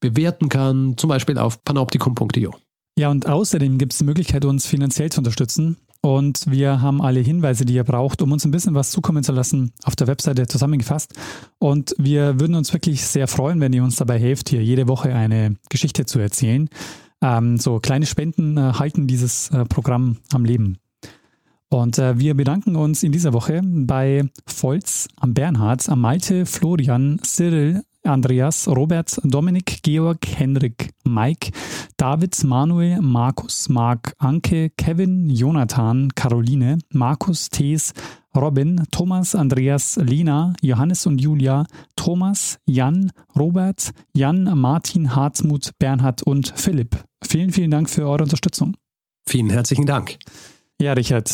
bewerten 0.00 0.48
kann, 0.48 0.96
zum 0.96 1.08
Beispiel 1.08 1.38
auf 1.38 1.64
panoptikum.io. 1.64 2.54
Ja, 2.98 3.10
und 3.10 3.26
außerdem 3.26 3.78
gibt 3.78 3.92
es 3.92 3.98
die 3.98 4.04
Möglichkeit, 4.04 4.44
uns 4.44 4.66
finanziell 4.66 5.10
zu 5.10 5.20
unterstützen. 5.20 5.78
Und 6.04 6.50
wir 6.50 6.82
haben 6.82 7.00
alle 7.00 7.20
Hinweise, 7.20 7.64
die 7.64 7.74
ihr 7.74 7.84
braucht, 7.84 8.22
um 8.22 8.32
uns 8.32 8.44
ein 8.44 8.50
bisschen 8.50 8.74
was 8.74 8.90
zukommen 8.90 9.22
zu 9.22 9.30
lassen, 9.30 9.72
auf 9.84 9.94
der 9.94 10.08
Webseite 10.08 10.48
zusammengefasst. 10.48 11.14
Und 11.60 11.94
wir 11.96 12.40
würden 12.40 12.56
uns 12.56 12.72
wirklich 12.72 13.04
sehr 13.06 13.28
freuen, 13.28 13.60
wenn 13.60 13.72
ihr 13.72 13.84
uns 13.84 13.96
dabei 13.96 14.18
helft, 14.18 14.48
hier 14.48 14.64
jede 14.64 14.88
Woche 14.88 15.14
eine 15.14 15.54
Geschichte 15.68 16.04
zu 16.04 16.18
erzählen. 16.18 16.68
Ähm, 17.22 17.56
so 17.56 17.78
kleine 17.78 18.06
Spenden 18.06 18.56
äh, 18.56 18.72
halten 18.72 19.06
dieses 19.06 19.50
äh, 19.50 19.64
Programm 19.64 20.16
am 20.32 20.44
Leben. 20.44 20.78
Und 21.68 21.98
äh, 21.98 22.18
wir 22.18 22.34
bedanken 22.34 22.74
uns 22.74 23.04
in 23.04 23.12
dieser 23.12 23.32
Woche 23.32 23.60
bei 23.62 24.28
Volz, 24.44 25.08
am 25.16 25.34
Bernhard, 25.34 25.88
am 25.88 26.00
Malte, 26.00 26.46
Florian, 26.46 27.20
Cyril, 27.22 27.82
Andreas, 28.04 28.66
Robert, 28.68 29.20
Dominik, 29.22 29.82
Georg, 29.82 30.18
Henrik, 30.26 30.90
Mike, 31.04 31.50
David, 31.96 32.42
Manuel, 32.44 33.00
Markus, 33.00 33.68
Marc, 33.68 34.14
Anke, 34.18 34.70
Kevin, 34.76 35.30
Jonathan, 35.30 36.08
Caroline, 36.14 36.78
Markus, 36.92 37.48
Thees, 37.48 37.92
Robin, 38.34 38.82
Thomas, 38.90 39.34
Andreas, 39.34 39.96
Lina, 39.96 40.54
Johannes 40.62 41.06
und 41.06 41.20
Julia, 41.20 41.64
Thomas, 41.96 42.58
Jan, 42.66 43.12
Robert, 43.38 43.92
Jan, 44.14 44.44
Martin, 44.58 45.14
Hartmut, 45.14 45.70
Bernhard 45.78 46.22
und 46.22 46.52
Philipp. 46.56 46.96
Vielen, 47.22 47.52
vielen 47.52 47.70
Dank 47.70 47.90
für 47.90 48.06
eure 48.06 48.24
Unterstützung. 48.24 48.76
Vielen 49.26 49.50
herzlichen 49.50 49.86
Dank. 49.86 50.18
Ja, 50.80 50.94
Richard, 50.94 51.30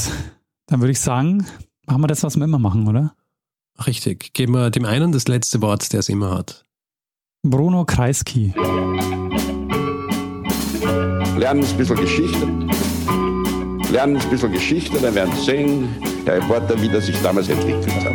dann 0.67 0.81
würde 0.81 0.93
ich 0.93 1.01
sagen, 1.01 1.47
machen 1.87 2.03
wir 2.03 2.09
das, 2.09 2.23
was 2.23 2.37
wir 2.37 2.45
immer 2.45 2.59
machen, 2.59 2.87
oder? 2.87 3.15
Richtig. 3.87 4.33
Geben 4.35 4.55
wir 4.55 4.71
dem 4.71 4.85
einen 4.85 5.13
das 5.13 5.29
letzte 5.29 5.63
Wort, 5.63 5.93
der 5.93 6.01
es 6.01 6.09
immer 6.09 6.31
hat. 6.31 6.65
Bruno 7.43 7.85
Kreisky. 7.85 8.53
Lernen 11.37 11.65
ein 11.65 11.77
bisschen 11.77 11.97
Geschichte. 11.97 12.47
Lernen 13.93 14.17
ein 14.17 14.31
bisschen 14.31 14.53
Geschichte, 14.53 14.99
dann 15.01 15.15
werden 15.15 15.33
Sie 15.37 15.45
sehen, 15.45 15.89
der 16.27 16.37
Reporter, 16.37 16.81
wie 16.83 16.89
das 16.89 17.07
sich 17.07 17.17
damals 17.23 17.49
entwickelt 17.49 17.95
hat. 18.05 18.13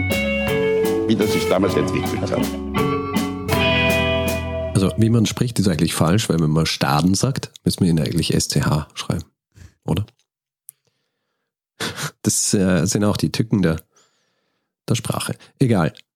Wie 1.08 1.16
das 1.16 1.32
sich 1.32 1.48
damals 1.48 1.76
entwickelt 1.76 2.22
hat. 2.22 2.46
Also, 4.76 4.92
wie 4.98 5.10
man 5.10 5.26
spricht, 5.26 5.58
ist 5.60 5.68
eigentlich 5.70 5.96
falsch, 5.96 6.30
weil 6.30 6.40
wenn 6.40 6.52
man 6.52 6.66
Staden 6.66 7.16
sagt, 7.16 7.52
müssen 7.64 7.86
wir 7.86 7.90
ihn 7.90 8.00
eigentlich 8.00 8.34
SCH 8.38 8.88
schreiben. 8.94 9.24
Oder? 9.86 10.06
Das 12.22 12.54
äh, 12.54 12.86
sind 12.86 13.04
auch 13.04 13.18
die 13.18 13.34
Tücken 13.34 13.62
der, 13.62 13.82
der 14.90 14.96
Sprache. 14.96 15.36
Egal. 15.60 15.94